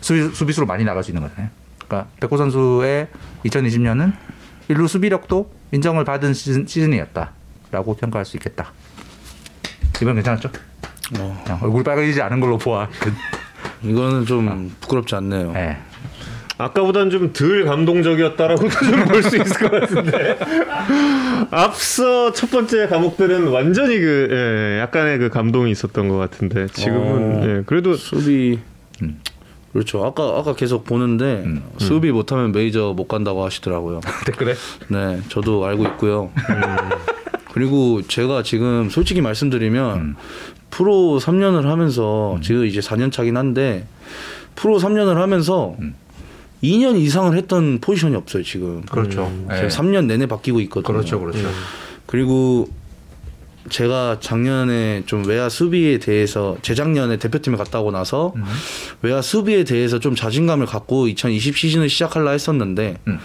[0.00, 1.50] 수비 수비 수로 많이 나갈 수 있는 거잖아요.
[1.86, 3.08] 그러니까 백호 선수의
[3.44, 4.12] 2020년은
[4.68, 8.72] 일루 수비력도 인정을 받은 시즌, 시즌이었다라고 평가할 수 있겠다.
[10.00, 10.50] 이번 괜찮았죠?
[11.18, 12.88] 어, 그냥 얼굴 빨개지지 않은 걸로 보아.
[13.82, 15.52] 이거는 좀 부끄럽지 않네요.
[15.52, 15.78] 네.
[16.58, 20.38] 아까보다는 좀덜 감동적이었다라고도 좀볼 수 있을 것 같은데
[21.50, 27.46] 앞서 첫 번째 과목들은 완전히 그 예, 약간의 그 감동이 있었던 것 같은데 지금은 어.
[27.46, 28.58] 예, 그래도 수비
[29.02, 29.20] 음.
[29.72, 30.04] 그렇죠.
[30.04, 31.44] 아까 아까 계속 보는데
[31.78, 34.00] 수비 못하면 메이저 못 간다고 하시더라고요.
[34.26, 34.54] 댓글에
[34.88, 36.30] 네, 저도 알고 있고요.
[37.52, 40.16] 그리고 제가 지금 솔직히 말씀드리면
[40.70, 43.86] 프로 3년을 하면서 지금 이제 4년 차긴 한데
[44.54, 45.76] 프로 3년을 하면서
[46.62, 48.82] 2년 이상을 했던 포지션이 없어요 지금.
[48.82, 49.32] 그렇죠.
[49.48, 50.92] 제가 3년 내내 바뀌고 있거든요.
[50.92, 51.48] 그렇죠, 그렇죠.
[52.06, 52.68] 그리고
[53.68, 58.44] 제가 작년에 좀 외야 수비에 대해서 재작년에 대표팀에 갔다 오고 나서 음.
[59.02, 63.18] 외야 수비에 대해서 좀 자신감을 갖고 2020 시즌을 시작하려 했었는데 음.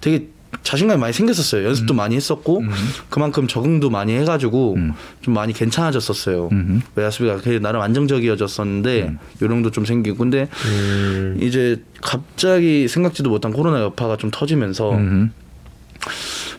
[0.00, 0.28] 되게
[0.62, 1.66] 자신감이 많이 생겼었어요.
[1.66, 2.62] 연습도 많이 했었고
[3.08, 4.92] 그만큼 적응도 많이 해가지고 음.
[5.20, 6.50] 좀 많이 괜찮아졌었어요.
[6.52, 6.80] 음흠.
[6.94, 9.18] 외야 수비가 나름 안정적이어졌었는데 음.
[9.40, 15.32] 요령도 좀 생기고 근데 음, 이제 갑자기 생각지도 못한 코로나 여파가 좀 터지면서 음.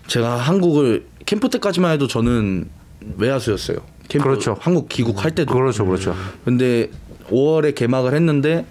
[0.08, 2.70] 제가 한국을 캠프 때까지만 해도 저는
[3.18, 3.78] 외야수였어요.
[4.08, 4.58] 캠프 그렇죠.
[4.60, 5.54] 한국 귀국할 때도.
[5.54, 6.16] 그렇죠, 그렇죠.
[6.46, 6.90] 근데
[7.30, 8.66] 5월에 개막을 했는데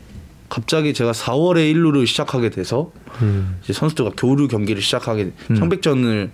[0.49, 2.93] 갑자기 제가 4월에 1루를 시작하게 돼서
[3.23, 3.57] 음.
[3.63, 6.31] 이제 선수들과 교류 경기를 시작하게 청백전을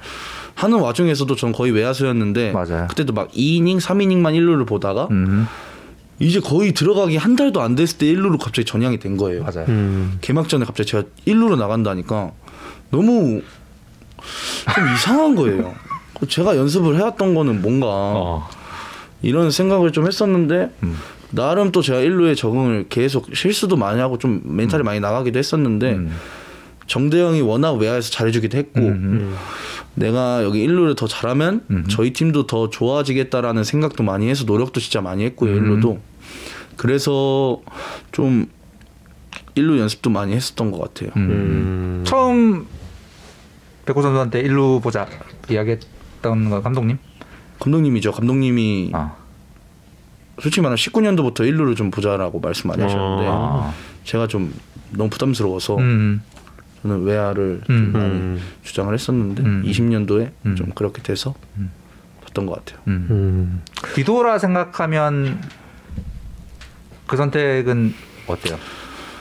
[0.54, 2.88] 하는 와중에서도 전 거의 외야수였는데 맞아요.
[2.88, 5.46] 그때도 막 2이닝, 3이닝만 1루를 보다가 음.
[6.18, 9.44] 이제 거의 들어가기 한 달도 안 됐을 때 1루로 갑자기 전향이 된 거예요.
[9.44, 9.66] 맞아요.
[9.68, 10.18] 음.
[10.20, 12.32] 개막전에 갑자기 제가 1루로 나간다니까
[12.90, 13.40] 너무
[14.74, 15.76] 좀 이상한 거예요.
[16.26, 18.48] 제가 연습을 해왔던 거는 뭔가 어.
[19.22, 20.96] 이런 생각을 좀 했었는데 음.
[21.30, 26.16] 나름 또 제가 1루에 적응을 계속 실수도 많이 하고 좀 멘탈이 많이 나가기도 했었는데 음.
[26.86, 29.36] 정대영이 워낙 외야에서 잘해주기도 했고 음.
[29.94, 31.84] 내가 여기 1루를 더 잘하면 음.
[31.90, 35.80] 저희 팀도 더 좋아지겠다라는 생각도 많이 해서 노력도 진짜 많이 했고요 음.
[35.82, 35.98] 1루도
[36.76, 37.60] 그래서
[38.12, 38.46] 좀
[39.58, 41.10] 1루 연습도 많이 했었던 것 같아요.
[41.16, 41.30] 음.
[41.30, 42.04] 음.
[42.06, 42.66] 처음
[43.84, 45.08] 백호 선수한테 일루 보자
[45.50, 45.76] 이야기
[46.18, 46.98] 했던 거 감독님?
[47.60, 48.12] 감독님이죠.
[48.12, 49.14] 감독님이 아.
[50.40, 53.72] 솔직히 말하면 19년도부터 1루를 좀 보자라고 말씀 많이 하셨는데 아.
[54.04, 54.52] 제가 좀
[54.90, 56.22] 너무 부담스러워서 음.
[56.82, 57.76] 저는 외야를 음.
[57.76, 58.40] 좀 많이 음.
[58.62, 59.62] 주장을 했었는데 음.
[59.64, 60.56] 20년도에 음.
[60.56, 61.34] 좀 그렇게 돼서
[62.24, 62.82] 봤던 것 같아요.
[62.86, 63.06] 음.
[63.10, 63.62] 음.
[63.94, 65.40] 뒤돌아 생각하면
[67.06, 67.94] 그 선택은
[68.26, 68.58] 어때요?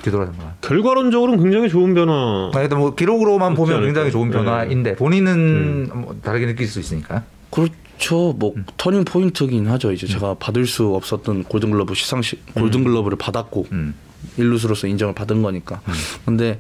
[0.02, 0.62] 뒤돌아 생각.
[0.62, 2.52] 결과론적으로는 굉장히 좋은 변화.
[2.54, 4.12] 만약에 뭐 기록으로만 보면 굉장히 않을까요?
[4.12, 4.38] 좋은 네.
[4.38, 7.24] 변화인데 본인은 뭐 다르게 느낄 수 있으니까.
[7.50, 8.34] 그렇죠.
[8.34, 9.92] 뭐 터닝 포인트긴 하죠.
[9.92, 13.94] 이제 제가 받을 수 없었던 골든글러브 시상식 골든글러브를 받았고 음.
[14.38, 15.82] 일루수로서 인정을 받은 거니까.
[16.26, 16.60] 근데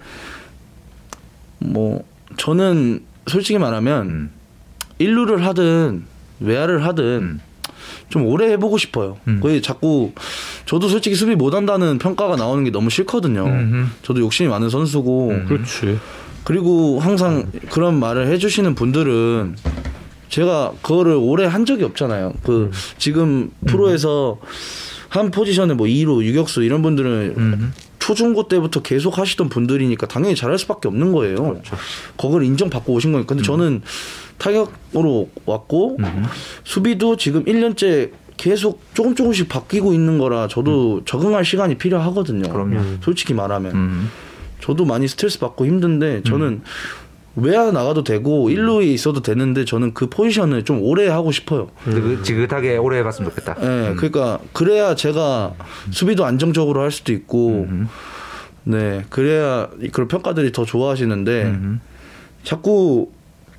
[1.59, 2.03] 뭐
[2.37, 4.31] 저는 솔직히 말하면 음.
[4.99, 6.03] 일루를 하든
[6.39, 7.41] 외야를 하든 음.
[8.09, 9.17] 좀 오래 해보고 싶어요.
[9.27, 9.39] 음.
[9.41, 10.11] 거의 자꾸
[10.65, 13.45] 저도 솔직히 수비 못한다는 평가가 나오는 게 너무 싫거든요.
[13.45, 13.85] 음흠.
[14.01, 15.45] 저도 욕심이 많은 선수고 음.
[15.47, 15.99] 그렇지.
[16.43, 19.55] 그리고 항상 그런 말을 해주시는 분들은
[20.29, 22.33] 제가 그거를 오래 한 적이 없잖아요.
[22.43, 24.37] 그 지금 프로에서
[25.09, 27.73] 한 포지션에 뭐 2루, 유격수 이런 분들은 음.
[28.07, 31.59] 초중고 때부터 계속 하시던 분들이니까 당연히 잘할 수밖에 없는 거예요.
[32.17, 33.27] 그걸 인정받고 오신 거니까.
[33.27, 33.81] 근데 저는
[34.37, 35.97] 타격으로 왔고
[36.63, 42.49] 수비도 지금 1년째 계속 조금 조금씩 바뀌고 있는 거라 저도 적응할 시간이 필요하거든요.
[42.49, 42.79] 그럼요.
[43.01, 44.11] 솔직히 말하면 음.
[44.61, 46.61] 저도 많이 스트레스 받고 힘든데 저는
[47.37, 51.69] 외야 나가도 되고 1루에 있어도 되는데 저는 그 포지션을 좀 오래 하고 싶어요.
[51.83, 53.55] 그 지긋하게 오래 해봤으면 좋겠다.
[53.61, 55.53] 예, 그러니까 그래야 제가
[55.91, 57.87] 수비도 안정적으로 할 수도 있고, 음.
[58.63, 61.79] 네, 그래야 그런 평가들이 더 좋아하시는데 음.
[62.43, 63.11] 자꾸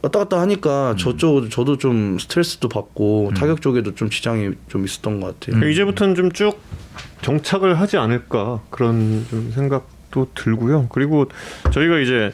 [0.02, 5.26] 왔다 갔다 하니까 저쪽 저도 좀 스트레스도 받고 타격 쪽에도 좀 지장이 좀 있었던 것
[5.38, 5.56] 같아요.
[5.56, 6.60] 그러니까 이제부터는 좀 쭉
[7.22, 10.88] 정착을 하지 않을까 그런 좀 생각도 들고요.
[10.90, 11.26] 그리고
[11.72, 12.32] 저희가 이제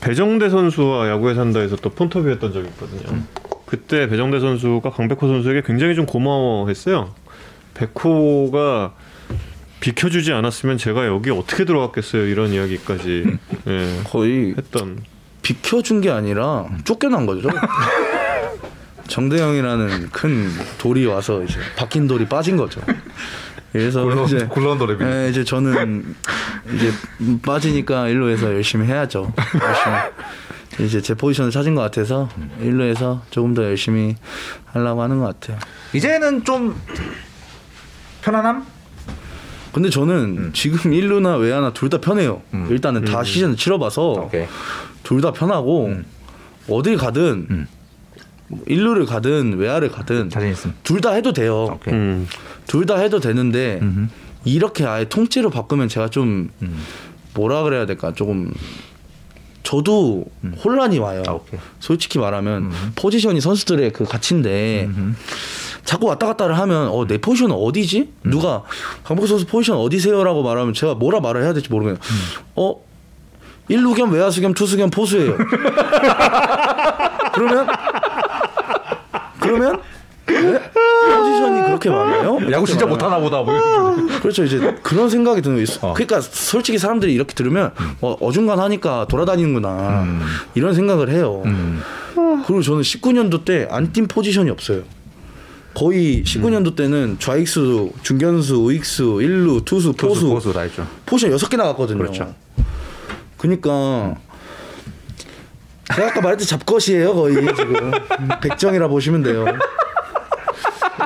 [0.00, 3.22] 배정대 선수와 야구에 산다에서 또 폰터뷰했던 적이 있거든요.
[3.66, 7.14] 그때 배정대 선수가 강백호 선수에게 굉장히 좀 고마워했어요.
[7.74, 8.94] 백호가
[9.80, 13.38] 비켜주지 않았으면 제가 여기 어떻게 들어갔겠어요 이런 이야기까지
[13.68, 14.98] 예, 거의 했던
[15.42, 17.48] 비켜준 게 아니라 쫓겨난 거죠.
[19.06, 20.48] 정대영이라는 큰
[20.78, 22.80] 돌이 와서 이제 박힌 돌이 빠진 거죠.
[23.72, 24.96] 그래서 이제 굴러온 노래
[25.26, 26.14] 예, 이제 저는
[26.74, 26.92] 이제
[27.44, 29.32] 빠지니까 일루에서 열심히 해야죠.
[29.36, 30.86] 열심히.
[30.86, 32.28] 이제 제 포지션을 찾은 것 같아서
[32.60, 34.14] 일루에서 조금 더 열심히
[34.66, 35.58] 하려고 하는 것 같아요.
[35.92, 36.74] 이제는 좀
[38.22, 38.64] 편안함?
[39.72, 42.42] 근데 저는 지금 일루나 외야나 둘 다 편해요.
[42.70, 44.30] 일단은 다 시즌 치러봐서.
[45.02, 45.94] 둘 다 편하고
[46.68, 47.66] 어딜 가든 뭐
[48.66, 50.28] 일루를 가든 외야를 가든.
[50.84, 51.78] 둘 다 해도 돼요.
[51.88, 52.26] 음,
[52.66, 54.06] 둘다 해도 되는데 음흠.
[54.44, 56.50] 이렇게 아예 통째로 바꾸면 제가 좀
[57.34, 58.50] 뭐라 그래야 될까 조금
[59.62, 60.24] 저도
[60.64, 61.22] 혼란이 와요.
[61.28, 61.38] 아.
[61.78, 64.88] 솔직히 말하면 포지션이 선수들의 그 가치인데
[65.84, 68.12] 자꾸 왔다 갔다를 하면 어, 내 포지션은 어디지?
[68.24, 68.62] 누가
[69.04, 71.98] 강복호 선수 포지션 어디세요라고 말하면 제가 뭐라 말을 해야 될지 모르겠어요.
[72.56, 72.76] 어
[73.68, 75.36] 1루 겸 외야수 겸 투수 겸 포수예요.
[77.34, 77.66] 그러면
[79.48, 79.80] 그러면
[80.26, 80.60] 네?
[81.16, 82.38] 포지션이 그렇게 많아요?
[82.52, 83.42] 야구 진짜 못하나 보다.
[83.42, 84.20] 뭐 거.
[84.20, 85.94] 그렇죠 이제 그런 생각이 드는 거 어.
[85.94, 87.72] 그러니까 솔직히 사람들이 이렇게 들으면
[88.02, 90.06] 어, 어중간하니까 돌아다니는구나
[90.54, 91.42] 이런 생각을 해요.
[92.46, 94.82] 그리고 저는 19년도 때 안 뛴 포지션이 없어요.
[95.74, 100.52] 거의 19년도 때는 좌익수, 중견수, 우익수, 일루, 투수, 포수, 포수 포수.
[101.06, 101.98] 포지션 6개 나갔거든요.
[101.98, 102.34] 그렇죠.
[103.36, 104.16] 그러니까
[105.94, 107.90] 제가 아까 말했듯이 잡것이에요 거의 지금
[108.42, 109.44] 백정이라 보시면 돼요.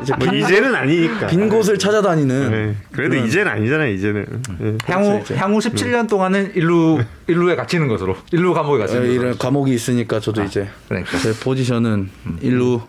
[0.02, 4.26] 이제 뭐 빈, 이제는 아니니까 빈 곳을 찾아다니는 예, 그래도 그런- 이제는 아니잖아요 이제는
[4.62, 4.76] 예.
[4.92, 5.36] 향후 이제.
[5.36, 9.22] 향후 17년 동안은 일루 일루에 갇히는 것으로 일루 감옥에 갇히는 예, 것으로.
[9.22, 11.18] 이런 과목이 있으니까 저도 이제 그러니까.
[11.18, 12.08] 제 포지션은
[12.40, 12.80] 일루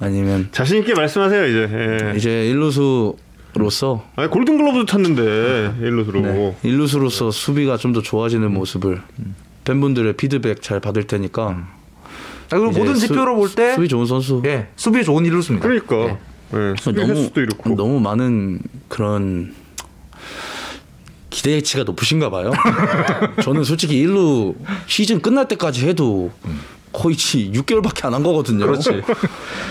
[0.00, 2.16] 아니면 자신 있게 말씀하세요 이제 예.
[2.16, 3.16] 이제 일루수
[3.54, 9.02] 로서 아니 골든글러브도 탔는데 일루수로 네, 일루수로서 수비가 좀 더 좋아지는 모습을
[9.64, 11.66] 팬분들의 피드백 잘 받을 테니까 아,
[12.50, 15.66] 그리고 모든 수- 지표로 볼 때 수비 좋은 선수 예, 수비 좋은 일루수입니다.
[15.68, 16.18] 그러니까 예.
[16.54, 19.54] 예, 수비 너무 횟수도 이렇고 너무 많은 그런
[21.30, 22.50] 기대치가 높으신가 봐요.
[23.42, 24.54] 저는 솔직히 일루
[24.86, 26.32] 시즌 끝날 때까지 해도
[26.92, 28.66] 거의 6개월밖에 안 한 거거든요.
[28.66, 29.02] 그렇지.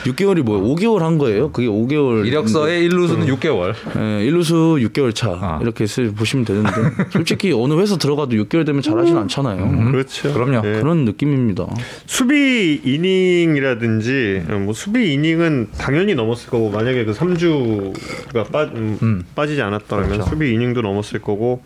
[0.06, 0.64] 6개월이 뭐예요?
[0.76, 1.52] 5개월 한 거예요?
[1.52, 3.74] 그게 5개월 이력서의 일루수는 6개월.
[4.00, 5.60] 예, 일루수 6개월 차 아.
[5.62, 6.72] 이렇게 쓰- 보시면 되는데
[7.12, 9.91] 솔직히 어느 회사 들어가도 6개월 되면 잘하진 않잖아요.
[9.91, 10.58] 그렇죠 그럼요.
[10.68, 10.80] 예.
[10.80, 11.68] 그런 느낌입니다.
[12.06, 19.26] 수비 이닝이라든지 어, 뭐 수비 이닝은 당연히 넘었을 거고 만약에 그 3주가 빠, 음, 음.
[19.36, 20.30] 빠지지 않았더라면 그렇죠.
[20.30, 21.62] 수비 이닝도 넘었을 거고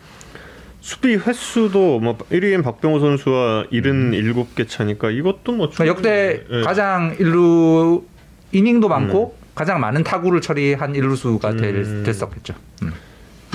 [0.84, 6.60] 수비 횟수도 뭐 1위인 박병호 선수와 77개 차니까 이것도 뭐 그러니까 역대 예.
[6.60, 8.04] 가장 일루
[8.52, 12.02] 이닝도 많고 가장 많은 타구를 처리한 일루수가 될, 음.
[12.04, 12.52] 됐었겠죠.
[12.82, 12.92] 음.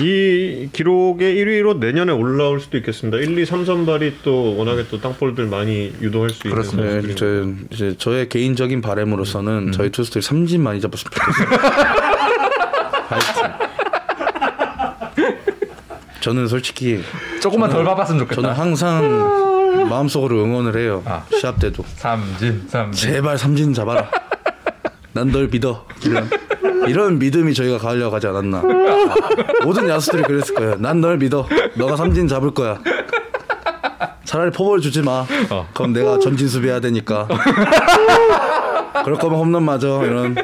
[0.00, 3.18] 이 기록의 1위로 내년에 올라올 수도 있겠습니다.
[3.18, 6.88] 1, 2, 3선발이 또 워낙에 또 땅볼들 많이 유도할 수 있는 그렇습니다.
[6.88, 7.66] 네, 선수들이니까.
[7.68, 11.12] 저, 이제 저의 개인적인 바람으로서는 저희 투수들이 삼진 많이 잡았으면.
[13.08, 13.70] 화이팅.
[16.20, 17.02] 저는 솔직히
[17.40, 18.42] 조금만 덜 봐봤으면 좋겠다.
[18.42, 21.02] 저는 항상 마음속으로 응원을 해요.
[21.06, 21.22] 아.
[21.38, 23.12] 시합 때도 삼진, 삼진.
[23.12, 24.10] 제발 삼진 잡아라.
[25.12, 25.86] 난 널 믿어.
[26.04, 26.30] 이런,
[26.88, 28.62] 이런 믿음이 저희가 가려고 하지 않았나.
[29.64, 30.76] 모든 야수들이 그랬을 거예요.
[30.78, 31.46] 난 널 믿어.
[31.74, 32.78] 너가 삼진 잡을 거야.
[34.24, 35.26] 차라리 포볼 주지 마.
[35.50, 35.66] 어.
[35.74, 37.26] 그럼 내가 전진 수비해야 되니까.
[39.04, 39.88] 그럴 거면 홈런 맞아.
[40.04, 40.36] 이런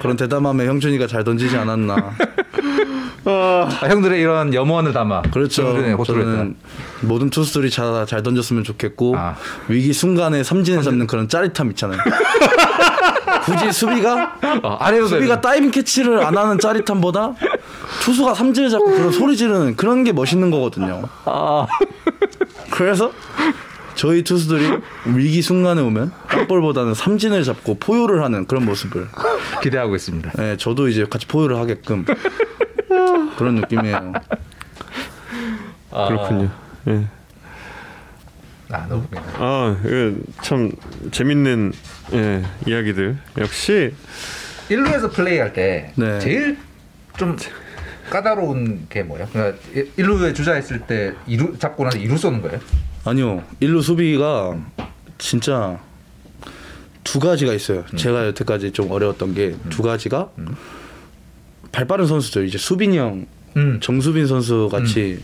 [0.00, 1.96] 그런 대담함에 형준이가 잘 던지지 않았나.
[3.28, 5.22] 아, 형들의 이런 염원을 담아.
[5.22, 5.74] 그렇죠.
[6.04, 6.56] 저는
[7.02, 9.36] 모든 투수들이 잘, 잘 던졌으면 좋겠고 아.
[9.68, 11.98] 위기 순간에 삼진을 잡는 그런 짜릿함 있잖아요.
[13.44, 15.40] 굳이 수비가 어, 안 해도 수비가 되는.
[15.40, 17.34] 다이빙 캐치를 안 하는 짜릿함보다
[18.02, 21.02] 투수가 삼진을 잡고 그런 소리 지르는 그런 게 멋있는 거거든요.
[21.24, 21.66] 아,
[22.70, 23.12] 그래서
[23.94, 24.78] 저희 투수들이
[25.14, 29.08] 위기 순간에 오면 땅볼보다는 삼진을 잡고 포효를 하는 그런 모습을
[29.62, 30.32] 기대하고 있습니다.
[30.38, 32.04] 예, 저도 이제 같이 포효를 하게끔
[33.36, 34.12] 그런 느낌이에요.
[35.92, 36.50] 아, 그렇군요.
[36.88, 37.06] 예.
[38.70, 39.22] 아, 너무 웃기다.
[39.38, 40.72] 아, 이거 참
[41.10, 41.72] 재밌는
[42.14, 43.16] 예, 이야기들.
[43.38, 43.94] 역시
[44.68, 46.18] 1루에서 플레이할 때 네.
[46.18, 46.58] 제일
[47.16, 47.36] 좀
[48.10, 49.28] 까다로운 게 뭐예요?
[49.32, 52.58] 그러니까 1루에 주자했을 때 2루 잡고 나서 2루 쏘는 거예요?
[53.04, 53.42] 아니요.
[53.60, 54.56] 일루 수비가
[55.18, 55.78] 진짜
[57.04, 57.84] 두 가지가 있어요.
[57.92, 57.96] 음.
[57.96, 60.28] 제가 여태까지 좀 어려웠던 게두 가지가
[61.76, 63.26] 발 빠른 선수들 이제 수빈이 형,
[63.58, 63.80] 음.
[63.82, 65.18] 정수빈 선수 같이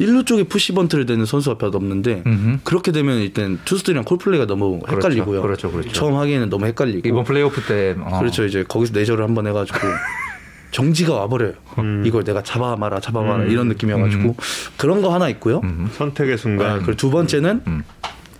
[0.00, 2.58] 일루 쪽에 푸시번트를 대는 선수가 별로 없는데 음흠.
[2.64, 4.96] 그렇게 되면 일단 투수들이랑 콜플레이가 너무 그렇죠.
[4.96, 5.42] 헷갈리고요.
[5.42, 5.92] 그렇죠, 그렇죠.
[5.92, 8.18] 처음 하기에는 너무 헷갈리고 이번 플레이오프 때 어.
[8.18, 8.44] 그렇죠.
[8.44, 9.78] 이제 거기서 내절을 한번 해가지고
[10.72, 11.52] 정지가 와버려요.
[11.78, 12.02] 음.
[12.04, 13.50] 이걸 내가 잡아 마라 잡아 마라 음.
[13.52, 14.34] 이런 느낌이어가지고
[14.76, 15.60] 그런 거 하나 있고요.
[15.92, 16.78] 선택의 네, 순간.
[16.78, 17.84] 그리고 두 번째는 음.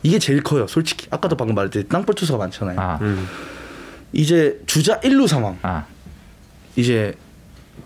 [0.03, 0.67] 이게 제일 커요.
[0.67, 2.81] 솔직히 아까도 방금 말했듯이 땅볼 투수가 많잖아요.
[2.81, 3.29] 아, 음.
[4.13, 5.57] 이제 주자 1루 상황.
[5.63, 5.85] 아,
[6.75, 7.15] 이제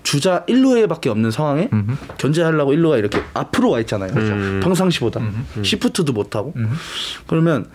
[0.07, 1.97] 주자 1루에밖에 없는 상황에 음흠.
[2.17, 4.13] 견제하려고 1루가 이렇게 앞으로 와 있잖아요.
[4.15, 4.61] 음.
[4.63, 5.21] 평상시보다
[5.63, 6.71] 시프트도 못 하고 음.
[7.27, 7.67] 그러면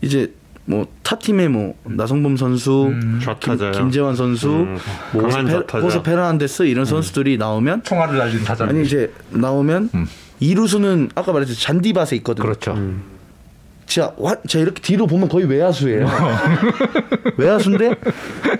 [0.00, 0.32] 이제
[0.64, 3.20] 뭐타 팀의 뭐 나성범 선수, 음.
[3.22, 3.72] 좌타자요.
[3.72, 4.78] 김, 재환 선수, 음.
[5.12, 8.64] 뭐 호세, 페, 페르난데스 이런 선수들이 나오면 총알을 날린 타자.
[8.64, 10.06] 아니 이제 나오면 음.
[10.40, 12.46] 이루수는 아까 말했듯이 잔디밭에 있거든요.
[12.46, 12.72] 그렇죠.
[12.72, 13.02] 음.
[13.84, 16.08] 진짜 와, 제가 이렇게 뒤로 보면 거의 외야수예요.
[17.36, 17.96] 외야수인데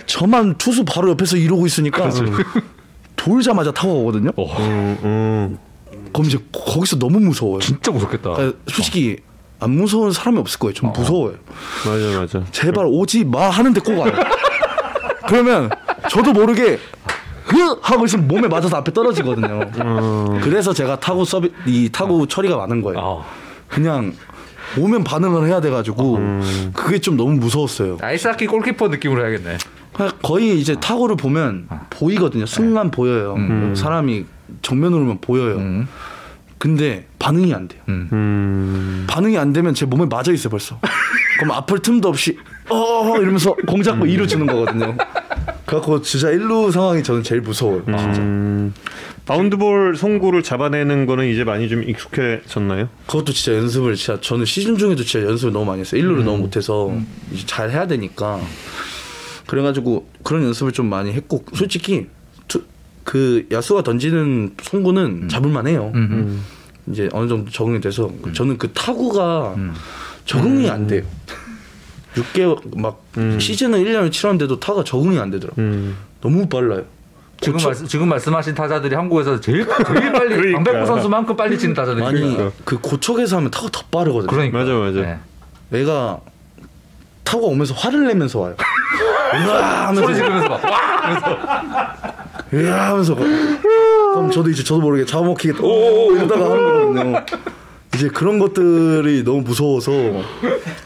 [0.05, 2.11] 저만 투수 바로 옆에서 이러고 있으니까
[3.31, 4.31] 돌자마자 타고 오거든요.
[4.39, 5.59] 음, 음.
[6.13, 7.59] 그럼 이제 거- 거기서 너무 무서워요.
[7.61, 8.31] 진짜 무섭겠다.
[8.31, 9.17] 아, 솔직히
[9.59, 10.73] 안 무서운 사람이 없을 거예요.
[10.75, 11.35] 좀 무서워요.
[11.85, 12.45] 맞아 맞아.
[12.53, 14.13] 제발 오지 마 하는데 꼭 와요.
[15.29, 15.71] 그러면
[16.09, 16.79] 저도 모르게
[17.47, 19.71] 흐 하고 있으면 몸에 맞아서 앞에 떨어지거든요.
[19.81, 20.39] 어.
[20.43, 22.99] 그래서 제가 타구 서비 이 타구 처리가 많은 거예요.
[23.01, 23.25] 아.
[23.69, 24.13] 그냥
[24.79, 26.21] 오면 반응을 해야 돼가지고
[26.75, 27.99] 그게 좀 너무 무서웠어요.
[28.01, 29.59] 아이스하키 골키퍼 느낌으로 해야겠네.
[29.97, 32.45] 그냥 거의 이제 타구를 보면 보이거든요.
[32.47, 33.37] 순간 보여요.
[33.75, 34.27] 사람이
[34.63, 35.57] 정면으로면 보여요.
[35.57, 35.89] 음.
[36.59, 37.81] 근데 반응이 안 돼요.
[37.89, 38.09] 음.
[38.13, 39.05] 음.
[39.09, 40.79] 반응이 안 되면 제 몸에 맞아 있어요 벌써.
[41.39, 42.39] 그럼 아플 틈도 없이
[42.71, 44.97] 어 이러면서 공 잡고 이루 주는 거거든요.
[45.67, 47.85] 그래갖고 진짜 1루 상황이 저는 제일 무서워요.
[47.85, 48.21] 진짜.
[48.21, 48.73] 음.
[49.27, 52.89] 바운드볼 송구를 잡아내는 거는 이제 많이 좀 익숙해졌나요?
[53.07, 56.01] 그것도 진짜 연습을 진짜 저는 시즌 중에도 진짜 연습을 너무 많이 했어요.
[56.01, 56.97] 1루를 너무 못해서
[57.33, 58.41] 이제 잘 해야 되니까
[59.47, 62.07] 그래가지고 그런 연습을 좀 많이 했고 솔직히
[62.49, 62.63] 투,
[63.05, 65.93] 그 야수가 던지는 송구는 잡을만해요.
[65.95, 66.43] 음.
[66.89, 69.55] 이제 어느 정도 적응이 돼서 저는 그 타구가
[70.25, 71.03] 적응이 안 돼요.
[72.15, 73.39] 6개월 막 음.
[73.39, 75.61] 시즌은 1년을 치렀는데도 타가 적응이 안 되더라고.
[75.61, 75.97] 요 음.
[76.21, 76.85] 너무 빨라요.
[77.41, 80.63] 지금 고쳐- 말씀 지금 말씀하신 타자들이 한국에서 제일 제일 빨리 그러니까.
[80.65, 82.51] 강백호 선수만큼 빨리 치는 타자들이 아니 그러니까.
[82.65, 84.31] 그 고척에서 하면 타가 더 빠르거든요.
[84.31, 84.59] 그러니까.
[84.59, 85.01] 맞아, 맞아.
[85.71, 85.79] 네.
[85.81, 86.19] 얘가
[87.27, 88.55] 타고 오면서 화를 내면서 와요.
[89.35, 91.97] 으아 하면서 소리 지르면서 막 와.
[92.55, 97.27] 으아 하면서 그럼 저도 이제 저도 모르게 잡아먹히겠다 오 이러다가 하는 거거든요.
[97.95, 99.91] 이제 그런 것들이 너무 무서워서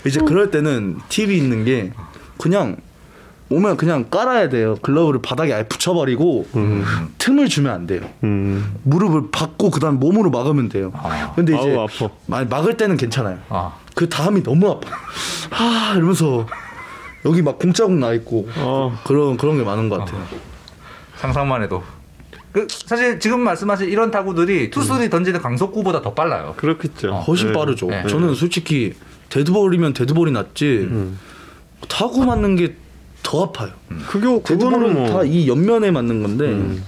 [0.07, 1.93] 이제 그럴 때는 팁이 있는 게
[2.39, 2.77] 그냥
[3.51, 4.77] 오면 그냥 깔아야 돼요.
[4.81, 6.47] 글러브를 바닥에 아예 붙여버리고
[7.19, 8.01] 틈을 주면 안 돼요.
[8.25, 8.77] 음.
[8.85, 10.93] 무릎을 받고 그다음 몸으로 막으면 돼요.
[10.95, 11.33] 아.
[11.37, 11.89] 근데 이제 아우,
[12.27, 13.39] 막을 때는 괜찮아요.
[13.51, 13.73] 아.
[14.01, 14.91] 그 다음이 너무 아파.
[15.51, 16.47] 아 이러면서
[17.27, 18.99] 여기 막 공자국 나 있고 어.
[19.05, 20.25] 그런 그런 게 많은 것 같아요.
[21.17, 21.83] 상상만 해도.
[22.51, 26.55] 그 사실 지금 말씀하신 이런 타구들이 투수들이 던지는 강속구보다 더 빨라요.
[26.57, 27.13] 그렇겠죠.
[27.13, 27.53] 훨씬 네.
[27.53, 27.89] 빠르죠.
[27.89, 28.07] 네.
[28.07, 28.95] 저는 솔직히
[29.29, 31.19] 데드볼이면 데드볼이 낫지 음.
[31.87, 32.75] 타구 맞는 게
[33.23, 33.71] 더 아파요.
[34.09, 36.83] 그게 그거는 데드볼은 뭐 다이 옆면에 맞는 건데 음.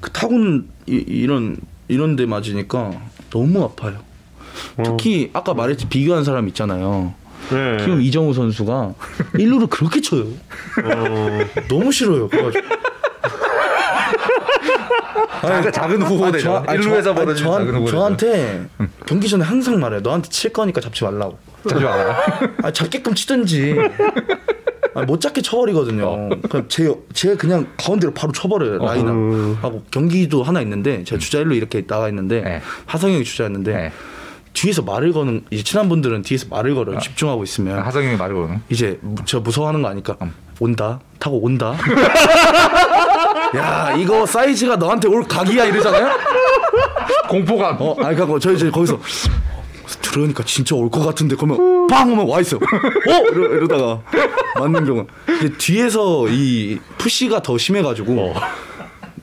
[0.00, 1.56] 그 타구는 이, 런
[1.88, 2.90] 이런 데 맞으니까
[3.30, 4.00] 너무 아파요.
[4.78, 4.82] 어.
[4.84, 7.14] 특히 아까 말했지 비교한 사람 있잖아요.
[7.50, 7.84] 네.
[7.84, 8.94] 키움 이정후 선수가
[9.34, 10.22] 1루를 그렇게 쳐요.
[10.22, 11.38] 어.
[11.68, 12.28] 너무 싫어요.
[15.42, 16.02] 작은, 작은
[16.38, 17.86] 저- 아니, 1루에서 저- 작은 후보대죠.
[17.90, 18.68] 저한테
[19.06, 20.00] 경기 전에 항상 말해요.
[20.00, 21.36] 너한테 칠 거니까 잡지 말라고.
[21.68, 22.16] 잡지 마라.
[22.62, 23.74] 아, 잡게끔 치든지.
[24.94, 26.28] 아, 못 잡게 쳐버리거든요.
[26.48, 28.78] 그럼 제, 제 그냥 가운데로 바로 쳐버려요.
[28.78, 29.10] 라인을.
[29.10, 29.58] 음.
[29.60, 32.62] 하고 경기도 하나 있는데 제가 주자 1루 이렇게 나가 있는데 네.
[32.86, 33.92] 하성형이 주자였는데 네.
[34.52, 36.98] 뒤에서 말을 거는 이제 친한 분들은 뒤에서 말을 걸어요.
[36.98, 38.60] 집중하고 있으면 하성형이 말을 거는.
[38.68, 40.16] 이제 무- 저 무서워하는 거 아니까
[40.60, 41.74] 온다 타고 온다.
[43.56, 46.10] 야 이거 사이즈가 너한테 올 각이야 이러잖아요.
[47.28, 47.76] 공포감.
[47.80, 48.98] 어, 아니 그거 저희 이제 거기서
[50.02, 52.56] 들으니까 진짜 올 것 같은데 그러면 빵 하면 와 있어.
[52.56, 52.60] 어
[53.32, 54.00] 이러, 이러다가
[54.58, 55.06] 맞는 경우.
[55.26, 58.34] 근데 뒤에서 이 푸시가 더 심해가지고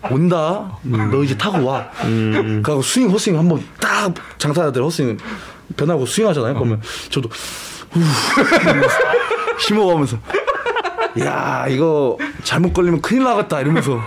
[0.09, 0.77] 온다.
[0.83, 1.89] 너 이제 타고 와.
[2.01, 5.17] 그리고 스윙 헛스윙 한번 딱 장타자들 헛스윙
[5.75, 6.53] 변하고 스윙하잖아요.
[6.53, 7.29] 그러면 저도
[7.91, 7.99] 후
[8.61, 8.97] 이러면서
[9.59, 10.17] 쉬어가면서
[11.21, 13.97] 야 이거 잘못 걸리면 큰일 나겠다 이러면서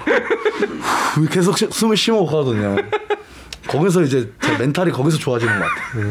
[1.14, 2.76] 후, 계속 시- 숨을 쉬어가거든요.
[3.68, 6.04] 거기서 이제 제 멘탈이 거기서 좋아지는 것 같아요.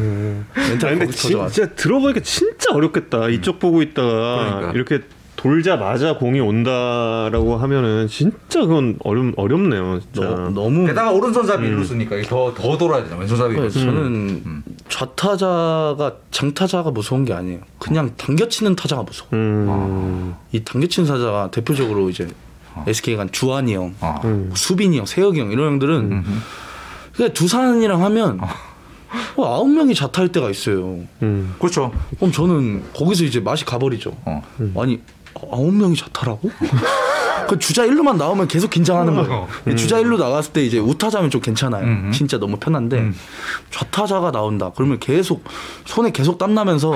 [0.56, 1.54] 멘탈이 아니, 근데 거기서 좋아져.
[1.54, 3.30] 진짜 들어보니까 진짜 어렵겠다.
[3.30, 4.72] 이쪽 보고 있다가 그러니까.
[4.74, 5.00] 이렇게
[5.42, 10.00] 돌자마자 공이 온다라고 하면은 진짜 그건 어렵 어렵네요.
[10.00, 10.22] 진짜.
[10.22, 13.22] 너, 너무 게다가 오른손잡이 이루수니까 더더 돌아야 되잖아.
[13.22, 13.60] 왼손잡이.
[13.60, 17.60] 네, 저는 좌타자가 장타자가 무서운 게 아니에요.
[17.80, 19.30] 그냥 당겨치는 타자가 무서워.
[19.34, 20.36] 음.
[20.52, 22.28] 이 당겨치는 타자가 대표적으로 이제
[22.86, 24.22] SK 간 주한이 형, 어.
[24.24, 24.52] 음.
[24.54, 26.24] 수빈이 형, 세혁이 형 이런 형들은
[27.16, 28.40] 그냥 두산이랑 하면
[29.36, 31.00] 뭐 아홉 명이 좌타할 때가 있어요.
[31.24, 31.56] 음.
[31.58, 31.92] 그렇죠.
[32.18, 34.16] 그럼 저는 거기서 이제 맛이 가버리죠.
[34.26, 34.44] 어.
[34.78, 35.02] 아니
[35.52, 36.52] 아홉 명이 좌타라고?
[37.48, 39.48] 그 주자 1루만 나오면 계속 긴장하는 거예요.
[39.76, 41.84] 주자 1루 나갔을 때 이제 우타자면 좀 괜찮아요.
[41.84, 42.12] 음.
[42.14, 43.12] 진짜 너무 편한데
[43.72, 44.72] 좌타자가 나온다.
[44.76, 45.44] 그러면 계속
[45.86, 46.96] 손에 계속 땀 나면서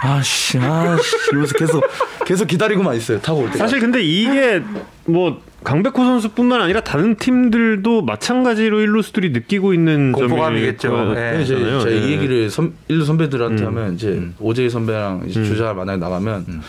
[0.00, 1.84] 아씨 아씨 이러면서 계속
[2.24, 3.20] 계속 기다리고만 있어요.
[3.20, 3.58] 타고 올 때.
[3.58, 4.62] 사실 근데 이게
[5.06, 11.14] 뭐 강백호 선수뿐만 아니라 다른 팀들도 마찬가지로 일루수들이 느끼고 있는 공포감이겠죠.
[11.14, 11.38] 네.
[11.38, 11.44] 네.
[11.44, 11.98] 제가 예.
[11.98, 13.66] 이 얘기를 선, 일루 선배들한테 음.
[13.66, 16.62] 하면 이제 오재희 선배랑 이제 주자 만약에 나가면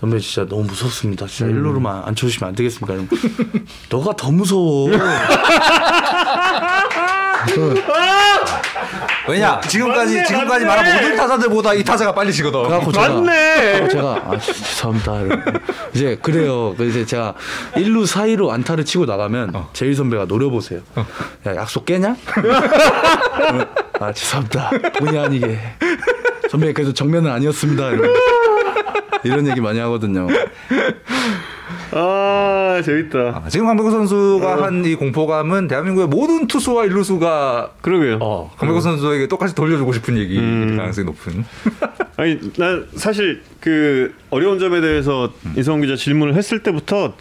[0.00, 1.26] 선배 진짜 너무 무섭습니다.
[1.26, 2.94] 진짜 일루로만 안 쳐주시면 안 되겠습니까?
[2.94, 3.08] 이러면
[3.90, 4.88] 너가 더 무서워.
[9.28, 10.82] 왜냐 지금까지 맞네, 지금까지 맞네.
[10.82, 12.62] 말한 모든 타자들보다 이 타자가 빨리 치거든.
[12.62, 13.80] 그래갖고 제가 맞네.
[13.82, 15.20] 어, 제가 아 지- 죄송합니다.
[15.20, 15.58] 이러고.
[15.94, 16.74] 이제 그래요.
[16.76, 17.34] 그 이제 제가
[17.74, 20.80] 1루 사이로 안타를 치고 나가면 제일 선배가 노려보세요.
[21.46, 22.16] 야 약속 깨냐?
[22.24, 23.68] 그러면,
[24.00, 24.70] 아 죄송합니다.
[24.98, 25.58] 본의 아니게
[26.50, 27.88] 선배 그래도 정면은 아니었습니다.
[27.90, 28.14] 이러면.
[29.24, 30.26] 이런 얘기 많이 하거든요.
[31.92, 33.42] 아 재밌다.
[33.44, 38.18] 아, 지금 강백호 선수가 한이 공포감은 대한민국의 모든 투수와 일루수가 그러게요.
[38.20, 40.76] 어, 강백호 선수에게 똑같이 돌려주고 싶은 얘기 음.
[40.76, 41.44] 가능성이 높은.
[42.16, 47.14] 아니 나 사실 그 어려운 점에 대해서 이성훈 기자 질문을 했을 때부터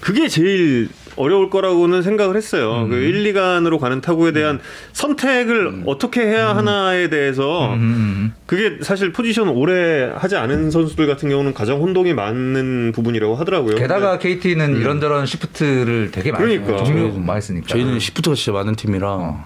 [0.00, 2.86] 그게 제일 어려울 거라고는 생각을 했어요.
[2.88, 4.60] 그 1, 2간으로 가는 타구에 대한
[4.92, 8.34] 선택을 어떻게 해야 하나에 대해서 음.
[8.46, 13.76] 그게 사실 포지션 오래 하지 않은 선수들 같은 경우는 가장 혼동이 많은 부분이라고 하더라고요.
[13.76, 16.64] 게다가 KT는 이런저런 시프트를 되게 많이 음.
[16.64, 16.84] 그러니까.
[16.84, 17.66] 종류 많이 쓰니까.
[17.66, 19.44] 저희는 시프트가 진짜 많은 팀이라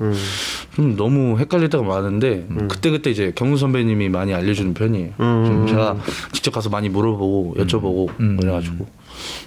[0.75, 5.11] 좀 너무 헷갈릴 때가 많은데 그때 그때 이제 경훈 선배님이 많이 알려주는 편이에요.
[5.21, 5.45] 음.
[5.47, 5.97] 좀 제가
[6.33, 8.37] 직접 가서 많이 물어보고 여쭤보고 음.
[8.39, 8.87] 그래가지고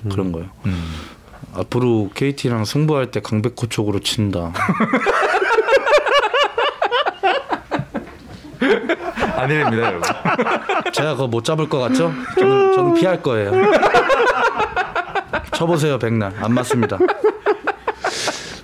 [0.10, 0.50] 그런 거예요.
[1.56, 4.54] 앞으로 KT랑 승부할 때 강백호 쪽으로 친다.
[9.36, 10.02] 아닙니다, 여러분.
[10.94, 12.14] 제가 그거 못 잡을 것 같죠?
[12.40, 13.52] 저는, 저는 피할 거예요.
[15.54, 16.98] 쳐보세요 백날 안 맞습니다.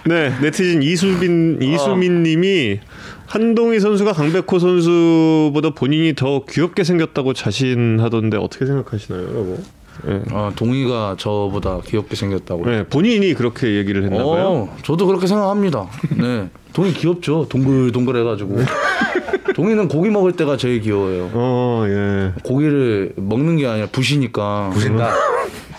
[0.06, 2.80] 네, 네티즌 이수빈 이수민님이
[3.28, 9.60] 한동희 선수가 강백호 선수보다 본인이 더 귀엽게 생겼다고 자신하던데 어떻게 생각하시나요, 여보?
[10.05, 10.21] 네.
[10.31, 12.65] 어, 동희가 저보다 귀엽게 생겼다고.
[12.65, 14.69] 네, 본인이 그렇게 얘기를 했나 봐요.
[14.69, 15.88] 어, 저도 그렇게 생각합니다.
[16.17, 17.47] 네, 동희 귀엽죠.
[17.49, 18.57] 동글동글해 가지고.
[19.55, 21.30] 동희는 고기 먹을 때가 제일 귀여워요.
[21.34, 22.31] 어, 예.
[22.43, 25.13] 고기를 먹는 게 아니라 부시니까 부신다.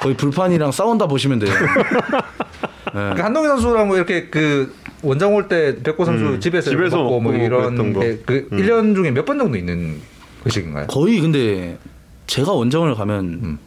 [0.00, 1.52] 거의 불판이랑 싸운다 보시면 돼요.
[2.92, 7.20] 그러니까 한동희 선수랑 뭐 이렇게 그 원정 올 때 백호 선수 음, 집에서, 집에서 먹고
[7.20, 8.00] 뭐 먹고 이런 그랬던 거.
[8.00, 8.58] 게그 음.
[8.58, 9.96] 1년 중에 몇 번 정도 있는
[10.44, 10.86] 것인가요?
[10.88, 11.78] 거의 근데
[12.26, 13.58] 제가 원정을 가면 음.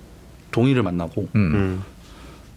[0.54, 1.52] 동희를 만나고 음.
[1.54, 1.84] 음.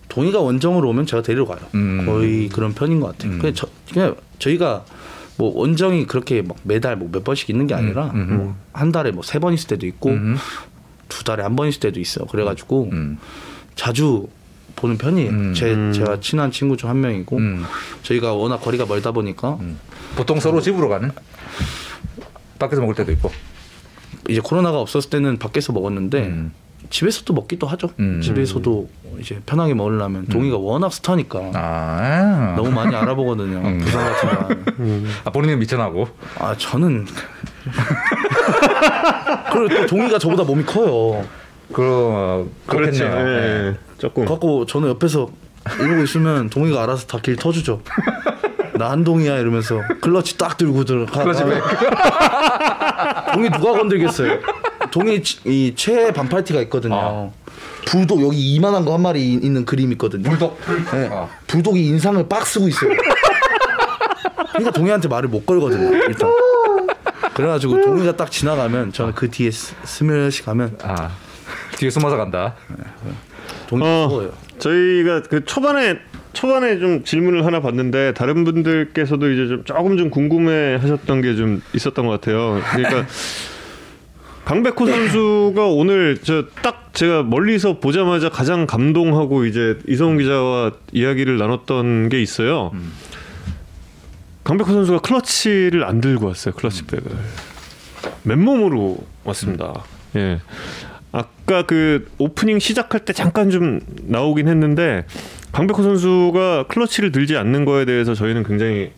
[0.08, 1.58] 동희가 원정으로 오면 제가 데리러 가요.
[1.74, 2.04] 음.
[2.06, 3.32] 거의 그런 편인 것 같아요.
[3.32, 3.38] 음.
[3.40, 4.84] 그냥, 저, 그냥 저희가
[5.38, 8.54] 뭐 원정이 그렇게 막 매달 뭐 몇 번씩 있는 게 아니라 음.
[8.72, 10.36] 뭐한 달에 뭐 세 번 있을 때도 있고 음.
[11.08, 12.26] 두 달에 한 번 있을 때도 있어요.
[12.26, 13.18] 그래가지고 음.
[13.74, 14.28] 자주
[14.76, 15.30] 보는 편이에요.
[15.30, 15.54] 음.
[15.54, 15.92] 제 음.
[15.92, 17.64] 제가 친한 친구 중 한 명이고 음.
[18.04, 19.58] 저희가 워낙 거리가 멀다 보니까
[20.16, 21.10] 보통 서로 집으로 가는?
[22.58, 23.30] 밖에서 먹을 때도 있고.
[24.28, 26.52] 이제 코로나가 없었을 때는 밖에서 먹었는데 음.
[26.90, 27.90] 집에서도 먹기도 하죠.
[28.00, 28.20] 음.
[28.22, 28.88] 집에서도
[29.20, 32.54] 이제 편하게 먹으려면 동이가 워낙 스타니까 아.
[32.56, 33.58] 너무 많이 알아보거든요.
[33.58, 33.78] 음.
[33.78, 34.48] 부산 같은 거.
[35.24, 36.08] 아, 본인은 미천하고.
[36.38, 37.06] 아 저는
[39.52, 41.24] 그리고 또 동이가 저보다 몸이 커요.
[41.72, 43.04] 그러, 그렇죠.
[43.04, 43.24] 예, 네.
[43.68, 43.76] 예.
[43.98, 44.24] 조금.
[44.24, 45.28] 갖고 저는 옆에서
[45.80, 47.80] 이러고 있으면 동이가 알아서 다 길 터주죠.
[48.74, 51.22] 나 한동이야 이러면서 클러치 딱 들고 들어가.
[51.22, 51.62] 클러치 백.
[53.34, 54.38] 동이 누가 건들겠어요?
[55.22, 56.94] 치- 이 최애 반팔티가 있거든요.
[56.96, 57.34] 어.
[57.86, 60.28] 불독 여기 이만한 거 한 마리 있는 그림 있거든요.
[60.30, 60.58] 불독.
[60.92, 61.08] 네.
[61.10, 61.28] 어.
[61.46, 62.90] 불독이 인상을 빡 쓰고 있어요.
[64.52, 65.96] 그러니까 동이한테 말을 못 걸거든요.
[66.08, 66.30] 일단.
[67.34, 71.10] 그래가지고 동이가 딱 지나가면 저는 그 뒤에 스- 스며시 가면 아.
[71.76, 72.54] 뒤에 숨어서 간다.
[73.68, 74.32] 동이 어, 무서워요.
[74.58, 75.98] 저희가 그 초반에
[76.32, 81.62] 초반에 좀 질문을 하나 봤는데 다른 분들께서도 이제 좀 조금 좀 궁금해 하셨던 게 좀
[81.74, 82.60] 있었던 것 같아요.
[82.72, 83.06] 그러니까
[84.46, 92.08] 강백호 선수가 오늘 저 딱 제가 멀리서 보자마자 가장 감동하고 이제 이성훈 기자와 이야기를 나눴던
[92.08, 92.72] 게 있어요.
[94.44, 96.54] 강백호 선수가 클러치를 안 들고 왔어요.
[96.54, 97.10] 클러치백을
[98.22, 99.84] 맨몸으로 왔습니다.
[100.14, 100.40] 예.
[101.12, 105.04] 아까 그 오프닝 시작할 때 잠깐 좀 나오긴 했는데
[105.52, 108.92] 강백호 선수가 클러치를 들지 않는 거에 대해서 저희는 굉장히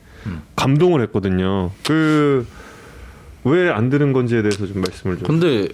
[0.57, 1.71] 감동을 했거든요.
[1.85, 2.47] 그
[3.45, 5.27] 왜 안 드는 건지에 대해서 좀 말씀을 좀.
[5.27, 5.69] 근데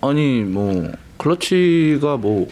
[0.00, 2.48] 아니 뭐 클러치가 뭐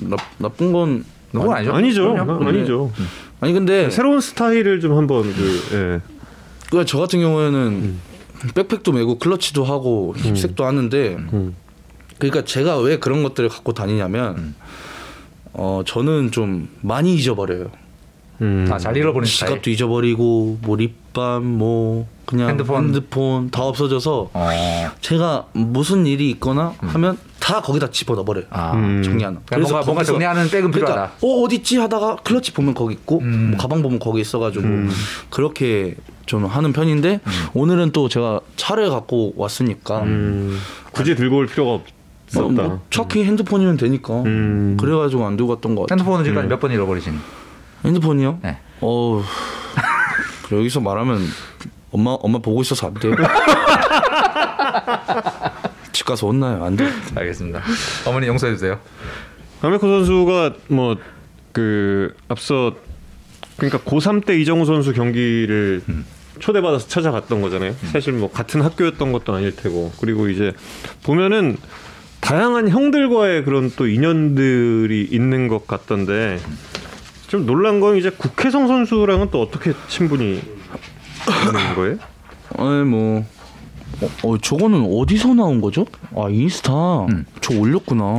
[0.00, 1.72] 나, 나쁜 건 그건 아니죠.
[1.72, 2.12] 아니죠.
[2.12, 2.48] 그럼요.
[2.48, 2.92] 아니죠.
[3.40, 6.00] 아니 근데 새로운 스타일을 좀 한번 그 예.
[6.70, 7.96] 그저 같은 경우에는
[8.54, 11.54] 백팩도 메고 클러치도 하고 힙색도 하는데 음.
[12.18, 14.54] 그러니까 제가 왜 그런 것들을 갖고 다니냐면
[15.52, 17.70] 어 저는 좀 많이 잊어버려요.
[18.40, 18.66] 음.
[18.70, 18.94] 아, 잘
[19.26, 19.48] 스타일.
[19.50, 22.84] 지갑도 잊어버리고 뭐 립밤 뭐 그냥 핸드폰.
[22.84, 24.48] 핸드폰, 다 없어져서 어.
[25.02, 28.44] 제가 무슨 일이 있거나 하면 다 거기다 집어넣어 버려요.
[28.50, 28.72] 아.
[28.72, 29.02] 음.
[29.02, 29.42] 정리 안 하고.
[29.46, 30.94] 그러니까 뭔가 뭔가 거기서- 정리하는 백은 필요하다.
[30.94, 33.50] 그러니까 어 어디 있지 하다가 클러치 보면 거기 있고 음.
[33.50, 34.64] 뭐 가방 보면 거기 있어가지고
[35.30, 35.94] 그렇게
[36.24, 37.20] 좀 하는 편인데
[37.52, 40.58] 오늘은 또 제가 차를 갖고 왔으니까 음.
[40.92, 41.82] 굳이 들고 올 필요가 어,
[42.28, 42.50] 없었다.
[42.62, 44.78] 뭐 차키 핸드폰이면 되니까 음.
[44.80, 45.98] 그래가지고 안 들고 갔던 것 같아요.
[45.98, 47.12] 핸드폰은 지금까지 몇 번 잃어버리신?
[47.84, 48.38] 핸드폰이요?
[48.42, 48.58] 네.
[48.80, 49.22] 어우
[50.52, 51.20] 여기서 말하면
[51.92, 53.14] 엄마 엄마 보고 있어서 안 돼요.
[55.92, 56.64] 집 가서 혼나요.
[56.64, 56.88] 안 돼.
[57.14, 57.62] 알겠습니다.
[58.06, 58.78] 어머니 용서해 주세요.
[59.60, 60.96] 강백호 선수가 뭐
[61.52, 62.74] 그 앞서
[63.56, 65.82] 그러니까 고3 때 이정우 선수 경기를
[66.40, 67.76] 초대받아서 찾아갔던 거잖아요.
[67.92, 70.52] 사실 뭐 같은 학교였던 것도 아닐 테고 그리고 이제
[71.04, 71.56] 보면은
[72.20, 76.38] 다양한 형들과의 그런 또 인연들이 있는 것 같던데
[77.28, 80.40] 좀 놀란 건 이제 국회성 선수랑은 또 어떻게 친분이
[81.30, 81.96] 있는 거예요?
[82.58, 83.24] 아니 뭐
[84.00, 85.86] 어, 어, 저거는 어디서 나온 거죠?
[86.16, 86.72] 아 인스타
[87.40, 88.02] 저 올렸구나.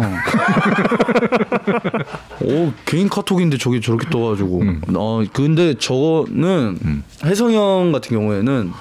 [2.41, 4.61] 어 개인 카톡인데 저기 저렇게 떠가지고.
[4.95, 8.71] 어 근데 저거는 혜성 형 같은 경우에는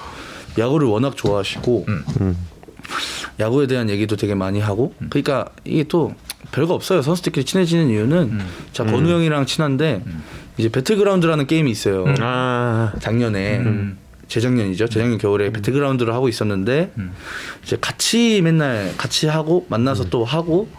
[0.57, 1.85] 야구를 워낙 좋아하시고
[3.39, 4.93] 야구에 대한 얘기도 되게 많이 하고.
[5.09, 6.13] 그러니까 이게 또
[6.51, 7.01] 별거 없어요.
[7.01, 8.39] 선수들끼리 친해지는 이유는
[8.71, 10.03] 자 건우 형이랑 친한데
[10.57, 12.05] 이제 배틀그라운드라는 게임이 있어요.
[12.19, 13.61] 아, 작년에
[14.27, 14.87] 재작년이죠.
[14.87, 16.91] 재작년 겨울에 배틀그라운드를 하고 있었는데
[17.63, 20.69] 이제 같이 맨날 같이 하고 만나서 또 하고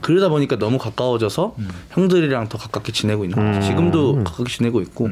[0.00, 1.56] 그러다 보니까 너무 가까워져서
[1.90, 3.66] 형들이랑 더 가깝게 지내고 있는 거죠.
[3.66, 5.08] 지금도 가깝게 지내고 있고.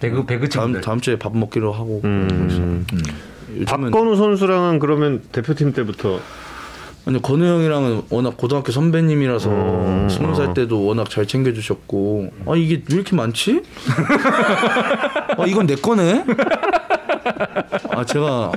[0.00, 0.80] 배그 배그 다음 친구들.
[0.82, 2.86] 다음 주에 밥 먹기로 하고 음.
[3.66, 6.20] 박건우 선수랑은 그러면 대표팀 때부터?
[7.06, 12.30] 아니 건우 형이랑은 워낙 고등학교 선배님이라서 스무 살 때도 워낙 잘 챙겨주셨고.
[12.46, 13.62] 아 이게 왜 이렇게 많지?
[15.38, 16.24] 아 이건 내 거네?
[17.90, 18.52] 아 제가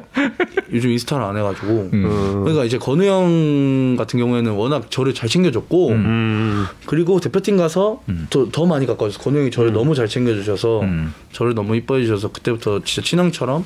[0.71, 6.65] 요즘 인스타를 안 해가지고 그러니까 이제 건우 형 같은 경우에는 워낙 저를 잘 챙겨줬고 음.
[6.85, 11.13] 그리고 대표팀 가서 더, 더 많이 가까워졌어 건우 형이 저를 너무 잘 챙겨주셔서 음.
[11.31, 13.65] 저를 너무 이뻐해 주셔서 그때부터 진짜 친형처럼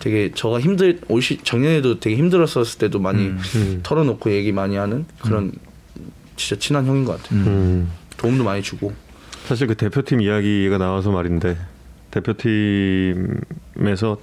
[0.00, 3.32] 되게 저가 힘들 올 시, 작년에도 되게 힘들었었을 때도 많이
[3.82, 5.52] 털어놓고 얘기 많이 하는 그런
[6.36, 7.40] 진짜 친한 형인 것 같아요.
[7.40, 7.90] 음.
[8.16, 8.92] 도움도 많이 주고.
[9.46, 11.56] 사실 그 대표팀 이야기가 나와서 말인데
[12.14, 14.18] 대표팀에서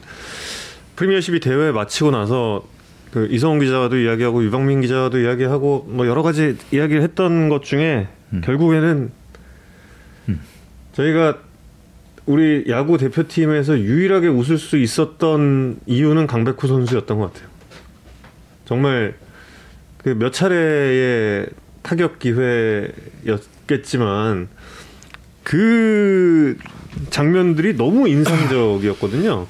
[0.95, 2.67] 프리미어십이 대회 마치고 나서
[3.11, 8.07] 그 이성훈 기자도 이야기하고 유방민 기자도 이야기하고 뭐 여러 가지 이야기를 했던 것 중에
[8.43, 9.11] 결국에는
[10.93, 11.39] 저희가
[12.25, 17.49] 우리 야구 대표팀에서 유일하게 웃을 수 있었던 이유는 강백호 선수였던 것 같아요.
[18.65, 19.15] 정말
[19.97, 21.47] 그 몇 차례의
[21.83, 22.19] 타격
[23.67, 24.47] 기회였겠지만
[25.43, 26.57] 그
[27.09, 29.47] 장면들이 너무 인상적이었거든요.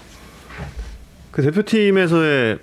[1.31, 2.59] 그 대표팀에서의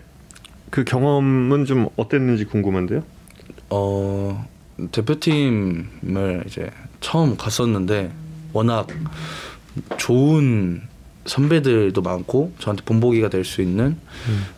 [0.71, 3.03] 그 경험은 좀 어땠는지 궁금한데요.
[3.71, 4.47] 어
[4.93, 8.11] 대표팀을 이제 처음 갔었는데
[8.53, 8.87] 워낙
[9.97, 10.83] 좋은
[11.27, 13.97] 선배들도 많고 저한테 본보기가 될 수 있는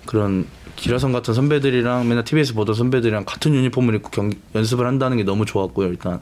[0.06, 5.24] 그런 기라성 같은 선배들이랑 맨날 TV에서 보던 선배들이랑 같은 유니폼을 입고 경 연습을 한다는 게
[5.24, 5.88] 너무 좋았고요.
[5.88, 6.20] 일단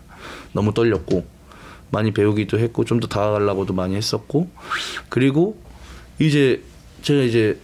[0.53, 1.27] 너무 떨렸고
[1.91, 4.51] 많이 배우기도 했고 좀 더 다가가려고도 많이 했었고
[5.09, 5.59] 그리고
[6.19, 6.63] 이제
[7.03, 7.59] 제가 이제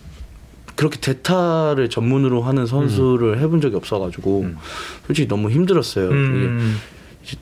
[0.76, 4.46] 그렇게 대타를 전문으로 하는 선수를 해본 적이 없어가지고
[5.06, 6.08] 솔직히 너무 힘들었어요.
[6.10, 6.76] 음.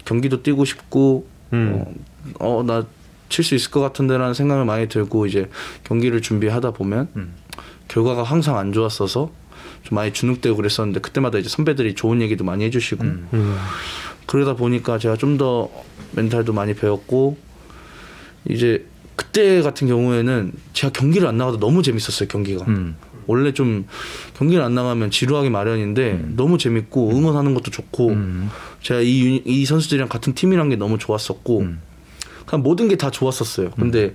[0.04, 1.84] 경기도 뛰고 싶고 음.
[2.38, 2.86] 어나
[3.28, 5.48] 칠 수 있을 것 같은데라는 생각을 많이 들고 이제
[5.84, 7.34] 경기를 준비하다 보면 음.
[7.88, 9.30] 결과가 항상 안 좋았어서
[9.84, 13.56] 좀 많이 주눅되고 그랬었는데 그때마다 이제 선배들이 좋은 얘기도 많이 해주시고 음.
[14.26, 15.70] 그러다 보니까 제가 좀더
[16.12, 17.36] 멘탈도 많이 배웠고
[18.48, 18.86] 이제
[19.16, 22.96] 그때 같은 경우에는 제가 경기를 안 나가도 너무 재밌었어요 경기가 음.
[23.26, 23.86] 원래 좀
[24.34, 28.50] 경기를 안 나가면 지루하기 마련인데 너무 재밌고 응원하는 것도 좋고 음.
[28.80, 31.80] 제가 이, 이 선수들이랑 같은 팀이란 게 너무 좋았었고 음.
[32.46, 33.70] 그냥 모든 게 다 좋았었어요.
[33.72, 34.14] 근데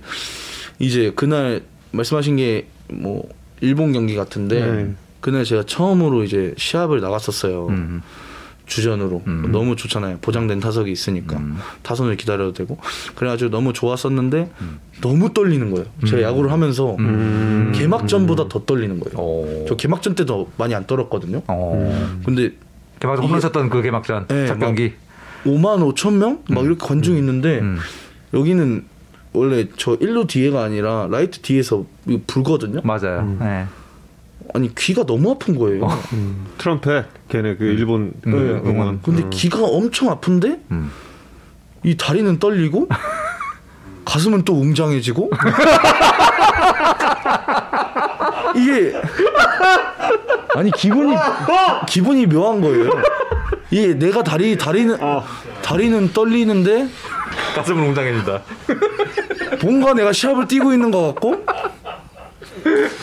[0.78, 1.62] 이제 그날
[1.92, 3.28] 말씀하신 게 뭐
[3.60, 4.94] 일본 경기 같은데 네.
[5.20, 7.66] 그날 제가 처음으로 이제 시합을 나갔었어요.
[8.68, 8.70] 음.
[8.70, 9.48] 주전으로 음.
[9.50, 10.18] 너무 좋잖아요.
[10.20, 11.56] 보장된 타석이 있으니까 음.
[11.82, 12.78] 타선을 기다려도 되고
[13.14, 14.50] 그래가지고 너무 좋았었는데
[15.00, 15.86] 너무 떨리는 거예요.
[16.06, 17.72] 제가 야구를 하면서 음.
[17.74, 19.18] 개막전보다 더 떨리는 거예요.
[19.18, 19.64] 오.
[19.68, 21.42] 저 개막전 때도 많이 안 떨었거든요.
[21.48, 22.18] 어.
[22.24, 22.52] 근데
[23.00, 24.92] 개막전 홈런 쳤던 그 개막전 네, 첫 막- 경기.
[25.44, 26.42] 5만 5천 명?
[26.50, 27.78] 막 이렇게 관중이 있는데 음.
[28.34, 28.84] 여기는
[29.32, 31.86] 원래 저 1루 뒤에가 아니라 라이트 뒤에서
[32.26, 32.80] 불거든요.
[32.82, 33.36] 맞아요.
[33.40, 33.66] 네.
[34.54, 35.86] 아니 귀가 너무 아픈 거예요.
[36.12, 36.46] 음.
[36.58, 38.62] 트럼펫 걔네 그 일본 그 음.
[38.66, 39.02] 응원.
[39.02, 40.90] 근데 귀가 엄청 아픈데 음.
[41.84, 42.88] 이 다리는 떨리고
[44.04, 45.30] 가슴은 또 웅장해지고
[48.56, 48.94] 이게
[50.54, 51.14] 아니 기분이
[51.86, 52.90] 기분이 묘한 거예요.
[53.70, 54.96] 이게 내가 다리 다리는
[55.62, 56.88] 다리는 떨리는데
[57.54, 58.42] 가슴은 웅장해진다.
[59.62, 61.44] 뭔가 내가 시합을 뛰고 있는 것 같고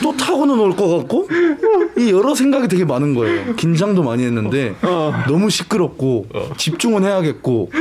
[0.03, 1.27] 또 타구는 올 것 같고?
[1.97, 3.55] 이 여러 생각이 되게 많은 거예요.
[3.55, 4.75] 긴장도 많이 했는데
[5.27, 6.27] 너무 시끄럽고
[6.57, 7.71] 집중은 해야겠고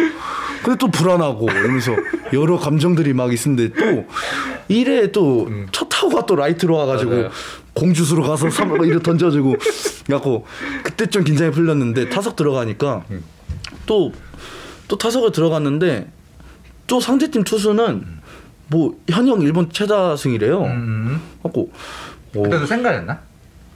[0.63, 1.93] 근데 또 불안하고 이러면서
[2.33, 4.05] 여러 감정들이 막 있는데 또
[4.69, 7.31] 이래 또첫 타구가 또 라이트로 와가지고 맞아요.
[7.75, 9.57] 공주수로 가서 삼 이렇게 던져주고
[10.09, 10.47] 갖고
[10.83, 13.05] 그때 좀 긴장이 풀렸는데 타석 들어가니까
[13.87, 16.11] 또또 타석을 들어갔는데
[16.87, 18.05] 또 상대팀 투수는
[18.69, 20.63] 뭐 현역 일본 최다승이래요.
[20.65, 21.21] 음.
[21.43, 21.71] 갖고
[22.37, 23.19] 어, 그때도 생각했나?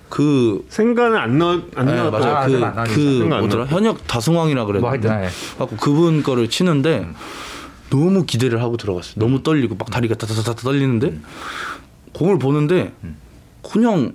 [0.08, 1.92] 그 생각은 안 넣, 안 네.
[1.98, 2.86] 아, 그, 안.
[2.86, 3.66] 그 안 뭐더라.
[3.66, 5.28] 현역 다승왕이라 그랬는데 뭐 네.
[5.58, 7.06] 갖고 그분 거를 치는데
[7.90, 9.14] 너무 기대를 하고 들어갔어요.
[9.16, 11.18] 너무 떨리고 막 다리가 다다다다 떨리는데
[12.14, 12.92] 공을 보는데
[13.62, 14.12] 그냥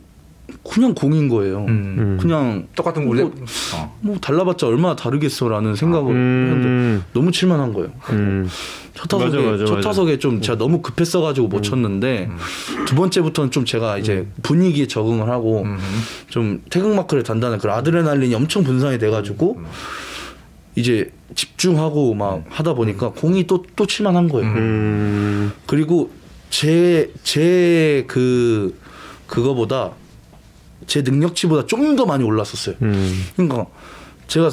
[0.63, 1.65] 그냥 공인 거예요.
[1.67, 2.17] 음.
[2.21, 3.33] 그냥 똑같은 우리 뭐,
[3.75, 3.97] 어.
[4.01, 7.89] 뭐 달라봤자 얼마나 다르겠어라는 생각을 했는데 음, 너무 칠만한 거예요.
[8.11, 8.47] 음.
[8.93, 9.89] 첫 타석에 맞아, 맞아, 첫 맞아.
[9.89, 12.29] 타석에 좀 제가 너무 급했어가지고 못 쳤는데
[12.85, 15.65] 두 번째부터는 좀 제가 이제 분위기에 적응을 하고
[16.29, 19.59] 좀 태극 마크를 단다는 그런 아드레날린이 엄청 분산이 돼가지고
[20.75, 24.47] 이제 집중하고 막 하다 보니까 공이 또 또 칠만한 거예요.
[24.47, 25.51] 음.
[25.65, 26.11] 그리고
[26.49, 28.77] 제 제 그
[29.25, 29.91] 그거보다
[30.87, 32.75] 제 능력치보다 좀더 많이 올랐었어요.
[32.81, 33.25] 음.
[33.35, 33.65] 그러니까
[34.27, 34.49] 제가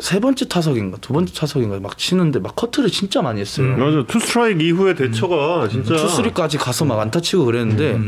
[0.00, 3.76] 세 번째 타석인가 두 번째 타석인가 막 치는데 막 커트를 진짜 많이 했어요.
[3.76, 4.04] 맞아.
[4.06, 8.00] 투 스트라이크 이후의 대처가 진짜 투쓰리까지 가서 막 안타 치고 그랬는데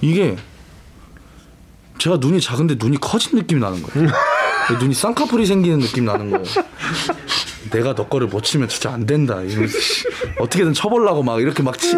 [0.00, 0.36] 이게
[1.98, 4.10] 제가 눈이 작은데 눈이 커진 느낌이 나는 거예요.
[4.80, 6.44] 눈이 쌍꺼풀이 생기는 느낌이 나는 거예요.
[7.70, 9.40] 내가 너 거를 못 치면 진짜 안 된다.
[9.42, 9.76] 이러면서
[10.38, 11.94] 어떻게든 쳐보려고 막 이렇게 막 치,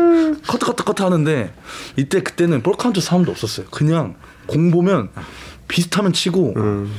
[0.47, 1.53] 커트 커트 커트 하는데
[1.97, 3.67] 이때 그때는 볼 카운트 싸움도 없었어요.
[3.71, 4.15] 그냥
[4.49, 5.11] 공 보면
[5.69, 6.91] 비슷하면 치고 음.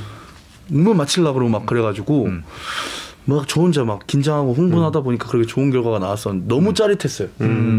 [0.72, 2.30] 운만 맞추려고 그러고 막 그래가지고
[3.26, 7.28] 막저 혼자 막 긴장하고 흥분하다 보니까 그렇게 좋은 결과가 나와서 너무 짜릿했어요.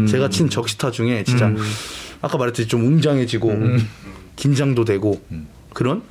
[0.09, 1.51] 제가 친 적시타 중에 진짜
[2.21, 3.53] 아까 말했듯이 좀 웅장해지고
[4.35, 5.21] 긴장도 되고
[5.73, 6.03] 그런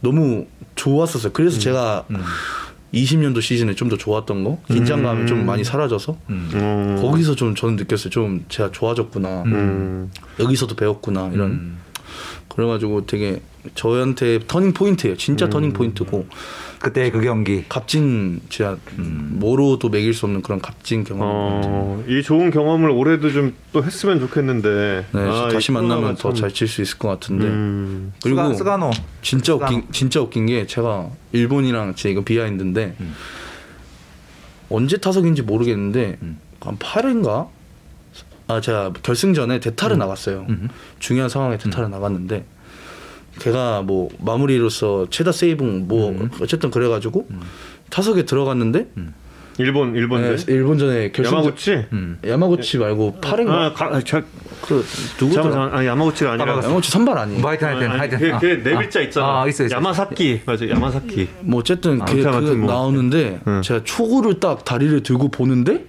[0.00, 0.46] 너무
[0.76, 1.32] 좋았었어요.
[1.32, 2.06] 그래서 제가
[2.94, 4.58] 20년도 시즌에 좀 더 좋았던 거?
[4.68, 6.16] 긴장감이 좀 많이 사라져서?
[6.30, 6.98] 음.
[7.00, 8.10] 거기서 좀 저는 느꼈어요.
[8.10, 9.42] 좀 제가 좋아졌구나.
[9.46, 10.10] 음.
[10.40, 11.30] 여기서도 배웠구나.
[11.34, 11.76] 이런
[12.50, 13.40] 그래가지고 되게
[13.74, 15.16] 저한테 터닝 포인트예요.
[15.16, 16.26] 진짜 터닝 포인트고
[16.80, 21.28] 그때 그 경기 값진 진짜 뭐로도 매길 수 없는 그런 값진 경험.
[21.30, 25.06] 어, 이 좋은 경험을 올해도 좀 또 했으면 좋겠는데.
[25.12, 27.44] 네, 아, 이 다시 만나면 더 참- 잘칠 수 있을 것 같은데.
[27.44, 28.12] 음.
[28.22, 28.90] 그리고 스가, 스가노
[29.22, 29.92] 진짜 웃긴 스가노.
[29.92, 32.96] 진짜 웃긴 게 제가 일본이랑 제 이거 비하인드인데
[34.70, 36.18] 언제 타석인지 모르겠는데
[36.60, 37.48] 한 8회인가
[38.50, 40.46] 아 제가 결승전에 대타를 나갔어요.
[40.98, 42.44] 중요한 상황에 대타를 나갔는데
[43.38, 47.28] 걔가 뭐 마무리로서 최다 세이빙 뭐 어쨌든 그래가지고
[47.90, 48.88] 타석에 들어갔는데
[49.60, 51.86] 일본 일본 네, 일본전에 결승전 야마구치.
[52.26, 54.22] 야마구치 말고 8회인가 아, 가, 아, 저,
[54.62, 54.84] 그
[55.20, 55.42] 누구더라?
[55.42, 56.52] 잠깐만, 아, 야마구치가 아니라.
[56.58, 57.40] 야마구치 선발 아니에요.
[57.40, 59.42] 뭐 하여튼 하여튼 아니, 하여튼 그, 그 네 글자 있잖아.
[59.42, 61.28] 아, 있어 있어 야마사키 맞아, 야마사키.
[61.40, 62.70] 뭐 어쨌든 걔 아무튼 그 아무튼 뭐.
[62.72, 63.62] 나오는데 응.
[63.62, 65.86] 제가 초구를 딱 다리를 들고 보는데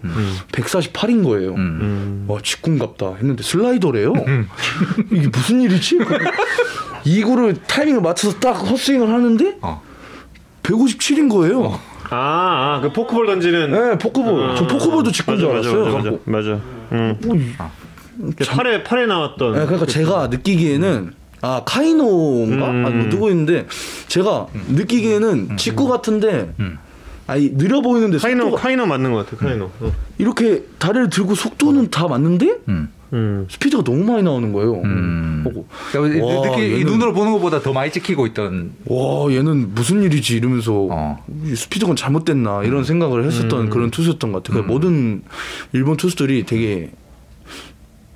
[0.51, 1.53] 148인 거예요.
[1.55, 2.25] 음.
[2.27, 4.13] 와 직군갑다 했는데 슬라이더래요.
[5.11, 5.97] 이게 무슨 일이지?
[7.05, 9.81] 2구를 타이밍을 맞춰서 딱 헛스윙을 하는데 어.
[10.63, 11.79] 157인 거예요.
[12.11, 13.71] 아, 아, 그 포크볼 던지는.
[13.71, 14.55] 네, 포크볼.
[14.57, 15.95] 저 포크볼도 직군 줄 맞아, 알았어요.
[15.95, 16.17] 맞아, 맞아.
[16.25, 16.61] 맞아.
[16.91, 17.17] 응.
[17.25, 17.53] 뭐 이-
[18.37, 19.53] 그 팔에 팔에 나왔던.
[19.53, 22.85] 네, 그러니까 제가 느끼기에는 아 카이노인가 음.
[22.85, 23.65] 아니 뭐 누구 있는데
[24.07, 26.53] 제가 느끼기에는 직구 같은데
[27.25, 29.43] 아니 느려 보이는데 카이노 속도가 카이노 맞는 것 같아.
[29.47, 29.71] 카이노.
[29.79, 29.91] 어.
[30.19, 32.57] 이렇게 다리를 들고 속도는 다 맞는데
[33.13, 33.17] 음.
[33.17, 33.47] 음.
[33.49, 34.81] 스피드가 너무 많이 나오는 거예요.
[34.83, 35.41] 음.
[35.43, 39.73] 보고 그러니까 와, 느끼, 이 얘는- 눈으로 보는 것보다 더 많이 찍히고 있던 와 얘는
[39.75, 41.25] 무슨 일이지 이러면서 어.
[41.45, 44.63] 이 스피드가 잘못됐나 이런 생각을 했었던 그런 투수였던 것 같아요.
[44.63, 45.23] 그러니까 모든
[45.73, 46.91] 일본 투수들이 되게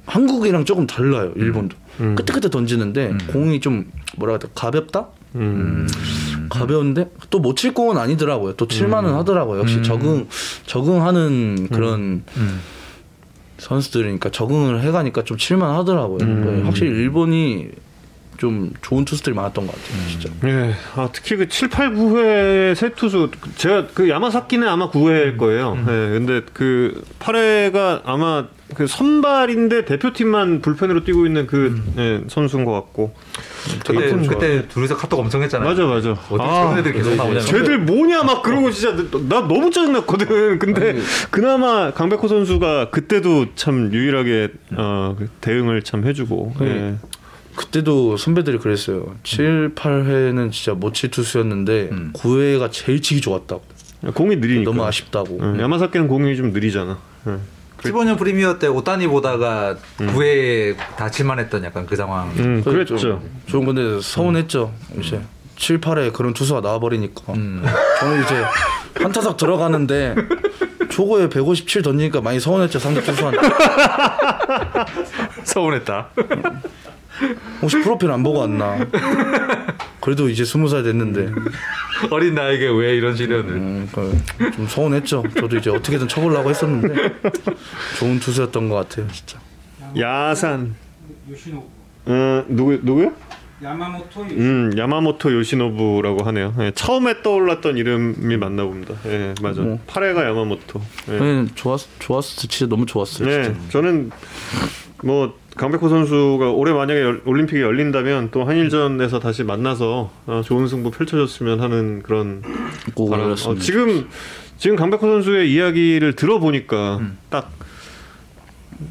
[0.06, 1.34] 한국이랑 조금 달라요.
[1.36, 2.16] 일본도 음.
[2.16, 5.08] 끝에 던지는데 공이 좀 뭐라 해야 돼 가볍다.
[5.36, 5.88] 음.
[6.50, 8.54] 가벼운데 또 못 칠 공은 아니더라고요.
[8.54, 9.60] 또 칠만은 하더라고요.
[9.60, 10.28] 역시 적응
[10.68, 12.24] 적응하는 그런
[13.58, 16.18] 선수들이니까 적응을 해가니까 좀 칠만 하더라고요.
[16.18, 17.70] 네, 확실히 일본이
[18.38, 20.08] 좀 좋은 투수들이 많았던 것 같아요.
[20.10, 20.30] 진짜.
[20.46, 20.74] 예.
[20.96, 25.78] 아, 특히 그 7, 8, 9회 세 투수 제가 그 야마사키는 아마 9회일 거예요.
[25.80, 25.86] 예.
[25.86, 33.14] 근데 그 8회가 아마 그 선발인데 대표팀만 불펜으로 뛰고 있는 그 예, 선수인 것 같고.
[33.86, 34.28] 그때.
[34.28, 35.70] 그때 둘이서 카톡 엄청 했잖아요.
[35.70, 36.12] 맞아 맞아.
[36.12, 37.42] 어디 저런 애들 계속 나오냐.
[37.42, 38.96] 쟤들 뭐냐 막 그러고 진짜
[39.30, 40.58] 나 너무 짜증났거든.
[40.60, 40.98] 근데
[41.30, 46.56] 그나마 강백호 선수가 그때도 참 유일하게 어, 그 대응을 참 해주고.
[46.62, 46.96] 예.
[47.56, 49.16] 그때도 선배들이 그랬어요.
[49.24, 52.12] 7, 8회는 진짜 못칠 투수였는데 음.
[52.14, 53.64] 9회가 제일 치기 좋았다고.
[54.14, 54.70] 공이 느리니까.
[54.72, 55.40] 너무 아쉽다고.
[55.42, 56.98] 예, 야마사키는 공이 좀 느리잖아.
[57.28, 57.38] 예.
[57.92, 62.30] 15년 프리미어 때 오타니 보다가 9회에 다칠만 했던 약간 그 상황.
[62.38, 62.98] 음, 그랬죠.
[62.98, 64.74] 좀, 좀 근데 서운했죠.
[65.00, 65.22] 이제
[65.58, 67.34] 7, 8회 그런 투수가 나와버리니까.
[67.34, 67.64] 음.
[68.00, 68.44] 저는 이제
[69.04, 70.16] 한 타석 들어가는데
[70.90, 73.40] 초고에 157 던지니까 많이 서운했죠 상대 투수한테.
[75.44, 76.10] 서운했다.
[77.62, 78.78] 혹시 프로필 안 보고 왔나?
[80.02, 81.32] 그래도 이제 스무 살 됐는데
[82.12, 83.50] 어린 나에게 왜 이런 시련을.
[83.54, 83.90] 음,
[84.40, 85.24] 그좀 서운했죠.
[85.40, 87.14] 저도 이제 어떻게든 쳐보려고 했었는데
[87.98, 89.40] 좋은 투수였던 것 같아요, 진짜.
[89.98, 90.76] 야산.
[91.30, 91.64] 요시노
[92.08, 93.14] 어, 누구 누구요?
[93.64, 96.54] 야마모토 요시 음, 야마모토 요시노부라고 하네요.
[96.60, 98.94] 예, 처음에 떠올랐던 이름이 맞나 봅니다.
[99.06, 99.62] 예, 맞아.
[99.62, 99.80] 뭐.
[99.88, 100.82] 8회가 야마모토.
[101.10, 101.20] 예.
[101.20, 103.28] 네, 좋았 좋았어, 진짜 너무 좋았어요.
[103.28, 103.60] 네, 진짜.
[103.70, 104.12] 저는
[105.04, 110.92] 뭐 강백호 선수가 올해 만약에 열- 올림픽이 열린다면 또 한일전에서 다시 만나서 어, 좋은 승부
[110.92, 112.42] 펼쳐줬으면 하는 그런
[112.94, 113.32] 꼭 바람.
[113.32, 113.36] 어.
[113.60, 114.10] 지금
[114.58, 117.18] 지금 강백호 선수의 이야기를 들어보니까 음.
[117.30, 117.52] 딱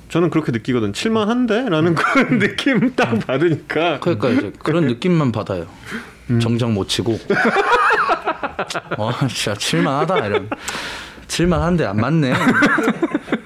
[0.08, 0.94] 저는 그렇게 느끼거든.
[0.94, 5.66] 칠만한데라는 그런 느낌 딱 받으니까 그러니까 이제 그런 느낌만 받아요.
[6.30, 6.40] 음.
[6.40, 7.18] 정장 못 치고.
[8.96, 10.48] 어, 진짜 칠만하다 이런.
[11.28, 12.32] 칠만한데 안 맞네.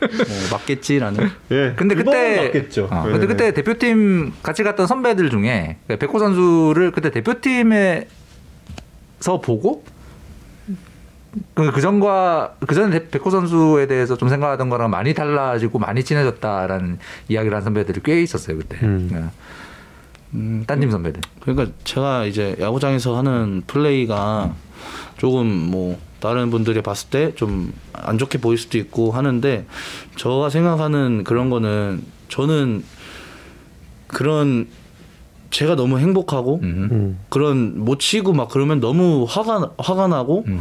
[0.01, 1.31] 뭐 맞겠지라는.
[1.51, 1.75] 예.
[1.77, 2.89] 근데 그때 맞겠죠.
[2.91, 3.13] 어, 예.
[3.13, 8.07] 근데 그때 대표팀 같이 갔던 선배들 중에 백호 선수를 그때 대표팀에서
[9.43, 9.85] 보고
[11.55, 16.99] 그, 그 전과 그 전에 백호 선수에 대해서 좀 생각하던 거랑 많이 달라지고 많이 친해졌다라는
[17.29, 18.79] 이야기를 한 선배들이 꽤 있었어요 그때.
[18.83, 19.09] 음.
[19.13, 19.25] 네.
[20.35, 21.23] 음, 딴팀 선배들.
[21.41, 24.55] 그러니까 제가 이제 야구장에서 하는 플레이가
[25.17, 29.67] 조금 뭐 다른 분들이 봤을 때 좀 안 좋게 보일 수도 있고 하는데
[30.17, 32.85] 제가 생각하는 그런 거는 저는
[34.07, 34.67] 그런
[35.51, 36.89] 제가 너무 행복하고 음.
[36.93, 37.19] 음.
[37.29, 40.61] 그런 못 치고 막 그러면 너무 화가 화가 나고 음.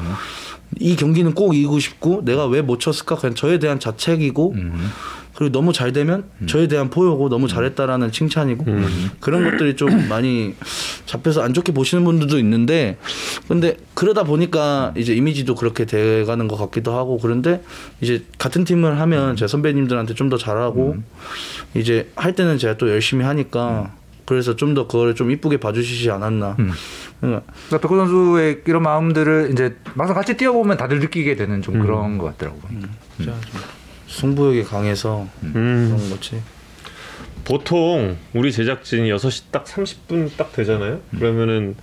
[0.79, 4.89] 이 경기는 꼭 이기고 싶고 내가 왜 못 쳤을까 그냥 저에 대한 자책이고 음.
[5.37, 9.11] 그리고 너무 잘 되면 저에 대한 포효고 너무 잘했다라는 칭찬이고 음.
[9.19, 10.55] 그런 것들이 좀 많이
[11.05, 12.97] 잡혀서 안 좋게 보시는 분들도 있는데
[13.47, 17.61] 근데 그러다 보니까 이제 이미지도 그렇게 돼가는 것 같기도 하고 그런데
[18.01, 20.97] 이제 같은 팀을 하면 제 선배님들한테 좀 더 잘하고
[21.75, 23.93] 이제 할 때는 제가 또 열심히 하니까
[24.25, 26.55] 그래서 좀 더 그거를 좀 이쁘게 봐주시지 않았나.
[26.59, 26.71] 음.
[27.21, 32.17] 그러니까 그러니까 백호 선수의 이런 마음들을 이제 막상 같이 뛰어보면 다들 느끼게 되는 좀 그런
[32.17, 32.61] 것 같더라고요.
[33.15, 33.61] 진짜 좀
[34.07, 35.93] 승부욕이 강해서 음.
[35.95, 36.41] 그런 거지
[37.43, 40.99] 보통 우리 제작진이 6시 딱 30분 딱 되잖아요.
[41.17, 41.75] 그러면은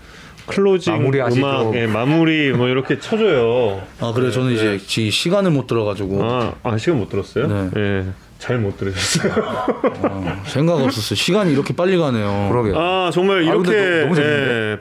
[0.46, 0.94] 클로징.
[0.94, 3.82] 음악 예, 마무리 뭐 이렇게 쳐줘요.
[3.98, 7.46] 아 그래 요 저는 이제 지 시간을 못 들어가지고 아, 아 시간 못 들었어요?
[7.46, 7.70] 네.
[7.76, 8.04] 예.
[8.38, 9.32] 잘못 들으셨어요.
[10.02, 12.74] 어, 생각 없었어요 시간이 이렇게 빨리 가네요 그러게요.
[12.78, 14.78] 아, 정말 아, 이렇게 너무 예,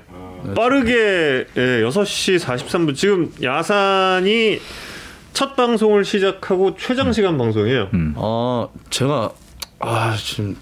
[0.54, 4.60] 빠르게 예, 6시 43분 지금 야산이
[5.34, 7.90] 첫 방송을 시작하고 최장 시간 방송이에요.
[7.94, 8.14] 음.
[8.18, 9.32] 아 제가
[9.80, 10.56] 아 지금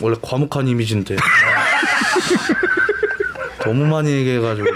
[0.00, 1.16] 원래 과묵한 이미지인데
[3.64, 4.66] 너무 많이 얘기해가지고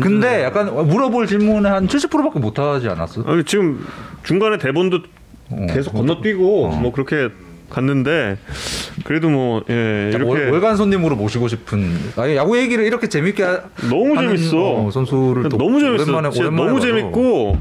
[0.00, 3.22] 근데 약간 물어볼 질문에 한 70%밖에 못 하지 않았어?
[3.26, 3.84] 아, 지금
[4.22, 5.00] 중간에 대본도
[5.50, 5.66] 어.
[5.70, 7.30] 계속 건너뛰고 뭐 그렇게
[7.70, 8.38] 갔는데
[9.04, 13.08] 그래도 뭐 예, 약간 월, 이렇게 월 간 손님으로 모시고 싶은 아니 야구 얘기를 이렇게
[13.08, 14.56] 재밌게 하- 너무 하는, 재밌어.
[14.58, 16.02] 어, 선수를 또 너무 재밌어.
[16.04, 16.86] 오랜만에 오랜만에 너무 봐서.
[16.86, 17.58] 재밌고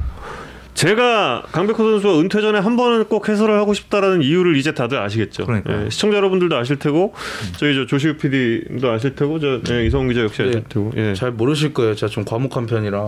[0.74, 5.48] 제가 강백호 선수가 은퇴 전에 한 번은 꼭 해설을 하고 싶다라는 이유를 이제 다들 아시겠죠.
[5.68, 7.14] 예, 시청자 여러분들도 아실 테고
[7.58, 10.64] 저희 저 조시우 PD도 아실 테고 저 예, 이성훈 기자 역시 아실 네.
[10.70, 10.92] 테고.
[10.96, 11.14] 예.
[11.16, 13.08] 잘 모르실 거예요 제가 좀 과묵한 편이라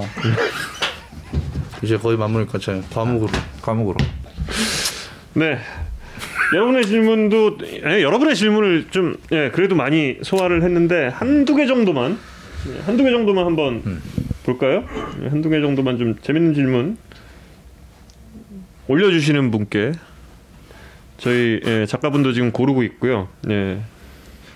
[1.84, 3.32] 이제 거의 마무리니까 제가 과묵으로
[3.62, 3.98] 과목으로
[5.34, 5.60] 네.
[6.54, 12.18] 여러분의 질문도 예, 여러분의 질문을 좀 예, 그래도 많이 소화를 했는데 한두 개 정도만
[12.74, 14.02] 예, 한두 개 정도만 한번 음.
[14.44, 14.84] 볼까요?
[15.24, 16.98] 예, 한두 개 정도만 좀 재밌는 질문
[18.88, 19.92] 올려주시는 분께
[21.18, 23.28] 저희 예, 작가분도 지금 고르고 있고요.
[23.50, 23.80] 예.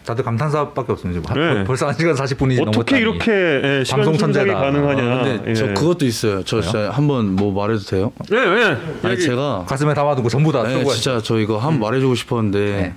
[0.05, 1.33] 다들 감탄사밖에 없습니다.
[1.33, 1.63] 네.
[1.63, 4.53] 벌써 한 시간 40분이 어떻게 이렇게 예, 시간 방송 천재다.
[4.53, 5.03] 가능하냐?
[5.03, 5.53] 아, 근데 예.
[5.53, 8.11] 저 그것도 있어요 저 진짜 한번 뭐 말해도 돼요?
[8.31, 8.77] 예, 예.
[9.07, 12.15] 아니 제가 가슴에 담아두고 전부 다 네, 쓰고 진짜 저 이거 한 번 말해 주고
[12.15, 12.93] 싶었는데 네.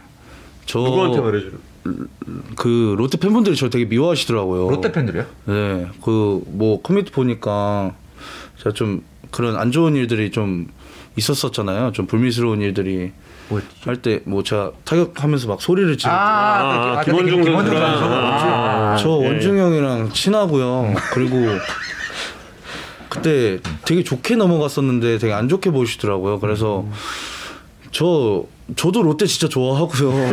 [0.66, 1.46] 저 누구한테 말해줘?
[2.56, 4.68] 그 롯데 팬분들이 저 되게 미워하시더라고요.
[4.70, 5.24] 롯데 팬들이요?
[5.46, 7.92] 네, 그 뭐 커뮤니티 보니까
[8.58, 10.66] 제가 좀 그런 안 좋은 일들이 좀
[11.16, 11.92] 있었었잖아요.
[11.92, 13.12] 좀 불미스러운 일들이?
[13.84, 18.04] 할 때 뭐 제가 타격하면서 막 소리를 지르고 아, 아, 김원중 김원중 선수가- 선수.
[18.04, 19.26] 아, 저 예.
[19.28, 20.94] 원중 형이랑 친하고요.
[21.12, 21.36] 그리고
[23.08, 26.40] 그때 되게 좋게 넘어갔었는데 되게 안 좋게 보시더라고요.
[26.40, 26.84] 그래서
[27.92, 28.44] 저
[28.74, 30.10] 저도 롯데 진짜 좋아하고요.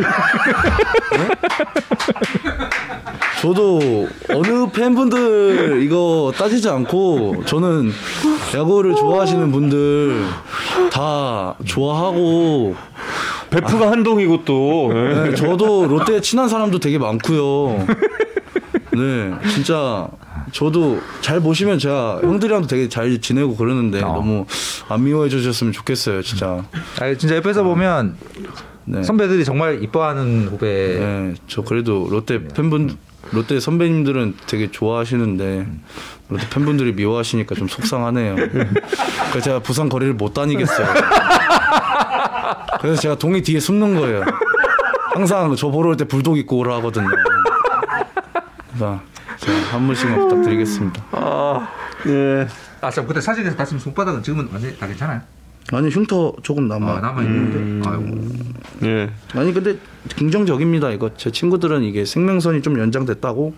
[3.44, 7.90] 저도 어느 팬분들 이거 따지지 않고 저는
[8.56, 10.24] 야구를 좋아하시는 분들
[10.90, 12.74] 다 좋아하고
[13.50, 15.28] 베프가 한동이고 또 예.
[15.28, 17.86] 네, 저도 롯데 친한 사람도 되게 많고요.
[18.96, 20.08] 네, 진짜
[20.52, 24.14] 저도 잘 보시면 제가 형들이랑도 되게 잘 지내고 그러는데 어.
[24.14, 24.46] 너무
[24.88, 26.64] 안 미워해 주셨으면 좋겠어요, 진짜.
[26.98, 28.16] 아 진짜 옆에서 보면
[28.86, 29.02] 네.
[29.02, 30.98] 선배들이 정말 이뻐하는 후배.
[30.98, 32.96] 네, 저 그래도 롯데 팬분
[33.32, 35.66] 롯데 선배님들은 되게 좋아하시는데
[36.28, 38.36] 롯데 팬분들이 미워하시니까 좀 속상하네요.
[39.30, 40.86] 그래서 제가 부산 거리를 못 다니겠어요.
[42.80, 44.22] 그래서 제가 동이 뒤에 숨는 거예요.
[45.14, 47.08] 항상 저 보러 올 때 불독 입고 오라 하거든요.
[48.68, 49.00] 그래서
[49.38, 51.04] 제가 한 번씩만 부탁드리겠습니다.
[52.08, 52.48] 예.
[52.80, 55.20] 아참 그때 사진에서 봤으면 손바닥은 지금은 완전 다 괜찮아요.
[55.74, 56.96] 아니 흉터 조금 남아.
[56.96, 57.88] 아, 남아 있는데.
[57.88, 58.04] 아이고.
[58.84, 59.10] 예.
[59.34, 59.76] 아니 근데
[60.16, 60.90] 긍정적입니다.
[60.90, 63.54] 이거 제 친구들은 이게 생명선이 좀 연장됐다고.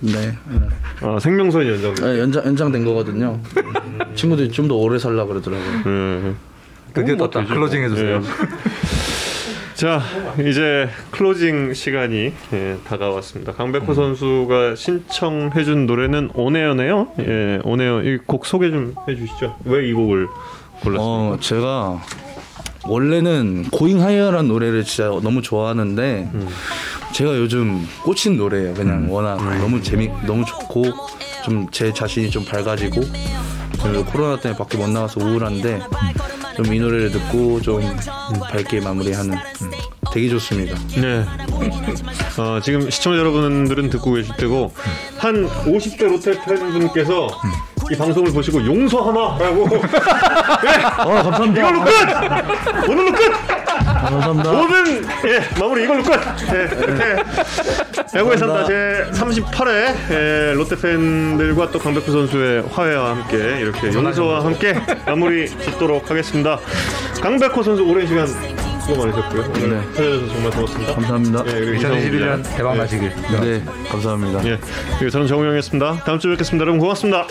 [0.00, 0.32] 네.
[1.00, 1.94] 아, 생명선이 연장.
[1.94, 3.40] 네, 연장 연장된 거거든요.
[4.14, 5.82] 친구들이 좀 더 오래 살라 그러더라고요.
[5.86, 6.34] 예.
[6.94, 7.46] 드디어 뭐 떴다.
[7.46, 8.16] 클로징 해주세요.
[8.16, 8.78] 예.
[9.74, 10.02] 자,
[10.40, 13.52] 이제 클로징 시간이 예, 다가왔습니다.
[13.52, 17.08] 강백호 선수가 신청해준 노래는 온에어네요.
[17.20, 19.56] 예, 온에어 이 곡 소개 좀 해주시죠.
[19.66, 20.26] 왜 이 곡을
[20.82, 21.00] 골랐습니까?
[21.00, 22.02] 어 제가
[22.84, 26.30] 원래는 고잉 하이어라는 노래를 진짜 너무 좋아하는데
[27.12, 28.74] 제가 요즘 꽂힌 노래예요.
[28.74, 30.84] 그냥 워낙 너무 재미 너무 좋고
[31.44, 33.00] 좀 제 자신이 좀 밝아지고
[33.82, 35.80] 그리고 코로나 때문에 밖에 못 나가서 우울한데
[36.56, 37.80] 좀 이 노래를 듣고 좀
[38.50, 39.36] 밝게 마무리하는
[40.12, 40.76] 되게 좋습니다.
[41.00, 41.24] 네.
[42.38, 44.72] 어, 지금 시청자 여러분들은 듣고 계실 때고
[45.18, 47.28] 한 50대 롯데 팬분께서
[47.90, 51.60] 이 방송을 보시고 용서하마라고 어 감사합니다.
[51.60, 52.88] 이걸로 끝!
[52.90, 53.30] 오늘로 끝!
[53.84, 54.52] 감사합니다.
[54.52, 56.12] 모든 예 마무리 이걸로 끝.
[56.12, 57.16] 예, 이렇게
[58.14, 64.74] 야구의 산다 제 38회 예, 롯데 팬들과 또 강백호 선수의 화해와 함께 이렇게 용서와 함께
[65.06, 66.58] 마무리 짓도록 하겠습니다.
[67.22, 69.44] 강백호 선수 오랜 시간 수고 많으셨고요.
[69.56, 69.82] 오늘 네.
[69.94, 70.94] 찾아주셔서 정말 고맙습니다.
[70.94, 71.44] 감사합니다.
[71.46, 72.56] 예, 그리고 이상훈 2021년 기자.
[72.56, 73.12] 대박 나시길.
[73.40, 74.44] 네 감사합니다.
[74.46, 74.58] 예,
[74.98, 76.04] 그리고 저는 정우영이었습니다.
[76.04, 76.62] 다음 주에 뵙겠습니다.
[76.62, 77.26] 여러분 고맙습니다.